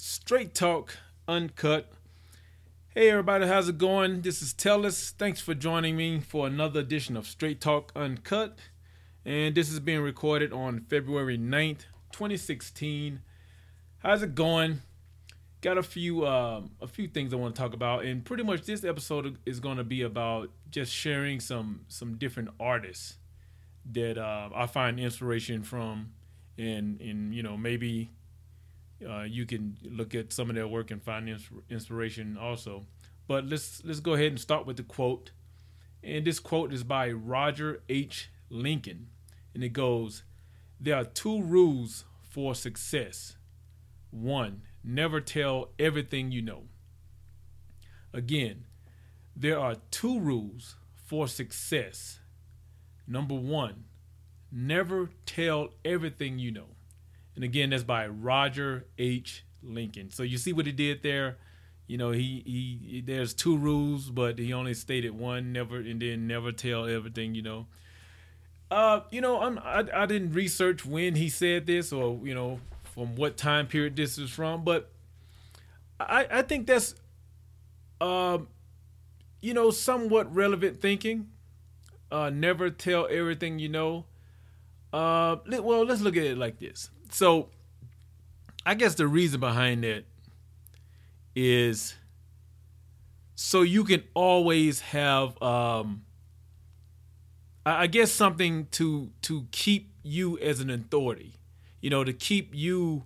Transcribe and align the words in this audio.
Straight 0.00 0.54
Talk 0.54 0.96
Uncut. 1.26 1.90
Hey, 2.94 3.10
everybody, 3.10 3.48
how's 3.48 3.68
it 3.68 3.78
going? 3.78 4.20
This 4.20 4.40
is 4.40 4.54
Tellus. 4.54 5.10
Thanks 5.10 5.40
for 5.40 5.54
joining 5.54 5.96
me 5.96 6.20
for 6.20 6.46
another 6.46 6.78
edition 6.78 7.16
of 7.16 7.26
Straight 7.26 7.60
Talk 7.60 7.90
Uncut. 7.96 8.56
And 9.24 9.56
this 9.56 9.72
is 9.72 9.80
being 9.80 10.00
recorded 10.00 10.52
on 10.52 10.82
February 10.88 11.36
9th, 11.36 11.86
2016. 12.12 13.22
How's 13.98 14.22
it 14.22 14.36
going? 14.36 14.82
Got 15.62 15.78
a 15.78 15.82
few 15.82 16.24
um, 16.24 16.70
a 16.80 16.86
few 16.86 17.08
things 17.08 17.34
I 17.34 17.36
want 17.36 17.56
to 17.56 17.60
talk 17.60 17.74
about, 17.74 18.04
and 18.04 18.24
pretty 18.24 18.44
much 18.44 18.62
this 18.66 18.84
episode 18.84 19.38
is 19.46 19.58
going 19.58 19.78
to 19.78 19.84
be 19.84 20.02
about 20.02 20.50
just 20.70 20.92
sharing 20.92 21.40
some 21.40 21.80
some 21.88 22.18
different 22.18 22.50
artists 22.60 23.16
that 23.90 24.16
uh, 24.16 24.50
I 24.54 24.68
find 24.68 25.00
inspiration 25.00 25.64
from, 25.64 26.12
and 26.56 27.00
and 27.00 27.34
you 27.34 27.42
know 27.42 27.56
maybe 27.56 28.12
uh, 29.06 29.22
you 29.22 29.46
can 29.46 29.76
look 29.82 30.14
at 30.14 30.32
some 30.32 30.48
of 30.50 30.56
their 30.56 30.68
work 30.68 30.90
and 30.90 31.02
find 31.02 31.28
inspiration 31.68 32.36
also. 32.40 32.86
But 33.26 33.46
let's 33.46 33.82
let's 33.84 34.00
go 34.00 34.14
ahead 34.14 34.28
and 34.28 34.40
start 34.40 34.66
with 34.66 34.76
the 34.76 34.82
quote. 34.82 35.30
And 36.02 36.24
this 36.24 36.40
quote 36.40 36.72
is 36.72 36.84
by 36.84 37.10
Roger 37.10 37.82
H. 37.88 38.30
Lincoln, 38.48 39.08
and 39.54 39.62
it 39.62 39.70
goes, 39.70 40.22
"There 40.80 40.96
are 40.96 41.04
two 41.04 41.42
rules 41.42 42.04
for 42.22 42.54
success. 42.54 43.36
One, 44.10 44.62
never 44.82 45.20
tell 45.20 45.70
everything 45.78 46.30
you 46.30 46.40
know. 46.40 46.68
Again, 48.12 48.64
there 49.36 49.58
are 49.58 49.76
two 49.90 50.18
rules 50.18 50.76
for 50.94 51.28
success. 51.28 52.20
Number 53.06 53.34
one, 53.34 53.84
never 54.50 55.10
tell 55.26 55.70
everything 55.84 56.38
you 56.38 56.50
know. 56.50 56.77
And 57.38 57.44
again, 57.44 57.70
that's 57.70 57.84
by 57.84 58.08
Roger 58.08 58.86
H. 58.98 59.44
Lincoln. 59.62 60.10
So 60.10 60.24
you 60.24 60.38
see 60.38 60.52
what 60.52 60.66
he 60.66 60.72
did 60.72 61.04
there. 61.04 61.36
You 61.86 61.96
know, 61.96 62.10
he, 62.10 62.42
he 62.44 63.00
there's 63.00 63.32
two 63.32 63.56
rules, 63.56 64.10
but 64.10 64.40
he 64.40 64.52
only 64.52 64.74
stated 64.74 65.16
one, 65.16 65.52
never 65.52 65.76
and 65.76 66.02
then 66.02 66.26
never 66.26 66.50
tell 66.50 66.86
everything, 66.88 67.36
you 67.36 67.42
know. 67.42 67.68
Uh, 68.72 69.02
you 69.12 69.20
know, 69.20 69.40
I'm 69.40 69.56
I, 69.60 69.84
I 69.94 70.06
didn't 70.06 70.32
research 70.32 70.84
when 70.84 71.14
he 71.14 71.28
said 71.28 71.68
this 71.68 71.92
or, 71.92 72.18
you 72.24 72.34
know, 72.34 72.58
from 72.82 73.14
what 73.14 73.36
time 73.36 73.68
period 73.68 73.94
this 73.94 74.18
is 74.18 74.30
from, 74.30 74.64
but 74.64 74.90
I 76.00 76.26
I 76.28 76.42
think 76.42 76.66
that's 76.66 76.96
um 78.00 78.48
you 79.40 79.54
know, 79.54 79.70
somewhat 79.70 80.34
relevant 80.34 80.80
thinking. 80.80 81.28
Uh, 82.10 82.30
never 82.30 82.68
tell 82.68 83.06
everything 83.08 83.60
you 83.60 83.68
know. 83.68 84.06
Uh, 84.92 85.36
well, 85.46 85.84
let's 85.84 86.00
look 86.00 86.16
at 86.16 86.24
it 86.24 86.38
like 86.38 86.58
this. 86.58 86.90
So, 87.10 87.48
I 88.64 88.74
guess 88.74 88.94
the 88.94 89.06
reason 89.06 89.40
behind 89.40 89.84
that 89.84 90.04
is 91.34 91.94
so 93.34 93.62
you 93.62 93.84
can 93.84 94.02
always 94.14 94.80
have, 94.80 95.40
um, 95.40 96.04
I 97.64 97.86
guess, 97.86 98.10
something 98.10 98.66
to 98.72 99.10
to 99.22 99.46
keep 99.52 99.92
you 100.02 100.38
as 100.38 100.60
an 100.60 100.70
authority. 100.70 101.34
You 101.80 101.90
know, 101.90 102.02
to 102.02 102.12
keep 102.12 102.54
you 102.54 103.04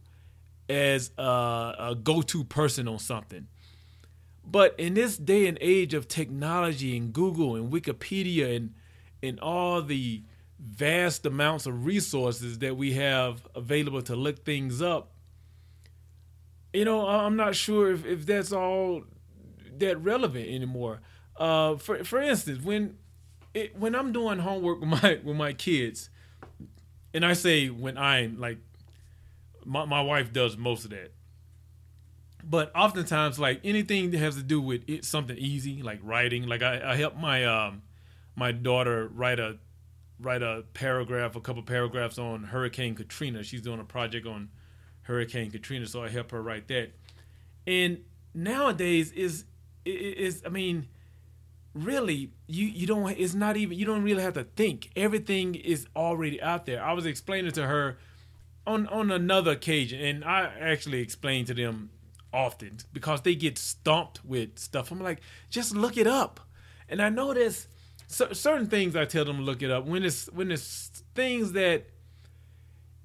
as 0.69 1.11
a, 1.19 1.23
a 1.79 1.97
go-to 2.03 2.45
person 2.45 2.89
on 2.89 2.99
something. 2.99 3.49
But 4.45 4.75
in 4.79 4.95
this 4.95 5.17
day 5.17 5.47
and 5.47 5.59
age 5.61 5.95
of 5.95 6.09
technology 6.09 6.97
and 6.97 7.13
Google 7.13 7.55
and 7.55 7.71
Wikipedia 7.71 8.57
and 8.57 8.75
and 9.23 9.39
all 9.41 9.83
the 9.83 10.23
vast 10.63 11.27
amounts 11.27 11.67
of 11.67 11.85
resources 11.85 12.59
that 12.61 12.77
we 12.77 12.93
have 12.93 13.47
available 13.55 14.03
to 14.03 14.15
look 14.15 14.45
things 14.45 14.81
up, 14.81 15.11
you 16.73 16.85
know, 16.85 17.07
I'm 17.07 17.37
not 17.37 17.57
sure 17.57 17.93
if, 17.93 18.05
if 18.07 18.25
that's 18.25 18.53
all 18.53 19.03
that 19.79 20.03
relevant 20.03 20.49
anymore. 20.49 21.01
Uh, 21.37 21.77
for 21.77 22.05
for 22.05 22.21
instance, 22.21 22.63
when 22.63 22.97
it, 23.55 23.77
when 23.79 23.95
I'm 23.95 24.13
doing 24.13 24.39
homework 24.39 24.81
with 24.81 24.89
my 24.89 25.19
with 25.23 25.37
my 25.37 25.53
kids, 25.53 26.09
and 27.13 27.25
I 27.25 27.33
say 27.33 27.69
when 27.69 27.99
I'm 27.99 28.39
like, 28.39 28.59
my 29.65 29.85
my 29.85 30.01
wife 30.01 30.33
does 30.33 30.57
most 30.57 30.85
of 30.85 30.91
that. 30.91 31.13
But 32.45 32.75
oftentimes, 32.75 33.39
like 33.39 33.61
anything 33.65 34.11
that 34.13 34.19
has 34.19 34.37
to 34.37 34.43
do 34.43 34.61
with 34.61 34.89
it, 34.89 35.05
something 35.05 35.37
easy, 35.37 35.83
like 35.83 36.01
writing, 36.03 36.47
like 36.47 36.63
I, 36.63 36.93
I 36.93 36.97
help 36.97 37.17
my 37.17 37.45
um 37.45 37.83
my 38.35 38.53
daughter 38.53 39.09
write 39.09 39.39
a 39.39 39.59
write 40.23 40.43
a 40.43 40.65
paragraph, 40.75 41.37
a 41.37 41.41
couple 41.41 41.63
paragraphs 41.63 42.19
on 42.19 42.45
Hurricane 42.45 42.95
Katrina. 42.95 43.43
She's 43.43 43.63
doing 43.63 43.81
a 43.81 43.85
project 43.85 44.27
on 44.27 44.51
Hurricane 45.03 45.51
Katrina, 45.51 45.87
so 45.87 46.03
I 46.03 46.09
help 46.09 46.31
her 46.31 46.43
write 46.43 46.69
that. 46.69 46.93
And 47.67 48.05
nowadays 48.35 49.13
is 49.13 49.45
is 49.85 50.43
I 50.47 50.49
mean, 50.49 50.89
really, 51.75 52.33
you 52.47 52.67
you 52.67 52.87
don't 52.87 53.11
it's 53.11 53.35
not 53.35 53.57
even 53.57 53.79
you 53.79 53.85
don't 53.85 54.03
really 54.03 54.23
have 54.23 54.35
to 54.35 54.45
think. 54.45 54.91
Everything 54.97 55.55
is 55.55 55.87
already 55.97 56.41
out 56.41 56.67
there. 56.67 56.83
I 56.83 56.93
was 56.93 57.07
explaining 57.07 57.53
to 57.53 57.67
her 57.67 57.99
on 58.67 58.87
on 58.89 59.11
another 59.11 59.53
occasion, 59.53 60.01
and 60.01 60.25
I 60.25 60.53
actually 60.61 61.01
explained 61.01 61.49
to 61.49 61.55
them 61.55 61.91
often 62.33 62.79
because 62.93 63.23
they 63.23 63.35
get 63.35 63.59
stumped 63.59 64.25
with 64.25 64.59
stuff. 64.59 64.91
I'm 64.91 65.01
like, 65.01 65.21
just 65.51 65.75
look 65.75 65.97
it 65.97 66.07
up. 66.07 66.41
And 66.89 67.01
I 67.01 67.09
know 67.09 67.33
there's 68.19 68.41
certain 68.41 68.67
things 68.67 68.97
I 68.97 69.05
tell 69.05 69.25
them 69.25 69.39
to 69.39 69.43
look 69.43 69.63
it 69.63 69.71
up 69.71 69.87
when 69.87 70.05
it's 70.05 70.27
when 70.27 70.51
it's 70.51 71.03
things 71.15 71.53
that 71.53 71.87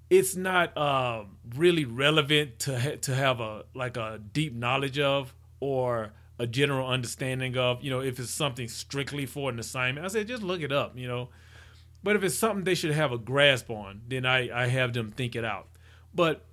it's 0.09 0.35
not 0.35 0.78
uh, 0.78 1.23
really 1.56 1.85
relevant 1.85 2.59
to 2.59 2.79
ha- 2.79 2.97
to 3.01 3.16
have 3.16 3.40
a 3.40 3.66
like 3.73 3.97
a 3.97 4.19
deep 4.34 4.53
knowledge 4.53 5.00
of 5.00 5.34
or 5.59 6.13
a 6.40 6.47
general 6.47 6.88
understanding 6.88 7.57
of. 7.57 7.84
You 7.84 7.90
know, 7.90 8.00
if 8.01 8.19
it's 8.19 8.31
something 8.31 8.67
strictly 8.67 9.25
for 9.25 9.50
an 9.50 9.59
assignment, 9.59 10.06
I 10.06 10.09
say 10.09 10.23
just 10.23 10.44
look 10.44 10.62
it 10.62 10.72
up. 10.72 10.97
You 10.97 11.07
know, 11.07 11.29
but 12.03 12.16
if 12.16 12.23
it's 12.23 12.35
something 12.35 12.63
they 12.63 12.75
should 12.75 12.91
have 12.91 13.12
a 13.12 13.17
grasp 13.17 13.69
on, 13.69 14.01
then 14.07 14.25
I 14.25 14.63
I 14.63 14.67
have 14.67 14.94
them 14.94 15.12
think 15.12 15.35
it 15.35 15.44
out. 15.44 15.67
But 16.13 16.44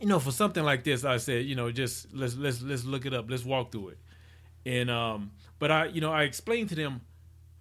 you 0.00 0.06
know, 0.06 0.18
for 0.18 0.32
something 0.32 0.64
like 0.64 0.84
this, 0.84 1.04
I 1.04 1.16
said, 1.18 1.46
you 1.46 1.54
know, 1.54 1.70
just 1.70 2.12
let's 2.12 2.36
let's 2.36 2.60
let's 2.60 2.84
look 2.84 3.06
it 3.06 3.14
up. 3.14 3.30
Let's 3.30 3.44
walk 3.44 3.72
through 3.72 3.90
it. 3.90 3.98
And 4.66 4.90
um, 4.90 5.32
but 5.58 5.70
I 5.70 5.86
you 5.86 6.00
know 6.00 6.12
I 6.12 6.24
explained 6.24 6.68
to 6.70 6.74
them 6.74 7.00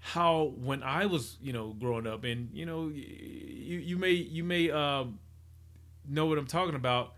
how 0.06 0.52
when 0.58 0.84
I 0.84 1.06
was 1.06 1.38
you 1.42 1.54
know 1.54 1.70
growing 1.70 2.06
up, 2.06 2.26
and 2.26 2.50
you 2.54 2.66
know 2.66 2.90
you 2.90 3.80
you 3.80 3.98
may 3.98 4.12
you 4.12 4.44
may 4.44 4.70
um, 4.70 5.20
know 6.08 6.26
what 6.26 6.38
I'm 6.38 6.46
talking 6.46 6.76
about 6.76 7.14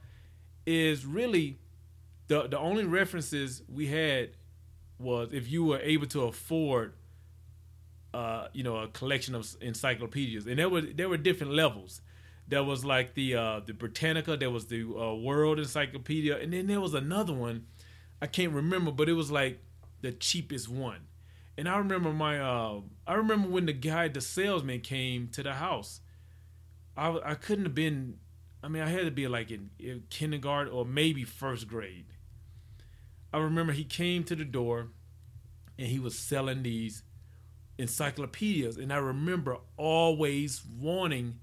is 0.68 1.04
really 1.04 1.58
the 2.28 2.48
the 2.48 2.60
only 2.60 2.86
references 2.86 3.64
we 3.68 3.88
had 3.88 4.30
was 5.00 5.30
if 5.34 5.50
you 5.52 5.66
were 5.66 5.80
able 5.80 6.06
to 6.08 6.22
afford 6.26 6.94
uh, 8.14 8.50
you 8.54 8.64
know 8.64 8.78
a 8.78 8.88
collection 8.88 9.34
of 9.34 9.56
encyclopedias, 9.62 10.46
and 10.46 10.60
there 10.60 10.70
were 10.70 10.82
there 10.82 11.10
were 11.10 11.18
different 11.18 11.54
levels. 11.54 12.02
There 12.48 12.64
was 12.64 12.86
like 12.86 13.16
the 13.16 13.36
uh, 13.36 13.62
the 13.66 13.74
Britannica, 13.74 14.38
there 14.38 14.52
was 14.52 14.68
the 14.68 14.84
uh, 14.84 15.16
World 15.16 15.58
Encyclopedia, 15.58 16.38
and 16.38 16.54
then 16.54 16.68
there 16.68 16.80
was 16.80 16.94
another 16.94 17.34
one 17.34 17.66
I 18.22 18.28
can't 18.28 18.54
remember, 18.54 18.92
but 18.92 19.10
it 19.10 19.14
was 19.14 19.32
like 19.32 19.60
the 20.02 20.12
cheapest 20.12 20.70
one 20.70 21.08
and 21.58 21.70
I 21.70 21.78
remember 21.78 22.12
my 22.12 22.40
uh, 22.40 22.82
I 23.08 23.14
remember 23.14 23.50
when 23.50 23.66
the 23.66 23.74
guy, 23.74 24.08
the 24.08 24.22
salesman, 24.22 24.82
came 24.82 25.28
to 25.30 25.44
the 25.44 25.54
house. 25.54 26.02
I 26.98 27.18
I 27.24 27.36
couldn't 27.36 27.66
have 27.66 27.76
been. 27.76 28.18
I 28.64 28.68
mean, 28.68 28.82
I 28.82 28.90
had 28.90 29.06
to 29.06 29.12
be 29.12 29.28
like 29.28 29.52
in, 29.52 29.70
in 29.80 30.04
kindergarten 30.10 30.74
or 30.74 30.86
maybe 30.86 31.24
first 31.24 31.68
grade. 31.68 32.06
I 33.32 33.38
remember 33.38 33.74
he 33.74 33.84
came 33.84 34.24
to 34.26 34.36
the 34.36 34.46
door, 34.46 34.88
and 35.78 35.88
he 35.88 36.00
was 36.00 36.18
selling 36.18 36.64
these 36.64 37.04
encyclopedias, 37.78 38.78
and 38.78 38.92
I 38.92 38.98
remember 38.98 39.58
always 39.78 40.64
wanting 40.66 41.40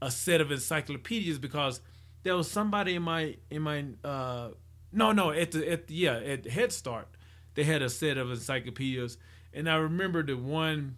a 0.00 0.10
set 0.10 0.40
of 0.40 0.52
encyclopedias 0.52 1.38
because 1.38 1.80
there 2.22 2.36
was 2.36 2.50
somebody 2.50 2.94
in 2.94 3.02
my 3.02 3.36
in 3.50 3.62
my 3.62 3.84
uh 4.04 4.50
no 4.92 5.12
no 5.12 5.30
at 5.30 5.52
the 5.52 5.70
at 5.70 5.86
the, 5.88 5.94
yeah 5.94 6.16
at 6.16 6.46
Head 6.46 6.72
Start 6.72 7.08
they 7.54 7.64
had 7.64 7.82
a 7.82 7.90
set 7.90 8.16
of 8.16 8.30
encyclopedias 8.30 9.18
and 9.52 9.68
I 9.68 9.76
remember 9.76 10.22
the 10.22 10.36
one. 10.36 10.96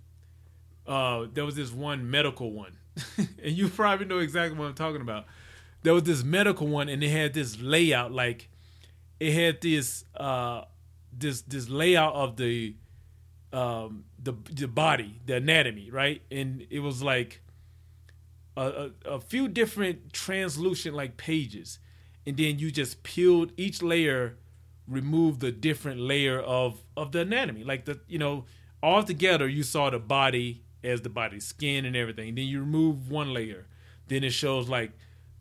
Uh, 0.86 1.26
there 1.32 1.44
was 1.44 1.54
this 1.54 1.70
one 1.70 2.10
medical 2.10 2.52
one, 2.52 2.76
and 3.16 3.56
you 3.56 3.68
probably 3.68 4.06
know 4.06 4.18
exactly 4.18 4.58
what 4.58 4.66
I'm 4.66 4.74
talking 4.74 5.00
about. 5.00 5.26
There 5.82 5.94
was 5.94 6.02
this 6.02 6.24
medical 6.24 6.66
one, 6.66 6.88
and 6.88 7.02
it 7.02 7.10
had 7.10 7.32
this 7.32 7.60
layout, 7.60 8.12
like 8.12 8.48
it 9.20 9.32
had 9.32 9.60
this 9.60 10.04
uh, 10.16 10.62
this 11.12 11.42
this 11.42 11.68
layout 11.68 12.14
of 12.14 12.36
the 12.36 12.74
um, 13.52 14.04
the 14.22 14.34
the 14.50 14.66
body, 14.68 15.20
the 15.26 15.36
anatomy, 15.36 15.90
right? 15.90 16.22
And 16.30 16.66
it 16.70 16.80
was 16.80 17.02
like 17.02 17.42
a, 18.56 18.90
a, 19.06 19.10
a 19.12 19.20
few 19.20 19.48
different 19.48 20.12
translucent 20.12 20.94
like 20.94 21.16
pages, 21.16 21.78
and 22.26 22.36
then 22.36 22.58
you 22.58 22.70
just 22.70 23.02
peeled 23.02 23.52
each 23.56 23.82
layer 23.82 24.36
remove 24.90 25.38
the 25.38 25.52
different 25.52 26.00
layer 26.00 26.40
of 26.40 26.82
of 26.96 27.12
the 27.12 27.20
anatomy. 27.20 27.64
Like 27.64 27.84
the 27.86 28.00
you 28.08 28.18
know, 28.18 28.44
all 28.82 29.02
together 29.02 29.48
you 29.48 29.62
saw 29.62 29.88
the 29.88 29.98
body 29.98 30.62
as 30.82 31.02
the 31.02 31.08
body, 31.08 31.40
skin 31.40 31.84
and 31.84 31.96
everything. 31.96 32.34
Then 32.34 32.46
you 32.46 32.60
remove 32.60 33.10
one 33.10 33.32
layer, 33.32 33.66
then 34.08 34.24
it 34.24 34.32
shows 34.32 34.68
like 34.68 34.92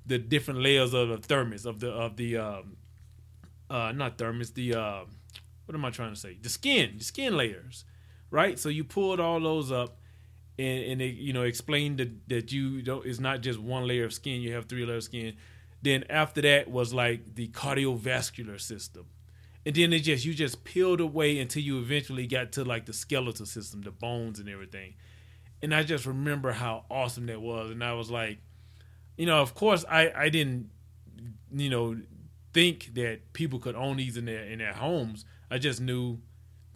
the 0.06 0.18
different 0.18 0.62
layers 0.62 0.94
of 0.94 1.10
the 1.10 1.18
thermus 1.18 1.66
of 1.66 1.80
the 1.80 1.90
of 1.90 2.16
the 2.18 2.38
um, 2.38 2.78
uh, 3.70 3.92
not 3.92 4.18
thermos, 4.18 4.52
the 4.52 4.76
uh, 4.76 5.02
what 5.66 5.76
am 5.76 5.86
I 5.86 5.90
trying 5.90 6.14
to 6.14 6.20
say? 6.20 6.38
The 6.42 6.50
skin, 6.50 6.96
the 6.98 7.04
skin 7.04 7.38
layers, 7.38 7.86
right? 8.32 8.58
So 8.58 8.70
you 8.70 8.84
pulled 8.84 9.20
all 9.20 9.40
those 9.40 9.72
up, 9.72 9.98
and 10.58 10.84
and 10.84 11.02
it, 11.02 11.16
you 11.16 11.34
know 11.34 11.44
explained 11.44 12.00
that 12.00 12.30
that 12.30 12.52
you 12.52 12.82
don't. 12.82 13.06
It's 13.06 13.20
not 13.20 13.42
just 13.42 13.60
one 13.60 13.88
layer 13.88 14.06
of 14.06 14.14
skin. 14.14 14.42
You 14.42 14.54
have 14.54 14.66
three 14.66 14.86
layers 14.86 15.06
of 15.06 15.12
skin. 15.12 15.36
Then 15.82 16.04
after 16.10 16.42
that 16.42 16.70
was 16.70 16.94
like 16.94 17.36
the 17.36 17.48
cardiovascular 17.50 18.60
system, 18.60 19.06
and 19.66 19.76
then 19.76 19.94
it 19.94 20.00
just 20.00 20.26
you 20.26 20.34
just 20.34 20.64
peeled 20.64 21.02
away 21.02 21.40
until 21.40 21.62
you 21.62 21.80
eventually 21.80 22.28
got 22.28 22.52
to 22.54 22.64
like 22.64 22.86
the 22.86 22.94
skeletal 22.94 23.46
system, 23.46 23.82
the 23.82 23.92
bones 23.92 24.40
and 24.40 24.50
everything. 24.50 24.96
And 25.62 25.76
I 25.76 25.84
just 25.84 26.06
remember 26.06 26.54
how 26.54 26.86
awesome 26.90 27.26
that 27.26 27.42
was, 27.42 27.72
and 27.72 27.84
I 27.84 27.94
was 27.94 28.10
like, 28.10 28.40
you 29.18 29.26
know, 29.26 29.42
of 29.42 29.54
course 29.54 29.84
I 29.90 30.12
I 30.16 30.30
didn't, 30.30 30.70
you 31.52 31.70
know, 31.70 31.98
think 32.54 32.94
that 32.96 33.34
people 33.34 33.60
could 33.60 33.76
own 33.76 33.98
these 33.98 34.18
in 34.18 34.26
their 34.26 34.44
in 34.46 34.60
their 34.60 34.74
homes. 34.74 35.26
I 35.52 35.58
just 35.58 35.82
knew 35.82 36.20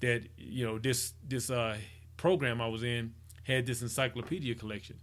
that 0.02 0.28
you 0.38 0.66
know 0.66 0.78
this 0.78 1.14
this 1.26 1.50
uh, 1.50 1.78
program 2.18 2.60
I 2.62 2.68
was 2.68 2.84
in 2.84 3.14
had 3.44 3.66
this 3.66 3.82
encyclopedia 3.82 4.56
collection, 4.56 5.00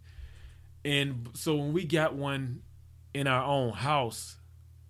and 0.85 1.31
so 1.35 1.57
when 1.57 1.73
we 1.73 1.85
got 1.85 2.15
one 2.15 2.63
in 3.15 3.27
our 3.27 3.45
own 3.45 3.73
house, 3.73 4.37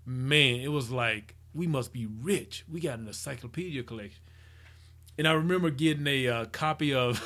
man, 0.05 0.61
it 0.61 0.69
was 0.69 0.91
like 0.91 1.37
we 1.55 1.67
must 1.67 1.93
be 1.93 2.07
rich. 2.07 2.65
We 2.71 2.81
got 2.81 2.99
an 2.99 3.07
encyclopedia 3.07 3.83
collection, 3.83 4.23
and 5.19 5.27
I 5.27 5.33
remember 5.33 5.71
getting 5.71 6.07
a 6.07 6.29
uh, 6.29 6.45
copy 6.47 6.95
of 6.95 7.23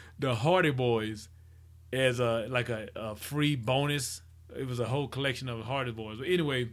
the 0.18 0.34
Hardy 0.34 0.70
Boys 0.70 1.28
as 1.92 2.20
a 2.20 2.46
like 2.48 2.68
a, 2.68 2.88
a 2.94 3.16
free 3.16 3.56
bonus. 3.56 4.22
It 4.56 4.66
was 4.66 4.80
a 4.80 4.86
whole 4.86 5.08
collection 5.08 5.48
of 5.48 5.60
Hardy 5.64 5.92
Boys. 5.92 6.18
But 6.18 6.28
anyway 6.28 6.70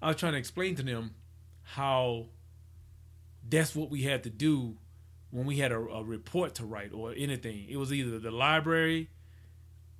I 0.00 0.08
was 0.08 0.16
trying 0.16 0.32
to 0.32 0.38
explain 0.38 0.76
to 0.76 0.82
them 0.82 1.14
how 1.62 2.26
that's 3.48 3.74
what 3.74 3.90
we 3.90 4.02
had 4.02 4.22
to 4.24 4.30
do 4.30 4.76
when 5.30 5.44
we 5.44 5.58
had 5.58 5.72
a, 5.72 5.78
a, 5.78 6.04
report 6.04 6.54
to 6.56 6.64
write 6.64 6.92
or 6.92 7.12
anything. 7.16 7.66
It 7.68 7.76
was 7.76 7.92
either 7.92 8.18
the 8.18 8.30
library, 8.30 9.10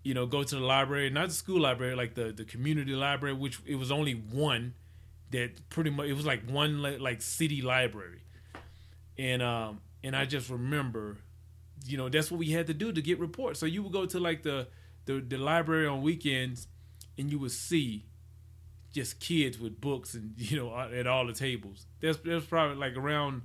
you 0.03 0.15
know, 0.15 0.27
go 0.27 0.43
to 0.43 0.55
the 0.55 0.61
library, 0.61 1.11
not 1.11 1.29
the 1.29 1.35
school 1.35 1.61
library, 1.61 1.97
like 1.97 2.15
the 2.15 2.33
the 2.33 2.45
community 2.45 2.93
library, 2.93 3.35
which 3.35 3.61
it 3.67 3.75
was 3.75 3.91
only 3.91 4.13
one 4.13 4.75
that 5.31 5.69
pretty 5.69 5.91
much 5.91 6.07
it 6.09 6.15
was 6.15 6.27
like 6.27 6.49
one 6.49 6.83
like 6.83 7.23
city 7.23 7.63
library, 7.63 8.23
and 9.17 9.43
um 9.43 9.81
and 10.05 10.15
I 10.15 10.25
just 10.25 10.49
remember, 10.49 11.19
you 11.85 11.97
know, 11.97 12.09
that's 12.09 12.31
what 12.31 12.39
we 12.39 12.51
had 12.51 12.67
to 12.69 12.75
do 12.75 12.93
to 12.93 13.03
get 13.03 13.19
reports. 13.19 13.59
So 13.61 13.67
you 13.67 13.83
would 13.83 13.93
go 13.93 14.07
to 14.07 14.21
like 14.21 14.43
the 14.43 14.69
the, 15.07 15.21
the 15.21 15.39
library 15.39 15.87
on 15.87 16.03
weekends, 16.03 16.69
and 17.17 17.31
you 17.31 17.39
would 17.39 17.53
see 17.53 18.05
just 18.93 19.21
kids 19.21 19.59
with 19.59 19.81
books 19.81 20.15
and 20.15 20.35
you 20.37 20.57
know 20.57 20.77
at 20.79 21.07
all 21.07 21.27
the 21.27 21.33
tables. 21.33 21.87
That's 22.01 22.19
there's 22.19 22.45
probably 22.45 22.77
like 22.77 22.97
around 22.97 23.43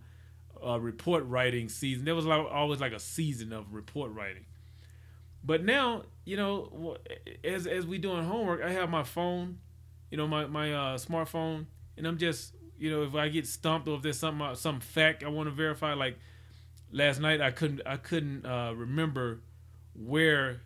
uh, 0.66 0.80
report 0.80 1.26
writing 1.26 1.70
season. 1.70 2.06
There 2.06 2.16
was 2.16 2.26
like 2.26 2.46
always 2.52 2.80
like 2.80 2.94
a 2.94 3.00
season 3.00 3.52
of 3.54 3.74
report 3.74 4.12
writing. 4.14 4.46
But 5.44 5.64
now 5.64 6.04
you 6.26 6.38
know 6.38 6.98
as 7.44 7.68
as 7.68 7.86
we 7.86 7.98
doing 7.98 8.24
homework, 8.24 8.62
I 8.62 8.72
have 8.72 8.90
my 8.90 9.04
phone, 9.04 9.60
you 10.10 10.18
know 10.18 10.28
my 10.28 10.46
my 10.46 10.74
uh, 10.74 10.98
smartphone, 10.98 11.66
and 11.98 12.08
I'm 12.08 12.18
just 12.18 12.54
you 12.78 12.92
know 12.92 13.04
if 13.04 13.16
I 13.16 13.30
get 13.30 13.48
stumped 13.48 13.88
or 13.88 13.96
if 13.96 14.02
there's 14.02 14.20
some 14.20 14.42
uh, 14.42 14.56
some 14.56 14.80
fact 14.80 15.24
I 15.24 15.28
want 15.30 15.48
to 15.48 15.56
verify. 15.56 15.94
Like 15.94 16.18
last 16.92 17.20
night, 17.20 17.42
I 17.42 17.52
couldn't 17.52 17.82
I 17.86 17.98
couldn't 17.98 18.46
uh, 18.46 18.74
remember 18.76 19.42
where 19.94 20.62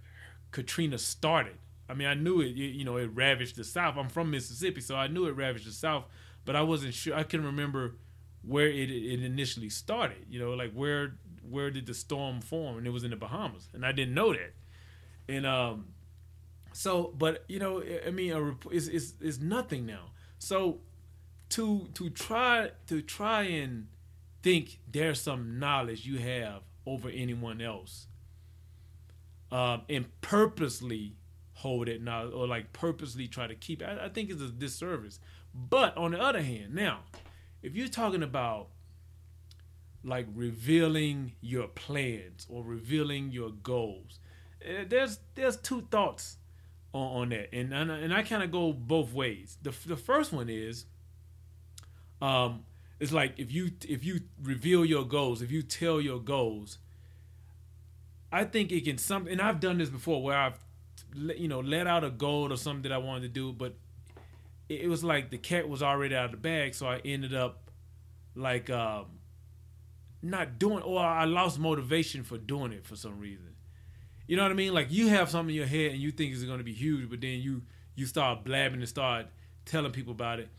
Katrina 0.51 0.97
started 0.97 1.57
I 1.89 1.93
mean, 1.93 2.07
I 2.07 2.13
knew 2.13 2.41
it, 2.41 2.55
you 2.55 2.83
know, 2.83 2.97
it 2.97 3.09
ravaged 3.13 3.55
the 3.55 3.63
South. 3.63 3.97
I'm 3.97 4.09
from 4.09 4.31
Mississippi, 4.31 4.81
so 4.81 4.95
I 4.95 5.07
knew 5.07 5.25
it 5.25 5.35
ravaged 5.35 5.67
the 5.67 5.71
South, 5.71 6.05
but 6.45 6.55
I 6.55 6.61
wasn't 6.61 6.93
sure. 6.93 7.15
I 7.15 7.23
can 7.23 7.43
remember 7.43 7.95
where 8.41 8.67
it, 8.67 8.89
it 8.89 9.23
initially 9.23 9.69
started. 9.69 10.25
You 10.29 10.39
know, 10.39 10.51
like 10.51 10.73
where 10.73 11.15
where 11.49 11.71
did 11.71 11.85
the 11.85 11.93
storm 11.93 12.41
form? 12.41 12.77
And 12.77 12.85
it 12.85 12.89
was 12.89 13.03
in 13.03 13.11
the 13.11 13.15
Bahamas, 13.15 13.69
and 13.73 13.85
I 13.85 13.93
didn't 13.93 14.13
know 14.13 14.33
that. 14.33 14.53
And 15.29 15.45
um, 15.45 15.87
so, 16.73 17.13
but 17.17 17.45
you 17.47 17.59
know, 17.59 17.81
I 18.05 18.11
mean, 18.11 18.33
a, 18.33 18.55
it's, 18.69 18.87
it's 18.87 19.13
it's 19.21 19.39
nothing 19.39 19.85
now. 19.85 20.11
So 20.39 20.79
to 21.49 21.87
to 21.93 22.09
try 22.09 22.71
to 22.87 23.01
try 23.01 23.43
and 23.43 23.87
think 24.43 24.79
there's 24.89 25.21
some 25.21 25.59
knowledge 25.59 26.05
you 26.05 26.19
have 26.19 26.61
over 26.85 27.09
anyone 27.09 27.61
else, 27.61 28.07
um, 29.51 29.81
and 29.89 30.05
purposely 30.21 31.15
hold 31.53 31.89
it 31.89 32.01
or 32.07 32.47
like 32.47 32.71
purposely 32.71 33.27
try 33.27 33.47
to 33.47 33.55
keep 33.55 33.81
it. 33.81 33.85
I, 33.85 34.05
I 34.05 34.09
think 34.09 34.29
it's 34.29 34.41
a 34.41 34.49
disservice. 34.49 35.19
But 35.53 35.97
on 35.97 36.11
the 36.11 36.21
other 36.21 36.41
hand, 36.41 36.75
now, 36.75 36.99
if 37.63 37.75
you're 37.75 37.87
talking 37.87 38.21
about 38.23 38.67
like 40.03 40.27
revealing 40.33 41.33
your 41.41 41.67
plans 41.67 42.45
or 42.49 42.63
revealing 42.63 43.31
your 43.31 43.49
goals, 43.49 44.19
eh, 44.63 44.85
there's 44.87 45.19
there's 45.35 45.57
two 45.57 45.81
thoughts 45.89 46.37
on, 46.93 47.21
on 47.23 47.29
that, 47.29 47.53
and 47.53 47.73
and, 47.73 47.89
and 47.89 48.13
I 48.13 48.21
kind 48.21 48.43
of 48.43 48.51
go 48.51 48.71
both 48.71 49.13
ways. 49.13 49.57
The 49.61 49.73
the 49.85 49.97
first 49.97 50.31
one 50.31 50.49
is, 50.49 50.85
um, 52.21 52.63
it's 52.99 53.11
like 53.11 53.33
if 53.37 53.51
you 53.51 53.71
if 53.87 54.03
you 54.03 54.21
reveal 54.41 54.83
your 54.85 55.05
goals, 55.05 55.41
if 55.41 55.51
you 55.51 55.61
tell 55.61 56.01
your 56.01 56.19
goals, 56.19 56.77
I 58.31 58.43
think 58.43 58.71
it 58.71 58.85
can 58.85 58.97
some, 58.97 59.27
and 59.27 59.41
I've 59.41 59.59
done 59.59 59.77
this 59.77 59.89
before 59.89 60.23
where 60.23 60.37
I've 60.37 60.59
you 61.15 61.47
know, 61.47 61.59
let 61.59 61.87
out 61.87 62.03
a 62.03 62.09
goal 62.09 62.51
or 62.51 62.57
something 62.57 62.83
that 62.83 62.91
I 62.91 62.97
wanted 62.97 63.21
to 63.21 63.27
do, 63.29 63.51
but 63.53 63.75
it, 64.69 64.87
was 64.89 65.03
like 65.03 65.29
the 65.29 65.37
cat 65.37 65.67
was 65.67 65.81
already 65.81 66.15
out 66.15 66.25
of 66.25 66.31
the 66.31 66.37
bag, 66.37 66.75
so 66.75 66.87
I 66.87 67.01
ended 67.05 67.33
up 67.33 67.71
like 68.35 68.69
um, 68.69 69.05
not 70.21 70.59
doing, 70.59 70.83
or 70.83 70.99
I 70.99 71.25
lost 71.25 71.59
motivation 71.59 72.23
for 72.23 72.37
doing 72.37 72.73
it 72.73 72.85
for 72.85 72.95
some 72.95 73.19
reason. 73.19 73.55
You 74.27 74.35
know 74.35 74.43
what 74.43 74.51
I 74.51 74.55
mean? 74.55 74.73
Like 74.73 74.87
you 74.89 75.07
have 75.07 75.29
something 75.29 75.49
in 75.49 75.55
your 75.55 75.67
head 75.67 75.91
and 75.91 76.01
you 76.01 76.11
think 76.11 76.33
it's 76.33 76.43
going 76.43 76.57
to 76.57 76.63
be 76.63 76.73
huge, 76.73 77.09
but 77.09 77.21
then 77.21 77.39
you 77.39 77.63
you 77.95 78.05
start 78.05 78.43
blabbing 78.43 78.79
and 78.79 78.89
start 78.89 79.27
telling 79.65 79.91
people 79.91 80.11
about 80.11 80.39
it, 80.39 80.49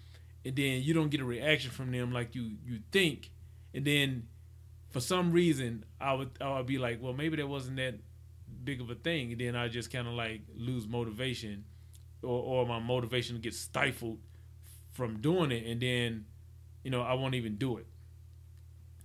and 0.45 0.57
then 0.57 0.83
you 0.83 0.95
don't 0.95 1.11
get 1.11 1.21
a 1.21 1.25
reaction 1.25 1.71
from 1.71 1.91
them 1.93 2.13
like 2.13 2.35
you 2.35 2.53
you 2.65 2.81
think, 2.93 3.31
and 3.75 3.85
then 3.85 4.29
for 4.91 5.01
some 5.01 5.33
reason 5.33 5.85
I 6.01 6.15
would 6.15 6.31
I 6.41 6.57
would 6.57 6.67
be 6.67 6.79
like, 6.79 7.03
well, 7.03 7.13
maybe 7.13 7.37
that 7.37 7.47
wasn't 7.47 7.77
that 7.77 7.95
big 8.65 8.81
of 8.81 8.91
a 8.91 8.95
thing, 8.95 9.33
and 9.33 9.41
then 9.41 9.57
I 9.57 9.69
just 9.69 9.93
kind 9.93 10.07
of 10.09 10.15
like 10.15 10.43
lose 10.57 10.87
motivation, 10.87 11.65
or 12.23 12.43
or 12.43 12.67
my 12.67 12.79
motivation 12.79 13.39
gets 13.41 13.59
stifled 13.59 14.19
from 14.93 15.21
doing 15.21 15.51
it, 15.53 15.67
and 15.67 15.81
then 15.81 16.27
you 16.83 16.91
know 16.91 17.03
I 17.03 17.15
won't 17.15 17.35
even 17.35 17.57
do 17.57 17.79
it. 17.79 17.87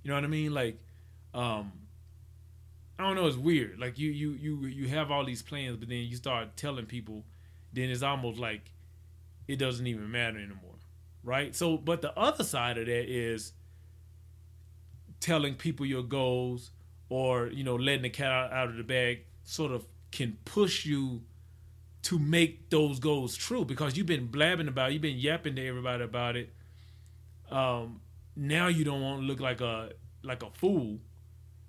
You 0.04 0.10
know 0.10 0.16
what 0.16 0.24
I 0.24 0.28
mean? 0.28 0.54
Like, 0.54 0.80
um, 1.34 1.72
I 3.00 3.04
don't 3.04 3.16
know. 3.16 3.28
It's 3.28 3.38
weird. 3.38 3.80
Like 3.80 3.98
you 3.98 4.12
you 4.12 4.32
you 4.32 4.66
you 4.66 4.88
have 4.90 5.12
all 5.12 5.26
these 5.26 5.42
plans, 5.42 5.78
but 5.78 5.90
then 5.90 6.00
you 6.00 6.16
start 6.16 6.56
telling 6.58 6.86
people, 6.86 7.24
then 7.72 7.90
it's 7.90 8.04
almost 8.04 8.40
like 8.40 8.72
it 9.48 9.58
doesn't 9.58 9.88
even 9.88 10.12
matter 10.12 10.38
anymore, 10.38 10.73
right? 11.24 11.56
So, 11.56 11.78
but 11.78 12.02
the 12.02 12.18
other 12.18 12.44
side 12.44 12.78
of 12.78 12.86
that 12.86 13.12
is 13.12 13.54
telling 15.20 15.56
people 15.56 15.86
your 15.86 16.04
goals 16.04 16.72
or 17.10 17.48
you 17.48 17.64
know 17.64 17.76
letting 17.76 18.02
the 18.02 18.10
cat 18.10 18.52
out 18.52 18.68
of 18.68 18.76
the 18.76 18.84
bag 18.84 19.26
sort 19.44 19.72
of 19.72 19.86
can 20.12 20.38
push 20.46 20.86
you 20.86 21.22
to 22.04 22.20
make 22.20 22.70
those 22.70 23.00
goals 23.00 23.36
true 23.36 23.64
because 23.64 23.96
you've 23.96 24.06
been 24.08 24.28
blabbing 24.28 24.68
about 24.68 24.90
it, 24.90 24.94
you've 24.94 25.02
been 25.02 25.18
yapping 25.18 25.56
to 25.56 25.66
everybody 25.66 26.04
about 26.04 26.36
it. 26.36 26.54
Um, 27.50 28.02
now 28.36 28.68
you 28.68 28.84
don't 28.84 29.02
want 29.02 29.22
to 29.22 29.26
look 29.26 29.40
like 29.40 29.62
a 29.62 29.92
like 30.22 30.44
a 30.44 30.50
fool, 30.52 31.00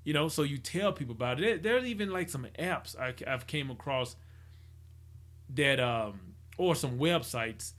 you 0.02 0.12
know. 0.12 0.28
So 0.28 0.42
you 0.42 0.58
tell 0.58 0.92
people 0.92 1.14
about 1.14 1.40
it. 1.40 1.62
there's 1.62 1.84
even 1.84 2.11
like 2.11 2.28
some 2.28 2.46
apps 2.58 2.99
I, 2.99 3.14
have 3.28 3.46
came 3.46 3.70
across 3.70 4.16
that, 5.54 5.78
um, 5.78 6.20
or 6.56 6.75
some 6.75 6.99
websites 6.99 7.73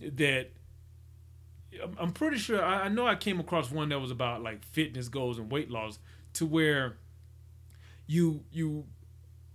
that 0.00 0.50
I'm 1.98 2.12
pretty 2.12 2.38
sure. 2.38 2.64
I, 2.64 2.88
know 2.88 3.06
I 3.06 3.14
came 3.14 3.40
across 3.40 3.70
one 3.70 3.90
that 3.90 4.00
was 4.00 4.10
about 4.10 4.42
like 4.42 4.64
fitness 4.64 5.08
goals 5.08 5.38
and 5.38 5.50
weight 5.50 5.70
loss, 5.70 5.98
to 6.34 6.46
where 6.46 6.96
you 8.06 8.42
you 8.50 8.86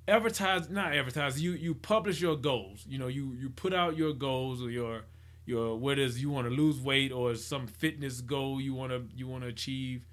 advertise 0.08 0.70
not 0.70 0.93
advertise 0.93 1.41
you 1.41 1.51
you 1.51 1.74
publish 1.74 2.22
your 2.22 2.36
goals 2.36 2.86
you 2.88 2.98
know 2.98 3.08
you 3.08 3.34
you 3.34 3.50
put 3.50 3.74
out 3.74 3.98
your 3.98 4.13
goals 4.13 4.62
or 4.62 4.70
your 4.70 5.01
your 5.46 5.77
whether 5.77 6.05
you 6.05 6.29
want 6.29 6.48
to 6.48 6.53
lose 6.53 6.79
weight 6.79 7.12
or 7.12 7.36
some 7.36 7.67
fitness 7.67 8.22
goal 8.22 8.60
you 8.60 8.74
want 8.74 8.91
to 8.91 9.03
you 9.15 9.27
want 9.27 9.43
to 9.43 9.50
achieve 9.50 10.05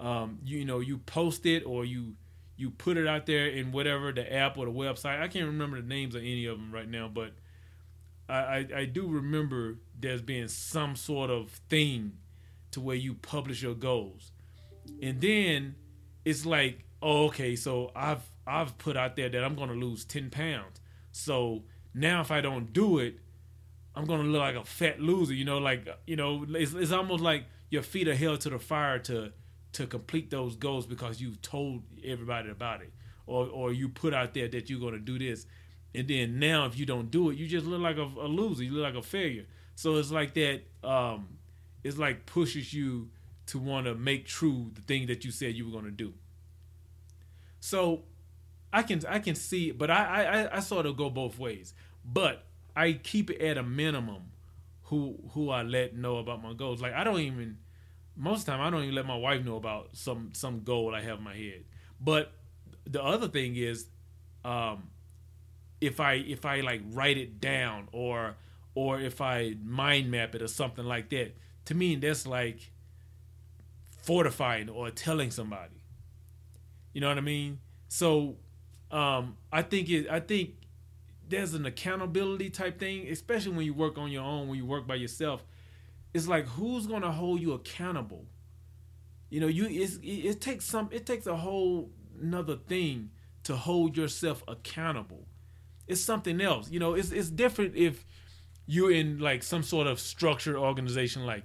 um, 0.00 0.38
you, 0.44 0.58
you 0.58 0.64
know 0.64 0.80
you 0.80 0.98
post 0.98 1.46
it 1.46 1.64
or 1.64 1.84
you 1.84 2.14
you 2.56 2.70
put 2.70 2.96
it 2.96 3.06
out 3.06 3.26
there 3.26 3.46
in 3.48 3.72
whatever 3.72 4.12
the 4.12 4.32
app 4.32 4.58
or 4.58 4.66
the 4.66 4.72
website 4.72 5.20
i 5.20 5.28
can't 5.28 5.46
remember 5.46 5.80
the 5.80 5.86
names 5.88 6.14
of 6.14 6.22
any 6.22 6.46
of 6.46 6.58
them 6.58 6.72
right 6.72 6.88
now 6.88 7.08
but 7.12 7.32
I, 8.28 8.66
I, 8.76 8.84
do 8.84 9.08
remember 9.08 9.78
there's 9.98 10.20
been 10.20 10.48
some 10.48 10.96
sort 10.96 11.30
of 11.30 11.50
thing 11.70 12.18
to 12.72 12.80
where 12.80 12.96
you 12.96 13.14
publish 13.14 13.62
your 13.62 13.74
goals 13.74 14.32
and 15.00 15.20
then 15.20 15.76
it's 16.24 16.44
like 16.44 16.84
oh, 17.02 17.26
okay, 17.26 17.56
so 17.56 17.90
I've 17.94 18.22
I've 18.46 18.78
put 18.78 18.96
out 18.96 19.16
there 19.16 19.28
that 19.28 19.44
I'm 19.44 19.56
to 19.56 19.64
lose 19.66 20.04
ten 20.04 20.30
pounds. 20.30 20.80
So 21.12 21.64
now 21.94 22.20
if 22.20 22.30
I 22.30 22.40
don't 22.40 22.72
do 22.72 22.98
it, 22.98 23.18
I'm 23.94 24.04
gonna 24.04 24.24
look 24.24 24.40
like 24.40 24.56
a 24.56 24.64
fat 24.64 25.00
loser. 25.00 25.34
You 25.34 25.44
know, 25.44 25.58
like 25.58 25.88
you 26.06 26.16
know, 26.16 26.44
it's, 26.50 26.72
it's 26.72 26.92
almost 26.92 27.22
like 27.22 27.44
your 27.70 27.82
feet 27.82 28.08
are 28.08 28.14
held 28.14 28.40
to 28.42 28.50
the 28.50 28.58
fire 28.58 28.98
to 29.00 29.32
to 29.72 29.86
complete 29.86 30.30
those 30.30 30.56
goals 30.56 30.86
because 30.86 31.20
you've 31.20 31.42
told 31.42 31.82
everybody 32.04 32.50
about 32.50 32.82
it, 32.82 32.92
or 33.26 33.46
or 33.46 33.72
you 33.72 33.88
put 33.88 34.14
out 34.14 34.34
there 34.34 34.48
that 34.48 34.70
you're 34.70 34.80
gonna 34.80 34.98
do 34.98 35.18
this, 35.18 35.46
and 35.94 36.08
then 36.08 36.38
now 36.38 36.66
if 36.66 36.78
you 36.78 36.86
don't 36.86 37.10
do 37.10 37.30
it, 37.30 37.38
you 37.38 37.46
just 37.46 37.66
look 37.66 37.80
like 37.80 37.96
a, 37.96 38.02
a 38.02 38.28
loser. 38.28 38.62
You 38.62 38.72
look 38.72 38.84
like 38.84 38.94
a 38.94 39.06
failure. 39.06 39.46
So 39.74 39.96
it's 39.96 40.10
like 40.10 40.34
that. 40.34 40.62
Um, 40.84 41.28
it's 41.84 41.98
like 41.98 42.26
pushes 42.26 42.72
you 42.74 43.08
to 43.46 43.58
want 43.58 43.86
to 43.86 43.94
make 43.94 44.26
true 44.26 44.70
the 44.74 44.82
thing 44.82 45.06
that 45.06 45.24
you 45.24 45.30
said 45.30 45.54
you 45.54 45.66
were 45.66 45.72
gonna 45.72 45.90
do. 45.90 46.12
So 47.60 48.02
I 48.72 48.82
can 48.82 49.00
I 49.08 49.18
can 49.18 49.34
see, 49.34 49.70
but 49.70 49.90
I 49.90 50.24
I, 50.24 50.56
I 50.56 50.60
sort 50.60 50.86
of 50.86 50.96
go 50.96 51.10
both 51.10 51.38
ways. 51.38 51.74
But 52.04 52.44
I 52.76 52.92
keep 52.92 53.30
it 53.30 53.40
at 53.40 53.58
a 53.58 53.62
minimum. 53.62 54.32
Who 54.84 55.18
who 55.32 55.50
I 55.50 55.62
let 55.62 55.94
know 55.94 56.16
about 56.16 56.42
my 56.42 56.54
goals. 56.54 56.80
Like 56.80 56.94
I 56.94 57.04
don't 57.04 57.20
even 57.20 57.58
most 58.16 58.40
of 58.40 58.46
the 58.46 58.52
time 58.52 58.60
I 58.60 58.70
don't 58.70 58.82
even 58.82 58.94
let 58.94 59.06
my 59.06 59.16
wife 59.16 59.44
know 59.44 59.56
about 59.56 59.90
some 59.92 60.30
some 60.32 60.64
goal 60.64 60.94
I 60.94 61.02
have 61.02 61.18
in 61.18 61.24
my 61.24 61.34
head. 61.34 61.64
But 62.00 62.32
the 62.84 63.02
other 63.02 63.28
thing 63.28 63.56
is, 63.56 63.86
um, 64.44 64.88
if 65.80 66.00
I 66.00 66.14
if 66.14 66.44
I 66.44 66.60
like 66.60 66.82
write 66.90 67.16
it 67.16 67.40
down 67.40 67.88
or 67.92 68.36
or 68.74 69.00
if 69.00 69.20
I 69.20 69.54
mind 69.62 70.10
map 70.10 70.34
it 70.34 70.42
or 70.42 70.48
something 70.48 70.84
like 70.84 71.08
that, 71.10 71.36
to 71.66 71.74
me 71.74 71.96
that's 71.96 72.26
like 72.26 72.70
fortifying 74.02 74.68
or 74.68 74.90
telling 74.90 75.30
somebody. 75.30 75.82
You 76.92 77.00
know 77.00 77.08
what 77.08 77.18
I 77.18 77.22
mean? 77.22 77.58
So 77.88 78.36
um, 78.90 79.36
I 79.52 79.62
think 79.62 79.90
it. 79.90 80.08
I 80.10 80.20
think 80.20 80.54
there's 81.28 81.54
an 81.54 81.66
accountability 81.66 82.50
type 82.50 82.78
thing, 82.78 83.08
especially 83.08 83.52
when 83.52 83.66
you 83.66 83.74
work 83.74 83.98
on 83.98 84.10
your 84.10 84.22
own, 84.22 84.48
when 84.48 84.58
you 84.58 84.64
work 84.64 84.86
by 84.86 84.94
yourself. 84.94 85.44
It's 86.14 86.26
like 86.26 86.46
who's 86.46 86.86
gonna 86.86 87.12
hold 87.12 87.40
you 87.40 87.52
accountable? 87.52 88.24
You 89.30 89.40
know, 89.40 89.46
you 89.46 89.66
it, 89.66 89.98
it 90.02 90.40
takes 90.40 90.64
some. 90.64 90.88
It 90.90 91.04
takes 91.04 91.26
a 91.26 91.36
whole 91.36 91.90
another 92.20 92.56
thing 92.56 93.10
to 93.44 93.56
hold 93.56 93.96
yourself 93.96 94.42
accountable. 94.48 95.26
It's 95.88 96.00
something 96.00 96.40
else. 96.40 96.70
You 96.70 96.80
know, 96.80 96.94
it's 96.94 97.10
it's 97.10 97.30
different 97.30 97.74
if 97.74 98.04
you're 98.66 98.92
in 98.92 99.18
like 99.18 99.42
some 99.42 99.62
sort 99.62 99.86
of 99.86 99.98
structured 99.98 100.56
organization 100.56 101.24
like 101.24 101.44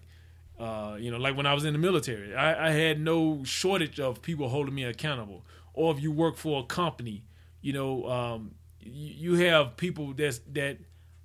uh, 0.59 0.97
you 0.99 1.09
know, 1.09 1.17
like 1.17 1.35
when 1.35 1.45
I 1.45 1.53
was 1.53 1.65
in 1.65 1.73
the 1.73 1.79
military, 1.79 2.35
I, 2.35 2.67
I, 2.67 2.71
had 2.71 2.99
no 2.99 3.43
shortage 3.43 3.99
of 3.99 4.21
people 4.21 4.49
holding 4.49 4.75
me 4.75 4.83
accountable. 4.83 5.43
Or 5.73 5.91
if 5.91 5.99
you 5.99 6.11
work 6.11 6.37
for 6.37 6.61
a 6.61 6.65
company, 6.65 7.23
you 7.61 7.73
know, 7.73 8.07
um, 8.07 8.51
you, 8.79 9.33
you 9.33 9.45
have 9.47 9.75
people 9.77 10.13
that's 10.13 10.39
that 10.51 10.77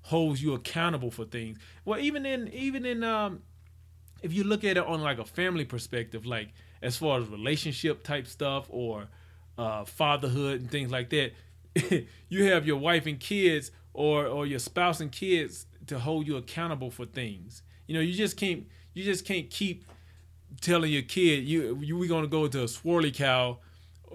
holds 0.02 0.42
you 0.42 0.54
accountable 0.54 1.10
for 1.10 1.26
things. 1.26 1.58
Well, 1.84 2.00
even 2.00 2.24
in 2.24 2.48
even 2.48 2.86
in 2.86 3.04
um, 3.04 3.42
if 4.22 4.32
you 4.32 4.44
look 4.44 4.64
at 4.64 4.78
it 4.78 4.86
on 4.86 5.02
like 5.02 5.18
a 5.18 5.26
family 5.26 5.66
perspective, 5.66 6.24
like 6.24 6.48
as 6.80 6.96
far 6.96 7.20
as 7.20 7.28
relationship 7.28 8.02
type 8.02 8.26
stuff 8.26 8.66
or 8.70 9.08
uh, 9.58 9.84
fatherhood 9.84 10.62
and 10.62 10.70
things 10.70 10.90
like 10.90 11.10
that, 11.10 11.32
you 12.28 12.44
have 12.44 12.66
your 12.66 12.76
wife 12.76 13.06
and 13.06 13.18
kids 13.18 13.70
or 13.92 14.26
or 14.26 14.46
your 14.46 14.58
spouse 14.58 15.00
and 15.00 15.10
kids 15.10 15.66
to 15.86 15.98
hold 15.98 16.26
you 16.26 16.36
accountable 16.36 16.90
for 16.90 17.06
things. 17.06 17.62
You 17.86 17.94
know, 17.94 18.00
you 18.00 18.12
just 18.12 18.36
can't 18.36 18.66
you 18.94 19.04
just 19.04 19.24
can't 19.24 19.50
keep 19.50 19.84
telling 20.60 20.92
your 20.92 21.02
kid 21.02 21.44
you, 21.44 21.78
you 21.82 21.98
we're 21.98 22.08
gonna 22.08 22.26
go 22.26 22.48
to 22.48 22.62
a 22.62 22.66
swirly 22.66 23.14
cow, 23.14 23.58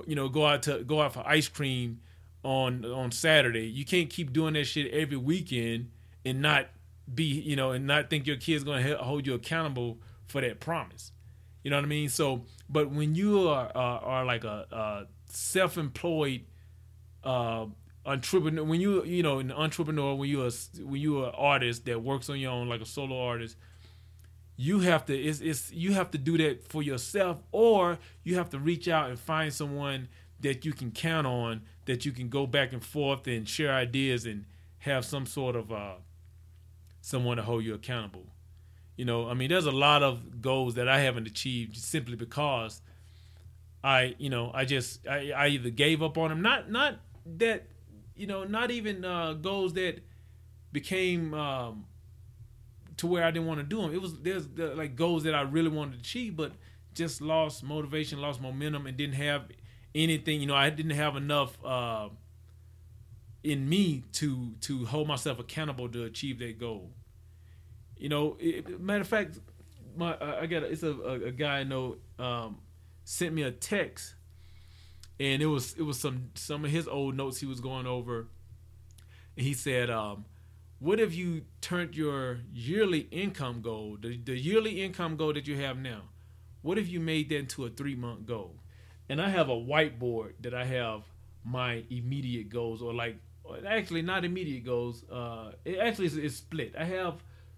you 0.07 0.15
know, 0.15 0.29
go 0.29 0.45
out 0.45 0.63
to 0.63 0.83
go 0.83 1.01
out 1.01 1.13
for 1.13 1.23
ice 1.27 1.47
cream 1.47 2.01
on 2.43 2.85
on 2.85 3.11
Saturday. 3.11 3.67
You 3.67 3.85
can't 3.85 4.09
keep 4.09 4.33
doing 4.33 4.53
that 4.53 4.65
shit 4.65 4.91
every 4.91 5.17
weekend 5.17 5.91
and 6.25 6.41
not 6.41 6.67
be 7.13 7.23
you 7.23 7.55
know 7.55 7.71
and 7.71 7.85
not 7.85 8.09
think 8.09 8.27
your 8.27 8.37
kid's 8.37 8.63
gonna 8.63 8.97
hold 8.97 9.27
you 9.27 9.33
accountable 9.33 9.99
for 10.27 10.41
that 10.41 10.59
promise. 10.59 11.11
You 11.63 11.71
know 11.71 11.77
what 11.77 11.85
I 11.85 11.87
mean? 11.87 12.09
So, 12.09 12.43
but 12.69 12.91
when 12.91 13.15
you 13.15 13.47
are 13.47 13.71
uh, 13.73 13.99
are 13.99 14.25
like 14.25 14.43
a, 14.43 14.65
a 14.71 15.07
self-employed 15.29 16.45
uh, 17.23 17.65
entrepreneur, 18.05 18.63
when 18.63 18.81
you 18.81 19.03
you 19.03 19.23
know 19.23 19.39
an 19.39 19.51
entrepreneur, 19.51 20.15
when 20.15 20.29
you 20.29 20.43
are 20.43 20.51
when 20.81 21.01
you 21.01 21.23
are 21.23 21.29
an 21.29 21.35
artist 21.35 21.85
that 21.85 22.01
works 22.01 22.29
on 22.29 22.39
your 22.39 22.51
own, 22.51 22.67
like 22.69 22.81
a 22.81 22.85
solo 22.85 23.19
artist, 23.19 23.57
you 24.55 24.79
have 24.79 25.05
to 25.05 25.15
it's, 25.15 25.41
it's 25.41 25.71
you 25.71 25.93
have 25.93 26.11
to 26.11 26.17
do 26.17 26.37
that 26.37 26.67
for 26.67 26.83
yourself 26.83 27.41
or 27.51 27.97
you 28.23 28.35
have 28.35 28.49
to 28.49 28.59
reach 28.59 28.87
out 28.87 29.09
and 29.09 29.19
find 29.19 29.53
someone 29.53 30.07
that 30.41 30.65
you 30.65 30.73
can 30.73 30.91
count 30.91 31.25
on 31.25 31.61
that 31.85 32.05
you 32.05 32.11
can 32.11 32.29
go 32.29 32.45
back 32.45 32.73
and 32.73 32.83
forth 32.83 33.27
and 33.27 33.47
share 33.47 33.73
ideas 33.73 34.25
and 34.25 34.45
have 34.79 35.05
some 35.05 35.25
sort 35.25 35.55
of 35.55 35.71
uh, 35.71 35.93
someone 37.01 37.37
to 37.37 37.43
hold 37.43 37.63
you 37.63 37.73
accountable. 37.73 38.25
You 38.95 39.05
know 39.05 39.27
i 39.27 39.33
mean 39.33 39.49
there's 39.49 39.65
a 39.65 39.71
lot 39.71 40.03
of 40.03 40.39
goals 40.39 40.75
that 40.75 40.87
i 40.87 40.99
haven't 40.99 41.25
achieved 41.25 41.75
simply 41.75 42.15
because 42.15 42.79
i 43.83 44.13
you 44.19 44.29
know 44.29 44.51
i 44.53 44.65
just 44.65 45.07
i, 45.07 45.31
I 45.31 45.47
either 45.47 45.71
gave 45.71 46.03
up 46.03 46.15
on 46.15 46.29
them 46.29 46.43
not 46.43 46.69
not 46.69 46.99
that 47.25 47.67
you 48.15 48.27
know 48.27 48.43
not 48.43 48.71
even 48.71 49.05
uh, 49.05 49.33
goals 49.33 49.73
that 49.73 49.99
became 50.71 51.33
um, 51.33 51.85
to 52.97 53.07
where 53.07 53.23
I 53.23 53.31
didn't 53.31 53.47
want 53.47 53.59
to 53.59 53.65
do 53.65 53.81
them. 53.81 53.93
It 53.93 54.01
was 54.01 54.19
there's 54.19 54.47
the, 54.47 54.75
like 54.75 54.95
goals 54.95 55.23
that 55.23 55.35
I 55.35 55.41
really 55.41 55.69
wanted 55.69 55.93
to 55.93 55.99
achieve, 55.99 56.35
but 56.35 56.53
just 56.93 57.21
lost 57.21 57.63
motivation, 57.63 58.19
lost 58.19 58.41
momentum, 58.41 58.85
and 58.87 58.95
didn't 58.97 59.15
have 59.15 59.43
anything. 59.95 60.41
You 60.41 60.47
know, 60.47 60.55
I 60.55 60.69
didn't 60.69 60.93
have 60.93 61.15
enough 61.15 61.57
uh, 61.63 62.09
in 63.43 63.67
me 63.67 64.03
to 64.13 64.53
to 64.61 64.85
hold 64.85 65.07
myself 65.07 65.39
accountable 65.39 65.89
to 65.89 66.03
achieve 66.03 66.39
that 66.39 66.59
goal. 66.59 66.91
You 67.97 68.09
know, 68.09 68.37
it, 68.39 68.79
matter 68.79 69.01
of 69.01 69.07
fact, 69.07 69.39
my 69.95 70.17
I 70.19 70.45
got 70.45 70.63
a, 70.63 70.65
it's 70.67 70.83
a, 70.83 70.91
a, 70.91 71.31
guy 71.31 71.59
I 71.59 71.63
know 71.63 71.97
um, 72.19 72.57
sent 73.03 73.33
me 73.33 73.43
a 73.43 73.51
text, 73.51 74.15
and 75.19 75.41
it 75.41 75.47
was 75.47 75.73
it 75.73 75.83
was 75.83 75.99
some 75.99 76.29
some 76.35 76.65
of 76.65 76.71
his 76.71 76.87
old 76.87 77.15
notes 77.15 77.39
he 77.39 77.45
was 77.45 77.59
going 77.59 77.85
over. 77.85 78.27
And 79.35 79.45
he 79.45 79.53
said, 79.53 79.89
um, 79.89 80.25
what 80.79 80.99
if 80.99 81.15
you 81.15 81.45
turned 81.61 81.95
your 81.95 82.39
yearly 82.53 83.07
income 83.09 83.61
goal, 83.61 83.97
the, 83.99 84.17
the 84.17 84.37
yearly 84.37 84.83
income 84.83 85.15
goal 85.15 85.33
that 85.33 85.47
you 85.47 85.57
have 85.57 85.77
now, 85.77 86.01
what 86.61 86.77
if 86.77 86.87
you 86.87 86.99
made 86.99 87.29
that 87.29 87.37
into 87.37 87.65
a 87.65 87.69
three 87.69 87.95
month 87.95 88.25
goal? 88.25 88.55
And 89.09 89.21
I 89.21 89.29
have 89.29 89.49
a 89.49 89.55
whiteboard 89.55 90.33
that 90.41 90.53
I 90.53 90.65
have 90.65 91.03
my 91.43 91.83
immediate 91.89 92.49
goals, 92.49 92.81
or 92.81 92.93
like 92.93 93.17
actually 93.67 94.01
not 94.01 94.23
immediate 94.25 94.65
goals. 94.65 95.03
Uh, 95.09 95.51
it 95.65 95.77
actually 95.77 96.07
is, 96.07 96.37
split. 96.37 96.73
I 96.77 96.85
have 96.85 97.15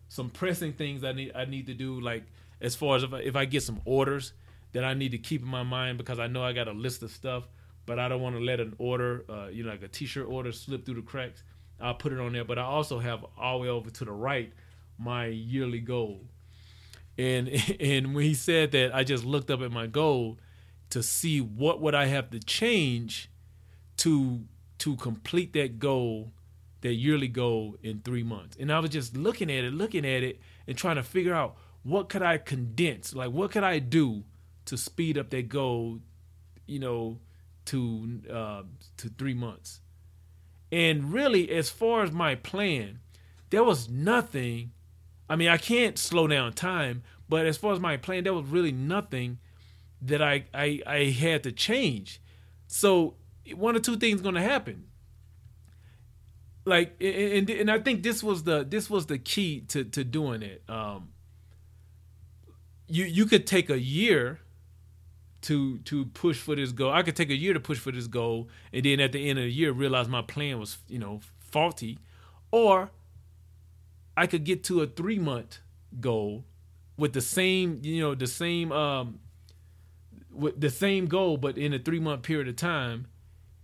some 0.07 0.29
pressing 0.29 0.73
things 0.73 1.03
I 1.03 1.11
need 1.11 1.31
I 1.35 1.45
need 1.45 1.67
to 1.67 1.73
do, 1.73 1.99
like 1.99 2.23
as 2.61 2.75
far 2.75 2.95
as 2.95 3.03
if 3.03 3.13
I, 3.13 3.19
if 3.19 3.35
I 3.35 3.45
get 3.45 3.63
some 3.63 3.81
orders 3.85 4.33
that 4.75 4.83
I 4.83 4.93
need 4.93 5.11
to 5.11 5.17
keep 5.17 5.41
in 5.41 5.47
my 5.47 5.63
mind 5.63 5.97
because 5.97 6.19
I 6.19 6.27
know 6.27 6.43
I 6.43 6.51
got 6.51 6.67
a 6.67 6.73
list 6.73 7.01
of 7.01 7.09
stuff, 7.09 7.47
but 7.85 7.97
I 7.97 8.09
don't 8.09 8.19
want 8.19 8.35
to 8.35 8.41
let 8.41 8.59
an 8.59 8.75
order, 8.77 9.23
uh, 9.29 9.47
you 9.47 9.63
know, 9.63 9.69
like 9.69 9.83
a 9.83 9.87
T-shirt 9.87 10.27
order 10.27 10.51
slip 10.51 10.85
through 10.85 10.95
the 10.95 11.01
cracks. 11.01 11.43
I'll 11.79 11.93
put 11.93 12.11
it 12.11 12.19
on 12.19 12.33
there. 12.33 12.43
But 12.43 12.59
I 12.59 12.63
also 12.63 12.99
have 12.99 13.25
all 13.37 13.59
the 13.59 13.63
way 13.63 13.69
over 13.69 13.89
to 13.89 14.03
the 14.03 14.11
right 14.11 14.51
my 14.97 15.27
yearly 15.27 15.79
goal. 15.79 16.25
And 17.17 17.47
and 17.79 18.13
when 18.13 18.25
he 18.25 18.33
said 18.33 18.73
that, 18.73 18.93
I 18.93 19.05
just 19.05 19.23
looked 19.23 19.49
up 19.49 19.61
at 19.61 19.71
my 19.71 19.87
goal 19.87 20.39
to 20.89 21.01
see 21.01 21.39
what 21.39 21.79
would 21.79 21.95
I 21.95 22.07
have 22.07 22.29
to 22.31 22.39
change 22.39 23.31
to 23.97 24.41
to 24.79 24.97
complete 24.97 25.53
that 25.53 25.79
goal, 25.79 26.33
that 26.81 26.95
yearly 26.95 27.29
goal 27.29 27.77
in 27.81 28.01
three 28.01 28.23
months. 28.23 28.57
And 28.59 28.73
I 28.73 28.79
was 28.79 28.89
just 28.89 29.15
looking 29.15 29.49
at 29.49 29.63
it, 29.63 29.73
looking 29.73 30.05
at 30.05 30.21
it, 30.21 30.41
and 30.67 30.77
trying 30.77 30.97
to 30.97 31.03
figure 31.03 31.33
out 31.33 31.55
what 31.83 32.09
could 32.09 32.23
I 32.23 32.39
condense, 32.39 33.15
like 33.15 33.31
what 33.31 33.51
could 33.51 33.63
I 33.63 33.79
do 33.79 34.25
to 34.65 34.77
speed 34.77 35.17
up 35.17 35.29
that 35.29 35.49
goal, 35.49 35.99
you 36.65 36.79
know, 36.79 37.19
to 37.65 38.21
uh, 38.31 38.63
to 38.97 39.09
three 39.09 39.33
months. 39.33 39.81
And 40.71 41.13
really, 41.13 41.49
as 41.51 41.69
far 41.69 42.03
as 42.03 42.11
my 42.11 42.35
plan, 42.35 42.99
there 43.49 43.63
was 43.63 43.89
nothing. 43.89 44.71
I 45.29 45.35
mean, 45.35 45.47
I 45.47 45.57
can't 45.57 45.97
slow 45.97 46.27
down 46.27 46.53
time, 46.53 47.03
but 47.27 47.45
as 47.45 47.57
far 47.57 47.73
as 47.73 47.79
my 47.79 47.97
plan, 47.97 48.23
there 48.23 48.33
was 48.33 48.45
really 48.45 48.71
nothing 48.71 49.39
that 50.01 50.21
I 50.21 50.45
I, 50.53 50.81
I 50.85 51.03
had 51.05 51.43
to 51.43 51.51
change. 51.51 52.21
So 52.67 53.15
one 53.53 53.75
or 53.75 53.79
two 53.79 53.97
things 53.97 54.21
going 54.21 54.35
to 54.35 54.41
happen. 54.41 54.85
Like 56.65 56.95
and 56.99 57.47
and 57.49 57.69
I 57.69 57.79
think 57.79 58.01
this 58.01 58.23
was 58.23 58.43
the 58.43 58.63
this 58.63 58.89
was 58.89 59.05
the 59.05 59.19
key 59.19 59.61
to 59.69 59.83
to 59.83 60.03
doing 60.03 60.41
it. 60.41 60.63
Um, 60.67 61.09
you 62.87 63.05
you 63.05 63.25
could 63.25 63.45
take 63.45 63.69
a 63.69 63.79
year 63.79 64.39
to 65.45 65.77
to 65.79 66.05
push 66.05 66.39
for 66.39 66.55
this 66.55 66.71
goal. 66.71 66.91
I 66.91 67.03
could 67.03 67.15
take 67.15 67.29
a 67.29 67.35
year 67.35 67.53
to 67.53 67.59
push 67.59 67.77
for 67.77 67.91
this 67.91 68.07
goal, 68.07 68.49
and 68.73 68.83
then 68.83 68.99
at 68.99 69.11
the 69.11 69.29
end 69.29 69.37
of 69.39 69.45
the 69.45 69.51
year 69.51 69.71
realize 69.71 70.07
my 70.07 70.21
plan 70.21 70.59
was 70.59 70.77
you 70.87 70.99
know 70.99 71.21
faulty, 71.39 71.99
or 72.51 72.89
I 74.17 74.27
could 74.27 74.43
get 74.43 74.63
to 74.65 74.81
a 74.81 74.87
three 74.87 75.19
month 75.19 75.59
goal 75.99 76.45
with 76.97 77.13
the 77.13 77.21
same 77.21 77.79
you 77.83 78.01
know 78.01 78.15
the 78.15 78.27
same 78.27 78.71
um 78.71 79.19
with 80.31 80.59
the 80.59 80.69
same 80.69 81.05
goal, 81.05 81.37
but 81.37 81.57
in 81.57 81.73
a 81.73 81.79
three 81.79 81.99
month 81.99 82.23
period 82.23 82.47
of 82.47 82.55
time, 82.55 83.07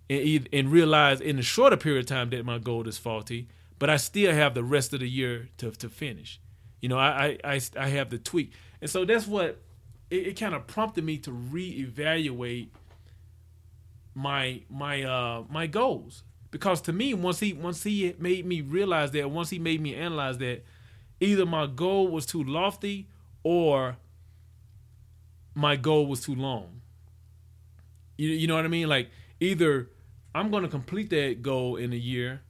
and 0.10 0.48
and 0.54 0.72
realize 0.72 1.20
in 1.20 1.40
a 1.40 1.44
shorter 1.44 1.78
period 1.78 2.02
of 2.02 2.06
time 2.06 2.30
that 2.30 2.46
my 2.46 2.60
goal 2.60 2.88
is 2.88 3.00
faulty, 3.00 3.48
but 3.80 3.90
I 3.90 3.98
still 3.98 4.34
have 4.34 4.54
the 4.54 4.64
rest 4.64 4.94
of 4.94 5.00
the 5.00 5.10
year 5.10 5.50
to 5.58 5.72
to 5.72 5.90
finish. 5.90 6.40
You 6.80 6.90
know, 6.90 7.00
I 7.00 7.40
I 7.44 7.56
I, 7.56 7.62
I 7.76 7.88
have 7.90 8.12
the 8.12 8.20
tweak, 8.20 8.54
and 8.82 8.90
so 8.90 9.04
that's 9.04 9.26
what 9.26 9.58
it, 10.12 10.28
it 10.28 10.40
kind 10.40 10.54
of 10.54 10.68
prompted 10.68 11.04
me 11.04 11.18
to 11.20 11.32
reevaluate 11.32 12.68
my 14.14 14.62
my 14.70 15.04
uh 15.04 15.44
my 15.50 15.66
goals. 15.66 16.24
Because 16.52 16.82
to 16.82 16.94
me 16.94 17.14
once 17.14 17.40
he 17.40 17.54
once 17.54 17.82
he 17.84 18.14
made 18.20 18.46
me 18.46 18.62
realize 18.62 19.12
that 19.12 19.32
once 19.32 19.50
he 19.50 19.58
made 19.58 19.82
me 19.82 19.96
analyze 19.96 20.38
that 20.40 20.64
either 21.20 21.46
my 21.46 21.66
goal 21.66 22.10
was 22.10 22.26
too 22.26 22.44
lofty 22.44 23.08
or 23.44 23.98
my 25.56 25.76
goal 25.76 26.06
was 26.06 26.22
too 26.22 26.36
long. 26.36 26.82
You, 28.18 28.30
you 28.30 28.48
know 28.48 28.56
what 28.56 28.66
i 28.66 28.68
mean? 28.68 28.88
Like 28.88 29.10
either 29.42 29.90
i'm 30.34 30.50
going 30.50 30.64
to 30.64 30.70
complete 30.70 31.10
that 31.10 31.42
goal 31.42 31.76
in 31.76 31.92
a 31.92 31.98
year 31.98 32.42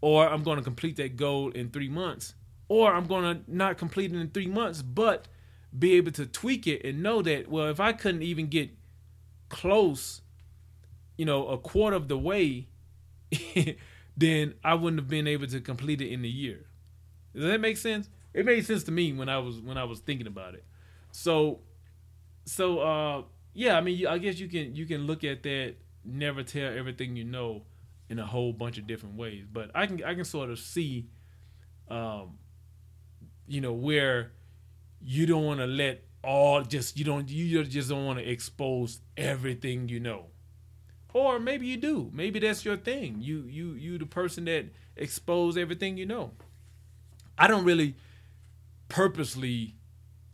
or 0.00 0.28
i'm 0.28 0.42
going 0.42 0.56
to 0.56 0.64
complete 0.64 0.96
that 0.96 1.16
goal 1.16 1.50
in 1.50 1.70
three 1.70 1.88
months 1.88 2.34
or 2.68 2.92
i'm 2.92 3.06
going 3.06 3.22
to 3.22 3.54
not 3.54 3.78
complete 3.78 4.12
it 4.12 4.18
in 4.18 4.28
three 4.30 4.48
months 4.48 4.82
but 4.82 5.28
be 5.76 5.94
able 5.94 6.12
to 6.12 6.26
tweak 6.26 6.66
it 6.66 6.84
and 6.84 7.02
know 7.02 7.22
that 7.22 7.48
well 7.48 7.66
if 7.66 7.78
i 7.78 7.92
couldn't 7.92 8.22
even 8.22 8.48
get 8.48 8.70
close 9.48 10.20
you 11.16 11.24
know 11.24 11.48
a 11.48 11.58
quarter 11.58 11.96
of 11.96 12.08
the 12.08 12.18
way 12.18 12.66
then 14.16 14.54
I 14.62 14.74
wouldn't 14.74 15.00
have 15.00 15.08
been 15.08 15.26
able 15.26 15.46
to 15.46 15.60
complete 15.60 16.00
it 16.00 16.08
in 16.08 16.24
a 16.24 16.28
year. 16.28 16.66
Does 17.34 17.44
that 17.44 17.60
make 17.60 17.76
sense? 17.76 18.08
It 18.34 18.44
made 18.44 18.64
sense 18.66 18.84
to 18.84 18.92
me 18.92 19.12
when 19.12 19.28
I 19.28 19.38
was 19.38 19.60
when 19.60 19.78
I 19.78 19.84
was 19.84 20.00
thinking 20.00 20.26
about 20.26 20.54
it. 20.54 20.64
So, 21.12 21.60
so 22.44 22.80
uh, 22.80 23.22
yeah, 23.54 23.76
I 23.76 23.80
mean, 23.80 24.06
I 24.06 24.18
guess 24.18 24.38
you 24.38 24.48
can 24.48 24.74
you 24.74 24.86
can 24.86 25.06
look 25.06 25.24
at 25.24 25.42
that. 25.44 25.76
Never 26.04 26.42
tell 26.42 26.72
everything 26.72 27.16
you 27.16 27.24
know 27.24 27.62
in 28.08 28.18
a 28.18 28.26
whole 28.26 28.52
bunch 28.52 28.78
of 28.78 28.86
different 28.86 29.16
ways, 29.16 29.44
but 29.50 29.70
I 29.74 29.86
can 29.86 30.02
I 30.04 30.14
can 30.14 30.24
sort 30.24 30.50
of 30.50 30.58
see, 30.58 31.08
um, 31.88 32.38
you 33.46 33.60
know, 33.60 33.72
where 33.72 34.32
you 35.02 35.26
don't 35.26 35.44
want 35.44 35.60
to 35.60 35.66
let 35.66 36.04
all 36.22 36.62
just 36.62 36.98
you 36.98 37.04
don't 37.04 37.28
you 37.28 37.64
just 37.64 37.88
don't 37.88 38.04
want 38.04 38.18
to 38.18 38.30
expose 38.30 39.00
everything 39.16 39.88
you 39.88 40.00
know 40.00 40.26
or 41.12 41.38
maybe 41.38 41.66
you 41.66 41.76
do. 41.76 42.10
Maybe 42.12 42.38
that's 42.38 42.64
your 42.64 42.76
thing. 42.76 43.16
You 43.20 43.44
you 43.48 43.72
you 43.72 43.98
the 43.98 44.06
person 44.06 44.44
that 44.46 44.66
expose 44.96 45.56
everything 45.56 45.96
you 45.96 46.06
know. 46.06 46.32
I 47.38 47.46
don't 47.46 47.64
really 47.64 47.96
purposely 48.88 49.76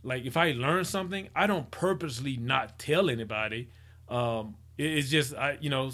like 0.03 0.25
if 0.25 0.37
I 0.37 0.53
learn 0.53 0.85
something, 0.85 1.29
I 1.35 1.47
don't 1.47 1.71
purposely 1.71 2.37
not 2.37 2.79
tell 2.79 3.09
anybody. 3.11 3.71
Um, 4.09 4.57
it, 4.77 4.99
it's 4.99 5.11
just 5.11 5.35
I 5.35 5.59
you 5.61 5.71
know 5.71 5.89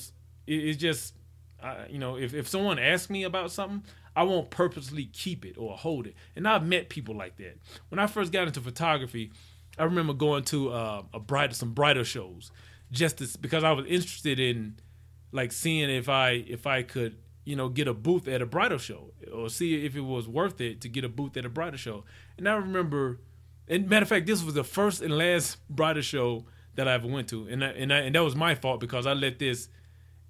it, 0.46 0.54
it's 0.54 0.80
just 0.80 1.14
I, 1.62 1.86
you 1.88 1.98
know 1.98 2.16
if 2.16 2.34
if 2.34 2.48
someone 2.48 2.78
asks 2.78 3.10
me 3.10 3.24
about 3.24 3.52
something, 3.52 3.84
I 4.14 4.24
won't 4.24 4.50
purposely 4.50 5.06
keep 5.06 5.44
it 5.44 5.56
or 5.56 5.76
hold 5.76 6.06
it. 6.06 6.14
And 6.36 6.46
I've 6.46 6.66
met 6.66 6.88
people 6.88 7.16
like 7.16 7.36
that. 7.38 7.58
When 7.88 7.98
I 7.98 8.06
first 8.06 8.32
got 8.32 8.46
into 8.46 8.60
photography, 8.60 9.32
I 9.78 9.84
remember 9.84 10.12
going 10.12 10.44
to 10.44 10.70
uh, 10.70 11.02
a 11.14 11.20
brighter 11.20 11.54
some 11.54 11.72
bridal 11.72 12.04
shows 12.04 12.50
just 12.90 13.18
to, 13.18 13.38
because 13.38 13.64
I 13.64 13.72
was 13.72 13.86
interested 13.86 14.38
in 14.38 14.76
like 15.32 15.50
seeing 15.50 15.88
if 15.90 16.08
I 16.08 16.44
if 16.46 16.66
I 16.66 16.82
could 16.82 17.16
you 17.44 17.56
know 17.56 17.68
get 17.68 17.88
a 17.88 17.94
booth 17.94 18.28
at 18.28 18.42
a 18.42 18.46
bridal 18.46 18.78
show 18.78 19.12
or 19.32 19.48
see 19.48 19.84
if 19.84 19.96
it 19.96 20.02
was 20.02 20.28
worth 20.28 20.60
it 20.60 20.80
to 20.82 20.88
get 20.88 21.04
a 21.04 21.08
booth 21.08 21.36
at 21.36 21.44
a 21.44 21.48
bridal 21.48 21.78
show. 21.78 22.04
And 22.36 22.48
I 22.48 22.54
remember, 22.54 23.20
and 23.66 23.88
matter 23.88 24.02
of 24.02 24.08
fact, 24.08 24.26
this 24.26 24.44
was 24.44 24.54
the 24.54 24.64
first 24.64 25.00
and 25.00 25.16
last 25.16 25.56
bridal 25.68 26.02
show 26.02 26.44
that 26.74 26.86
I 26.86 26.94
ever 26.94 27.08
went 27.08 27.28
to, 27.30 27.46
and 27.48 27.64
I, 27.64 27.68
and 27.68 27.92
I, 27.92 27.98
and 28.00 28.14
that 28.14 28.22
was 28.22 28.36
my 28.36 28.54
fault 28.54 28.80
because 28.80 29.06
I 29.06 29.12
let 29.14 29.38
this 29.38 29.68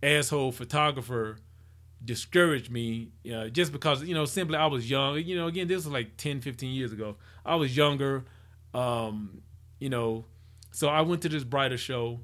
asshole 0.02 0.52
photographer 0.52 1.38
discourage 2.04 2.70
me 2.70 3.10
uh, 3.32 3.48
just 3.48 3.72
because 3.72 4.02
you 4.02 4.14
know 4.14 4.24
simply 4.24 4.56
I 4.56 4.66
was 4.66 4.88
young. 4.90 5.18
You 5.18 5.36
know, 5.36 5.46
again, 5.46 5.68
this 5.68 5.84
was 5.84 5.88
like 5.88 6.16
10, 6.16 6.40
15 6.40 6.74
years 6.74 6.92
ago. 6.92 7.16
I 7.44 7.56
was 7.56 7.76
younger, 7.76 8.24
um, 8.74 9.42
you 9.78 9.88
know, 9.88 10.26
so 10.70 10.88
I 10.88 11.02
went 11.02 11.22
to 11.22 11.28
this 11.28 11.44
bridal 11.44 11.76
show 11.76 12.20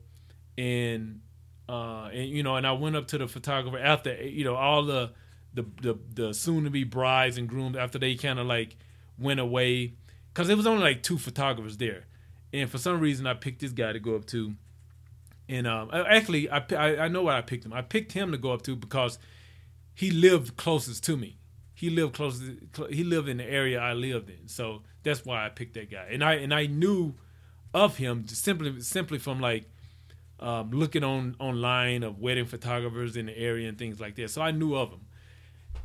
and 0.56 1.20
uh, 1.68 2.08
and 2.12 2.28
you 2.28 2.42
know, 2.42 2.56
and 2.56 2.66
I 2.66 2.72
went 2.72 2.96
up 2.96 3.06
to 3.08 3.18
the 3.18 3.28
photographer 3.28 3.78
after 3.78 4.14
you 4.22 4.44
know 4.44 4.56
all 4.56 4.84
the 4.84 5.12
the 5.54 5.64
the, 5.80 5.98
the 6.14 6.34
soon 6.34 6.64
to 6.64 6.70
be 6.70 6.84
brides 6.84 7.38
and 7.38 7.48
grooms 7.48 7.76
after 7.76 7.98
they 7.98 8.14
kind 8.16 8.38
of 8.38 8.46
like 8.46 8.76
went 9.18 9.40
away 9.40 9.94
because 10.32 10.48
there 10.48 10.56
was 10.56 10.66
only 10.66 10.82
like 10.82 11.02
two 11.02 11.18
photographers 11.18 11.76
there, 11.76 12.04
and 12.52 12.70
for 12.70 12.78
some 12.78 13.00
reason 13.00 13.26
I 13.26 13.34
picked 13.34 13.60
this 13.60 13.72
guy 13.72 13.92
to 13.92 14.00
go 14.00 14.16
up 14.16 14.26
to, 14.26 14.54
and 15.48 15.66
um, 15.66 15.90
actually 15.92 16.48
I, 16.50 16.64
I 16.72 16.96
I 17.04 17.08
know 17.08 17.24
why 17.24 17.36
I 17.36 17.42
picked 17.42 17.64
him. 17.64 17.72
I 17.72 17.82
picked 17.82 18.12
him 18.12 18.32
to 18.32 18.38
go 18.38 18.52
up 18.52 18.62
to 18.62 18.74
because 18.74 19.18
he 19.98 20.12
lived 20.12 20.56
closest 20.56 21.02
to 21.04 21.16
me. 21.16 21.38
He 21.74 21.90
lived 21.90 22.14
closest. 22.14 22.52
He 22.90 23.02
lived 23.02 23.28
in 23.28 23.38
the 23.38 23.44
area 23.44 23.80
I 23.80 23.94
lived 23.94 24.30
in, 24.30 24.46
so 24.46 24.82
that's 25.02 25.24
why 25.24 25.44
I 25.44 25.48
picked 25.48 25.74
that 25.74 25.90
guy. 25.90 26.06
And 26.12 26.22
I 26.22 26.34
and 26.34 26.54
I 26.54 26.66
knew 26.66 27.14
of 27.74 27.96
him 27.96 28.28
simply 28.28 28.80
simply 28.80 29.18
from 29.18 29.40
like 29.40 29.68
um, 30.38 30.70
looking 30.70 31.02
on 31.02 31.34
online 31.40 32.04
of 32.04 32.20
wedding 32.20 32.46
photographers 32.46 33.16
in 33.16 33.26
the 33.26 33.36
area 33.36 33.68
and 33.68 33.76
things 33.76 33.98
like 33.98 34.14
that. 34.16 34.30
So 34.30 34.40
I 34.40 34.52
knew 34.52 34.76
of 34.76 34.90
him. 34.90 35.00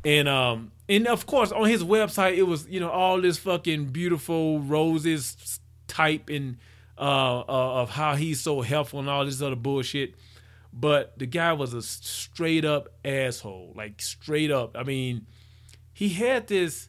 And 0.04 0.28
um 0.28 0.70
and 0.88 1.08
of 1.08 1.26
course 1.26 1.50
on 1.50 1.68
his 1.68 1.82
website 1.82 2.36
it 2.36 2.44
was 2.44 2.68
you 2.68 2.78
know 2.78 2.90
all 2.90 3.20
this 3.20 3.38
fucking 3.38 3.86
beautiful 3.86 4.60
roses 4.60 5.58
type 5.88 6.28
and 6.28 6.58
uh, 6.96 7.40
uh, 7.40 7.82
of 7.82 7.90
how 7.90 8.14
he's 8.14 8.40
so 8.40 8.60
helpful 8.60 9.00
and 9.00 9.10
all 9.10 9.24
this 9.24 9.42
other 9.42 9.56
bullshit. 9.56 10.14
But 10.76 11.16
the 11.18 11.26
guy 11.26 11.52
was 11.52 11.72
a 11.72 11.82
straight 11.82 12.64
up 12.64 12.88
asshole, 13.04 13.74
like 13.76 14.02
straight 14.02 14.50
up. 14.50 14.76
I 14.76 14.82
mean, 14.82 15.26
he 15.92 16.08
had 16.08 16.48
this. 16.48 16.88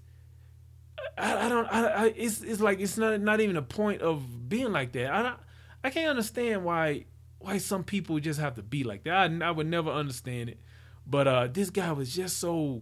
I, 1.17 1.45
I 1.45 1.50
don't. 1.50 1.67
I, 1.67 1.88
I, 1.88 2.06
it's 2.15 2.41
it's 2.41 2.60
like 2.60 2.80
it's 2.80 2.98
not 2.98 3.21
not 3.21 3.41
even 3.41 3.58
a 3.58 3.62
point 3.62 4.02
of 4.02 4.50
being 4.50 4.71
like 4.71 4.91
that. 4.93 5.13
I 5.13 5.36
I 5.84 5.91
can't 5.91 6.10
understand 6.10 6.65
why 6.65 7.06
why 7.38 7.60
some 7.60 7.84
people 7.84 8.19
just 8.19 8.39
have 8.39 8.56
to 8.56 8.63
be 8.63 8.84
like 8.84 9.04
that. 9.04 9.32
I, 9.32 9.45
I 9.45 9.52
would 9.52 9.67
never 9.67 9.91
understand 9.91 10.50
it. 10.50 10.60
But 11.06 11.28
uh, 11.28 11.48
this 11.48 11.69
guy 11.69 11.91
was 11.91 12.15
just 12.15 12.39
so, 12.39 12.82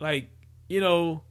like, 0.00 0.30
you 0.68 0.80
know, 0.80 1.24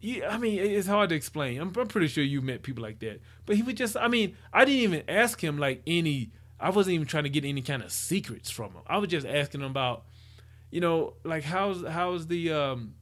yeah, 0.00 0.28
I 0.32 0.38
mean, 0.38 0.60
it's 0.60 0.86
hard 0.86 1.08
to 1.08 1.16
explain. 1.16 1.60
I'm, 1.60 1.72
I'm, 1.76 1.88
pretty 1.88 2.06
sure 2.06 2.22
you 2.22 2.40
met 2.40 2.62
people 2.62 2.84
like 2.84 3.00
that. 3.00 3.20
But 3.44 3.56
he 3.56 3.62
would 3.62 3.76
just, 3.76 3.96
I 3.96 4.06
mean, 4.06 4.36
I 4.52 4.64
didn't 4.64 4.82
even 4.82 5.02
ask 5.08 5.42
him 5.42 5.58
like 5.58 5.82
any, 5.84 6.30
I 6.58 6.70
wasn't 6.70 6.94
even 6.94 7.06
trying 7.06 7.24
to 7.24 7.30
get 7.30 7.44
any 7.44 7.62
kind 7.62 7.82
of 7.82 7.92
secrets 7.92 8.50
from 8.50 8.72
him. 8.72 8.82
I 8.86 8.98
was 8.98 9.08
just 9.10 9.26
asking 9.26 9.60
him 9.60 9.70
about, 9.70 10.04
you 10.70 10.80
know, 10.80 11.14
like 11.24 11.44
how's 11.44 11.84
how's 11.86 12.26
the 12.26 12.52
um 12.52 12.94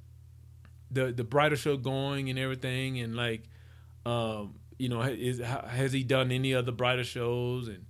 the 0.91 1.13
the 1.13 1.25
bridal 1.25 1.57
show 1.57 1.77
going 1.77 2.31
and 2.31 2.39
everything, 2.39 2.99
and 3.01 3.15
like, 3.15 3.45
um, 4.05 4.57
you 4.79 4.89
know, 4.89 5.03
is 5.03 5.39
has 5.39 5.93
he 5.93 6.03
done 6.03 6.33
any 6.33 6.55
other 6.55 6.73
bridal 6.73 7.05
shows 7.05 7.69
and 7.69 7.87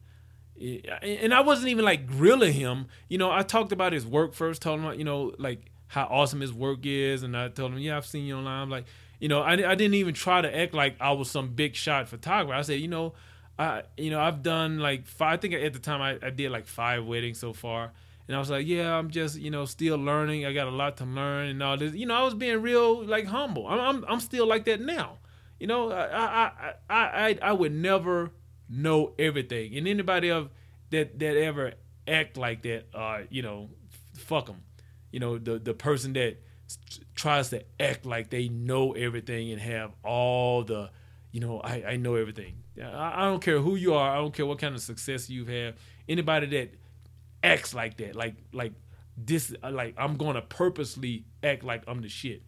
and 1.03 1.35
I 1.35 1.41
wasn't 1.41 1.69
even 1.69 1.85
like 1.85 2.07
grilling 2.07 2.53
him. 2.53 2.87
You 3.09 3.19
know, 3.19 3.31
I 3.31 3.43
talked 3.43 3.73
about 3.73 3.93
his 3.93 4.07
work 4.07 4.35
first, 4.35 4.63
told 4.63 4.81
him, 4.81 4.99
you 4.99 5.05
know, 5.05 5.33
like 5.39 5.71
how 5.89 6.05
awesome 6.05 6.41
his 6.41 6.53
work 6.53 6.81
is, 6.85 7.23
and 7.23 7.37
I 7.37 7.49
told 7.49 7.73
him, 7.73 7.79
yeah, 7.79 7.97
I've 7.97 8.07
seen 8.07 8.25
you 8.25 8.37
online. 8.37 8.63
I'm 8.63 8.71
like, 8.71 8.85
you 9.19 9.29
know, 9.29 9.41
I, 9.41 9.53
I 9.53 9.75
didn't 9.75 9.95
even 9.95 10.15
try 10.15 10.41
to 10.41 10.57
act 10.57 10.75
like 10.75 10.97
I 11.01 11.13
was 11.13 11.31
some 11.31 11.55
big 11.55 11.75
shot 11.75 12.09
photographer. 12.09 12.55
I 12.55 12.63
said, 12.63 12.81
you 12.81 12.89
know, 12.89 13.15
I, 13.59 13.83
you 13.97 14.11
know, 14.11 14.21
I've 14.21 14.43
done 14.43 14.79
like 14.79 15.07
five. 15.07 15.35
I 15.35 15.37
think 15.37 15.55
at 15.55 15.73
the 15.73 15.79
time 15.79 16.03
I, 16.03 16.19
I 16.27 16.31
did 16.31 16.51
like 16.51 16.67
five 16.67 17.05
weddings 17.05 17.39
so 17.39 17.53
far, 17.53 17.93
and 18.27 18.37
I 18.37 18.39
was 18.39 18.51
like, 18.51 18.67
yeah, 18.67 18.95
I'm 18.97 19.11
just, 19.11 19.39
you 19.39 19.51
know, 19.51 19.65
still 19.65 19.97
learning. 19.97 20.45
I 20.45 20.53
got 20.53 20.67
a 20.67 20.71
lot 20.71 20.97
to 20.99 21.05
learn 21.05 21.49
and 21.49 21.63
all 21.63 21.77
this. 21.77 21.95
You 21.95 22.07
know, 22.07 22.15
I 22.15 22.23
was 22.23 22.35
being 22.35 22.61
real 22.63 23.05
like 23.05 23.27
humble. 23.27 23.67
I'm, 23.67 23.81
I'm, 23.81 24.05
I'm 24.09 24.21
still 24.21 24.47
like 24.47 24.65
that 24.65 24.81
now. 24.81 25.19
You 25.61 25.69
know, 25.69 25.93
I, 25.93 26.05
I, 26.05 26.51
I, 26.91 26.97
I, 26.97 27.39
I 27.43 27.53
would 27.53 27.73
never 27.73 28.33
know 28.69 29.13
everything. 29.19 29.77
And 29.77 29.87
anybody 29.87 30.31
of 30.31 30.51
that 30.91 31.19
that 31.21 31.37
ever 31.37 31.75
act 32.09 32.37
like 32.37 32.63
that, 32.63 32.87
uh, 32.93 33.21
you 33.31 33.43
know, 33.43 33.71
fuck 34.17 34.47
them. 34.47 34.63
You 35.13 35.21
know, 35.21 35.39
the 35.39 35.59
the 35.59 35.75
person 35.75 36.13
that 36.15 36.39
tries 37.15 37.51
to 37.51 37.63
act 37.79 38.05
like 38.05 38.31
they 38.31 38.49
know 38.49 38.93
everything 38.93 39.53
and 39.53 39.61
have 39.61 39.93
all 40.03 40.65
the, 40.65 40.91
you 41.35 41.41
know, 41.41 41.61
I, 41.61 41.85
I 41.89 41.97
know 41.97 42.15
everything. 42.15 42.55
I, 42.81 43.13
I 43.17 43.25
don't 43.25 43.43
care 43.43 43.59
who 43.59 43.75
you 43.75 43.93
are. 43.93 44.11
I 44.11 44.17
don't 44.17 44.33
care 44.33 44.47
what 44.47 44.59
kind 44.59 44.75
of 44.75 44.81
success 44.81 45.29
you've 45.29 45.49
had. 45.49 45.75
Anybody 46.09 46.47
that 46.47 46.75
acts 47.43 47.75
like 47.75 47.99
that, 47.99 48.15
like 48.17 48.37
like 48.53 48.73
this, 49.17 49.53
like 49.63 49.95
I'm 49.99 50.17
going 50.17 50.37
to 50.37 50.43
purposely 50.43 51.27
act 51.43 51.65
like 51.65 51.83
I'm 51.87 52.01
the 52.01 52.09
shit 52.09 52.43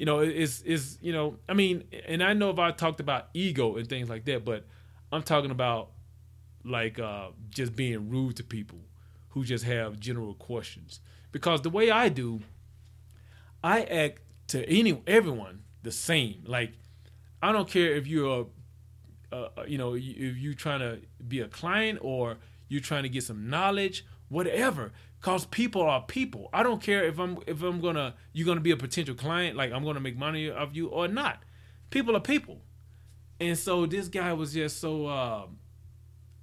you 0.00 0.06
know, 0.06 0.20
it's 0.20 0.62
it's 0.64 0.96
you 1.02 1.12
know, 1.12 1.36
I 1.46 1.52
mean, 1.52 1.84
and 2.06 2.22
I 2.22 2.32
know 2.32 2.48
if 2.48 2.58
I 2.58 2.70
talked 2.70 3.00
about 3.00 3.28
ego 3.34 3.76
and 3.76 3.86
things 3.86 4.08
like 4.08 4.24
that, 4.24 4.46
but 4.46 4.64
I'm 5.12 5.22
talking 5.22 5.50
about 5.50 5.90
like 6.64 6.98
uh, 6.98 7.28
just 7.50 7.76
being 7.76 8.08
rude 8.08 8.36
to 8.36 8.42
people 8.42 8.78
who 9.28 9.44
just 9.44 9.62
have 9.64 10.00
general 10.00 10.32
questions. 10.32 11.00
Because 11.32 11.60
the 11.60 11.68
way 11.68 11.90
I 11.90 12.08
do, 12.08 12.40
I 13.62 13.82
act 13.82 14.22
to 14.48 14.66
any 14.66 15.02
everyone 15.06 15.64
the 15.82 15.92
same. 15.92 16.44
Like 16.46 16.72
I 17.42 17.52
don't 17.52 17.68
care 17.68 17.92
if 17.94 18.06
you're 18.06 18.46
a, 19.32 19.36
uh, 19.36 19.64
you 19.66 19.78
know, 19.78 19.94
if 19.94 20.36
you're 20.36 20.54
trying 20.54 20.80
to 20.80 21.00
be 21.26 21.40
a 21.40 21.48
client 21.48 21.98
or 22.02 22.36
you're 22.68 22.80
trying 22.80 23.02
to 23.04 23.08
get 23.08 23.24
some 23.24 23.48
knowledge 23.48 24.04
whatever. 24.30 24.92
Cause 25.20 25.44
people 25.44 25.82
are 25.82 26.00
people. 26.00 26.48
I 26.50 26.62
don't 26.62 26.80
care 26.80 27.04
if 27.04 27.18
I'm 27.18 27.38
if 27.46 27.62
I'm 27.62 27.82
gonna 27.82 28.14
you're 28.32 28.46
gonna 28.46 28.60
be 28.62 28.70
a 28.70 28.76
potential 28.76 29.14
client, 29.14 29.54
like 29.54 29.70
I'm 29.70 29.84
gonna 29.84 30.00
make 30.00 30.16
money 30.16 30.50
of 30.50 30.74
you 30.74 30.88
or 30.88 31.08
not. 31.08 31.42
People 31.90 32.16
are 32.16 32.20
people. 32.20 32.62
And 33.38 33.58
so 33.58 33.84
this 33.84 34.08
guy 34.08 34.32
was 34.32 34.54
just 34.54 34.80
so 34.80 35.08
um, 35.08 35.58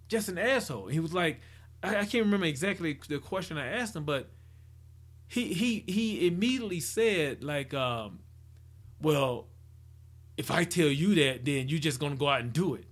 just 0.09 0.29
an 0.29 0.37
asshole. 0.37 0.87
He 0.87 0.99
was 0.99 1.11
like, 1.11 1.41
I, 1.81 1.97
I 1.97 2.05
can't 2.05 2.25
remember 2.25 2.45
exactly 2.45 2.99
the 3.07 3.17
question 3.17 3.57
I 3.57 3.65
asked 3.65 3.95
him, 3.95 4.03
but 4.03 4.29
he 5.27 5.53
he 5.53 5.83
he 5.87 6.27
immediately 6.27 6.79
said 6.79 7.43
like, 7.43 7.73
um, 7.73 8.19
well, 9.01 9.47
if 10.37 10.51
I 10.51 10.63
tell 10.63 10.87
you 10.87 11.15
that, 11.15 11.45
then 11.45 11.67
you're 11.67 11.79
just 11.79 11.99
gonna 11.99 12.15
go 12.15 12.29
out 12.29 12.41
and 12.41 12.53
do 12.53 12.75
it. 12.75 12.85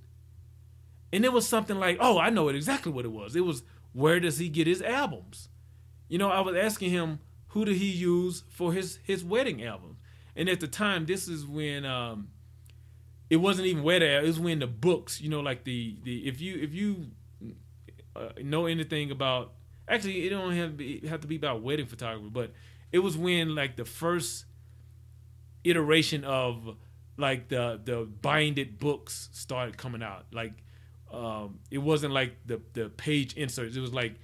And 1.14 1.24
it 1.24 1.32
was 1.32 1.48
something 1.48 1.80
like, 1.80 1.98
oh, 2.02 2.18
I 2.18 2.30
know 2.30 2.50
it 2.50 2.56
exactly 2.56 2.92
what 2.92 3.06
it 3.06 3.12
was. 3.12 3.36
It 3.36 3.46
was 3.46 3.64
where 3.94 4.20
does 4.20 4.40
he 4.40 4.50
get 4.50 4.68
his 4.68 4.82
albums? 4.82 5.48
You 6.10 6.18
know, 6.18 6.30
I 6.30 6.42
was 6.42 6.56
asking 6.56 6.92
him 6.92 7.20
who 7.50 7.64
did 7.64 7.78
he 7.78 7.90
use 7.90 8.44
for 8.50 8.74
his 8.74 9.00
his 9.04 9.24
wedding 9.24 9.64
album, 9.64 9.98
and 10.36 10.50
at 10.50 10.60
the 10.60 10.68
time, 10.68 11.06
this 11.06 11.28
is 11.28 11.46
when 11.46 11.86
um, 11.86 12.30
it 13.30 13.38
wasn't 13.38 13.68
even 13.68 13.84
wedding. 13.84 14.12
It 14.12 14.24
was 14.24 14.40
when 14.40 14.60
the 14.60 14.68
books, 14.68 15.22
you 15.22 15.30
know, 15.30 15.40
like 15.40 15.64
the 15.64 15.98
the 16.04 16.28
if 16.28 16.42
you 16.42 16.56
if 16.62 16.74
you 16.74 17.08
uh, 18.16 18.30
know 18.44 18.66
anything 18.66 19.12
about 19.12 19.54
actually, 19.88 20.26
it 20.26 20.30
don't 20.32 20.54
have 20.54 20.72
to, 20.72 20.76
be, 20.76 21.08
have 21.08 21.22
to 21.22 21.28
be 21.28 21.36
about 21.36 21.62
wedding 21.62 21.86
photography, 21.86 22.30
but 22.30 22.52
it 22.92 23.00
was 23.00 23.18
when 23.18 23.56
like 23.56 23.76
the 23.76 23.86
first 23.86 24.46
iteration 25.64 26.24
of 26.24 26.76
like 27.18 27.48
the 27.50 27.80
the 27.84 28.08
binded 28.22 28.80
books 28.80 29.30
started 29.34 29.78
coming 29.78 30.04
out. 30.04 30.26
Like 30.32 30.54
um, 31.12 31.60
it 31.72 31.78
wasn't 31.78 32.14
like 32.14 32.36
the 32.46 32.62
the 32.74 32.90
page 32.90 33.34
inserts. 33.36 33.76
It 33.76 33.82
was 33.82 33.94
like 33.94 34.16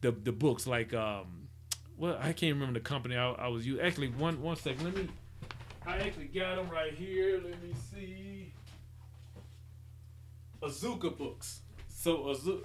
the 0.00 0.12
the 0.12 0.32
books. 0.32 0.66
Like 0.66 0.92
um, 0.94 1.48
well, 1.96 2.18
I 2.20 2.32
can't 2.32 2.54
remember 2.54 2.78
the 2.78 2.84
company 2.84 3.16
I, 3.16 3.30
I 3.32 3.48
was 3.48 3.66
using. 3.66 3.84
Actually, 3.84 4.08
one 4.08 4.40
one 4.42 4.56
second. 4.56 4.84
Let 4.84 4.96
me. 4.96 5.08
I 5.86 5.98
actually 5.98 6.26
got 6.26 6.56
them 6.56 6.68
right 6.70 6.94
here. 6.94 7.40
Let 7.44 7.62
me 7.62 7.74
see. 7.90 8.52
Asuka 10.62 11.16
books. 11.16 11.60
So 11.88 12.18
Asuka. 12.18 12.64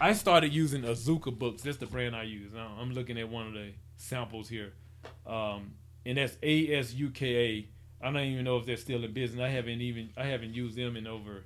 I 0.00 0.14
started 0.14 0.52
using 0.52 0.82
Asuka 0.82 1.36
books. 1.36 1.62
That's 1.62 1.76
the 1.76 1.86
brand 1.86 2.16
I 2.16 2.22
use. 2.22 2.52
I'm 2.54 2.92
looking 2.92 3.18
at 3.18 3.28
one 3.28 3.46
of 3.46 3.52
the 3.52 3.72
samples 3.96 4.48
here, 4.48 4.72
um, 5.26 5.72
and 6.06 6.16
that's 6.16 6.36
A 6.42 6.74
S 6.74 6.94
U 6.94 7.10
K 7.10 7.36
A. 7.36 7.68
I 8.02 8.06
don't 8.06 8.22
even 8.22 8.44
know 8.44 8.56
if 8.56 8.66
they're 8.66 8.76
still 8.76 9.04
in 9.04 9.12
business. 9.12 9.42
I 9.42 9.48
haven't 9.48 9.80
even 9.80 10.10
I 10.16 10.24
haven't 10.24 10.54
used 10.54 10.76
them 10.76 10.96
in 10.96 11.06
over 11.06 11.44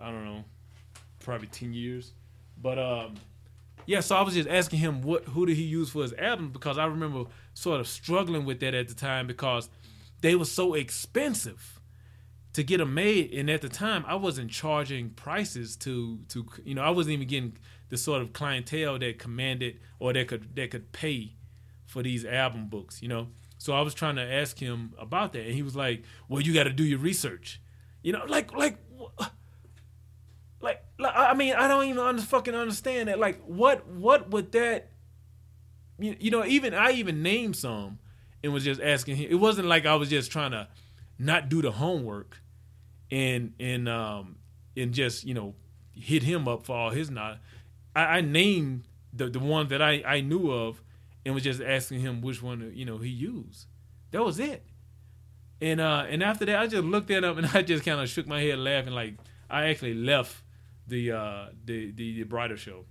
I 0.00 0.10
don't 0.10 0.24
know 0.24 0.44
probably 1.20 1.48
ten 1.48 1.72
years. 1.72 2.12
But 2.60 2.78
um, 2.78 3.14
yeah, 3.86 4.00
so 4.00 4.16
I 4.16 4.22
was 4.22 4.34
just 4.34 4.48
asking 4.48 4.80
him 4.80 5.02
what 5.02 5.24
who 5.24 5.46
did 5.46 5.56
he 5.56 5.62
use 5.62 5.90
for 5.90 6.02
his 6.02 6.12
album 6.14 6.50
because 6.50 6.78
I 6.78 6.86
remember 6.86 7.24
sort 7.54 7.80
of 7.80 7.88
struggling 7.88 8.44
with 8.44 8.60
that 8.60 8.74
at 8.74 8.88
the 8.88 8.94
time 8.94 9.26
because 9.26 9.68
they 10.20 10.34
were 10.34 10.44
so 10.44 10.74
expensive 10.74 11.80
to 12.52 12.62
get 12.62 12.78
them 12.78 12.94
made, 12.94 13.32
and 13.32 13.48
at 13.48 13.62
the 13.62 13.68
time 13.68 14.04
I 14.06 14.16
wasn't 14.16 14.50
charging 14.50 15.10
prices 15.10 15.76
to 15.76 16.18
to 16.28 16.46
you 16.64 16.74
know 16.74 16.82
I 16.82 16.90
wasn't 16.90 17.14
even 17.14 17.28
getting 17.28 17.56
the 17.88 17.96
sort 17.96 18.22
of 18.22 18.32
clientele 18.32 18.98
that 18.98 19.18
commanded 19.18 19.80
or 19.98 20.12
that 20.12 20.28
could 20.28 20.54
that 20.56 20.70
could 20.70 20.92
pay 20.92 21.34
for 21.86 22.02
these 22.02 22.24
album 22.24 22.68
books, 22.68 23.02
you 23.02 23.08
know. 23.08 23.28
So 23.60 23.74
I 23.74 23.82
was 23.82 23.92
trying 23.92 24.16
to 24.16 24.22
ask 24.22 24.58
him 24.58 24.94
about 24.98 25.34
that, 25.34 25.44
and 25.44 25.52
he 25.52 25.62
was 25.62 25.76
like, 25.76 26.02
"Well, 26.28 26.40
you 26.40 26.54
got 26.54 26.64
to 26.64 26.72
do 26.72 26.82
your 26.82 26.98
research." 26.98 27.60
You 28.02 28.14
know, 28.14 28.24
like 28.26 28.54
like 28.54 28.78
like, 30.62 30.82
like 30.98 31.14
I 31.14 31.34
mean, 31.34 31.52
I 31.54 31.68
don't 31.68 31.84
even 31.84 31.98
under, 31.98 32.22
fucking 32.22 32.54
understand 32.54 33.10
that. 33.10 33.18
Like, 33.18 33.38
what 33.44 33.86
what 33.86 34.30
would 34.30 34.50
that? 34.52 34.88
You, 35.98 36.16
you 36.18 36.30
know, 36.30 36.42
even 36.46 36.72
I 36.72 36.92
even 36.92 37.22
named 37.22 37.54
some 37.54 37.98
and 38.42 38.50
was 38.54 38.64
just 38.64 38.80
asking 38.80 39.16
him. 39.16 39.28
It 39.30 39.34
wasn't 39.34 39.68
like 39.68 39.84
I 39.84 39.94
was 39.94 40.08
just 40.08 40.32
trying 40.32 40.52
to 40.52 40.66
not 41.18 41.50
do 41.50 41.60
the 41.60 41.72
homework 41.72 42.38
and 43.10 43.52
and 43.60 43.90
um 43.90 44.36
and 44.74 44.94
just 44.94 45.24
you 45.24 45.34
know 45.34 45.54
hit 45.92 46.22
him 46.22 46.48
up 46.48 46.64
for 46.64 46.74
all 46.74 46.88
his 46.88 47.10
not. 47.10 47.40
I, 47.94 48.04
I 48.04 48.20
named 48.22 48.84
the 49.12 49.28
the 49.28 49.38
ones 49.38 49.68
that 49.68 49.82
I 49.82 50.02
I 50.06 50.22
knew 50.22 50.50
of 50.50 50.82
and 51.24 51.34
was 51.34 51.44
just 51.44 51.60
asking 51.60 52.00
him 52.00 52.20
which 52.20 52.42
one 52.42 52.72
you 52.74 52.84
know 52.84 52.98
he 52.98 53.10
used. 53.10 53.66
That 54.10 54.24
was 54.24 54.38
it. 54.38 54.64
And 55.60 55.80
uh 55.80 56.06
and 56.08 56.22
after 56.22 56.44
that 56.46 56.58
I 56.58 56.66
just 56.66 56.84
looked 56.84 57.10
at 57.10 57.24
him 57.24 57.38
and 57.38 57.46
I 57.54 57.62
just 57.62 57.84
kind 57.84 58.00
of 58.00 58.08
shook 58.08 58.26
my 58.26 58.40
head 58.40 58.58
laughing 58.58 58.92
like 58.92 59.14
I 59.48 59.64
actually 59.68 59.94
left 59.94 60.42
the 60.86 61.12
uh, 61.12 61.46
the, 61.64 61.90
the 61.92 62.18
the 62.18 62.22
bridal 62.24 62.56
show. 62.56 62.84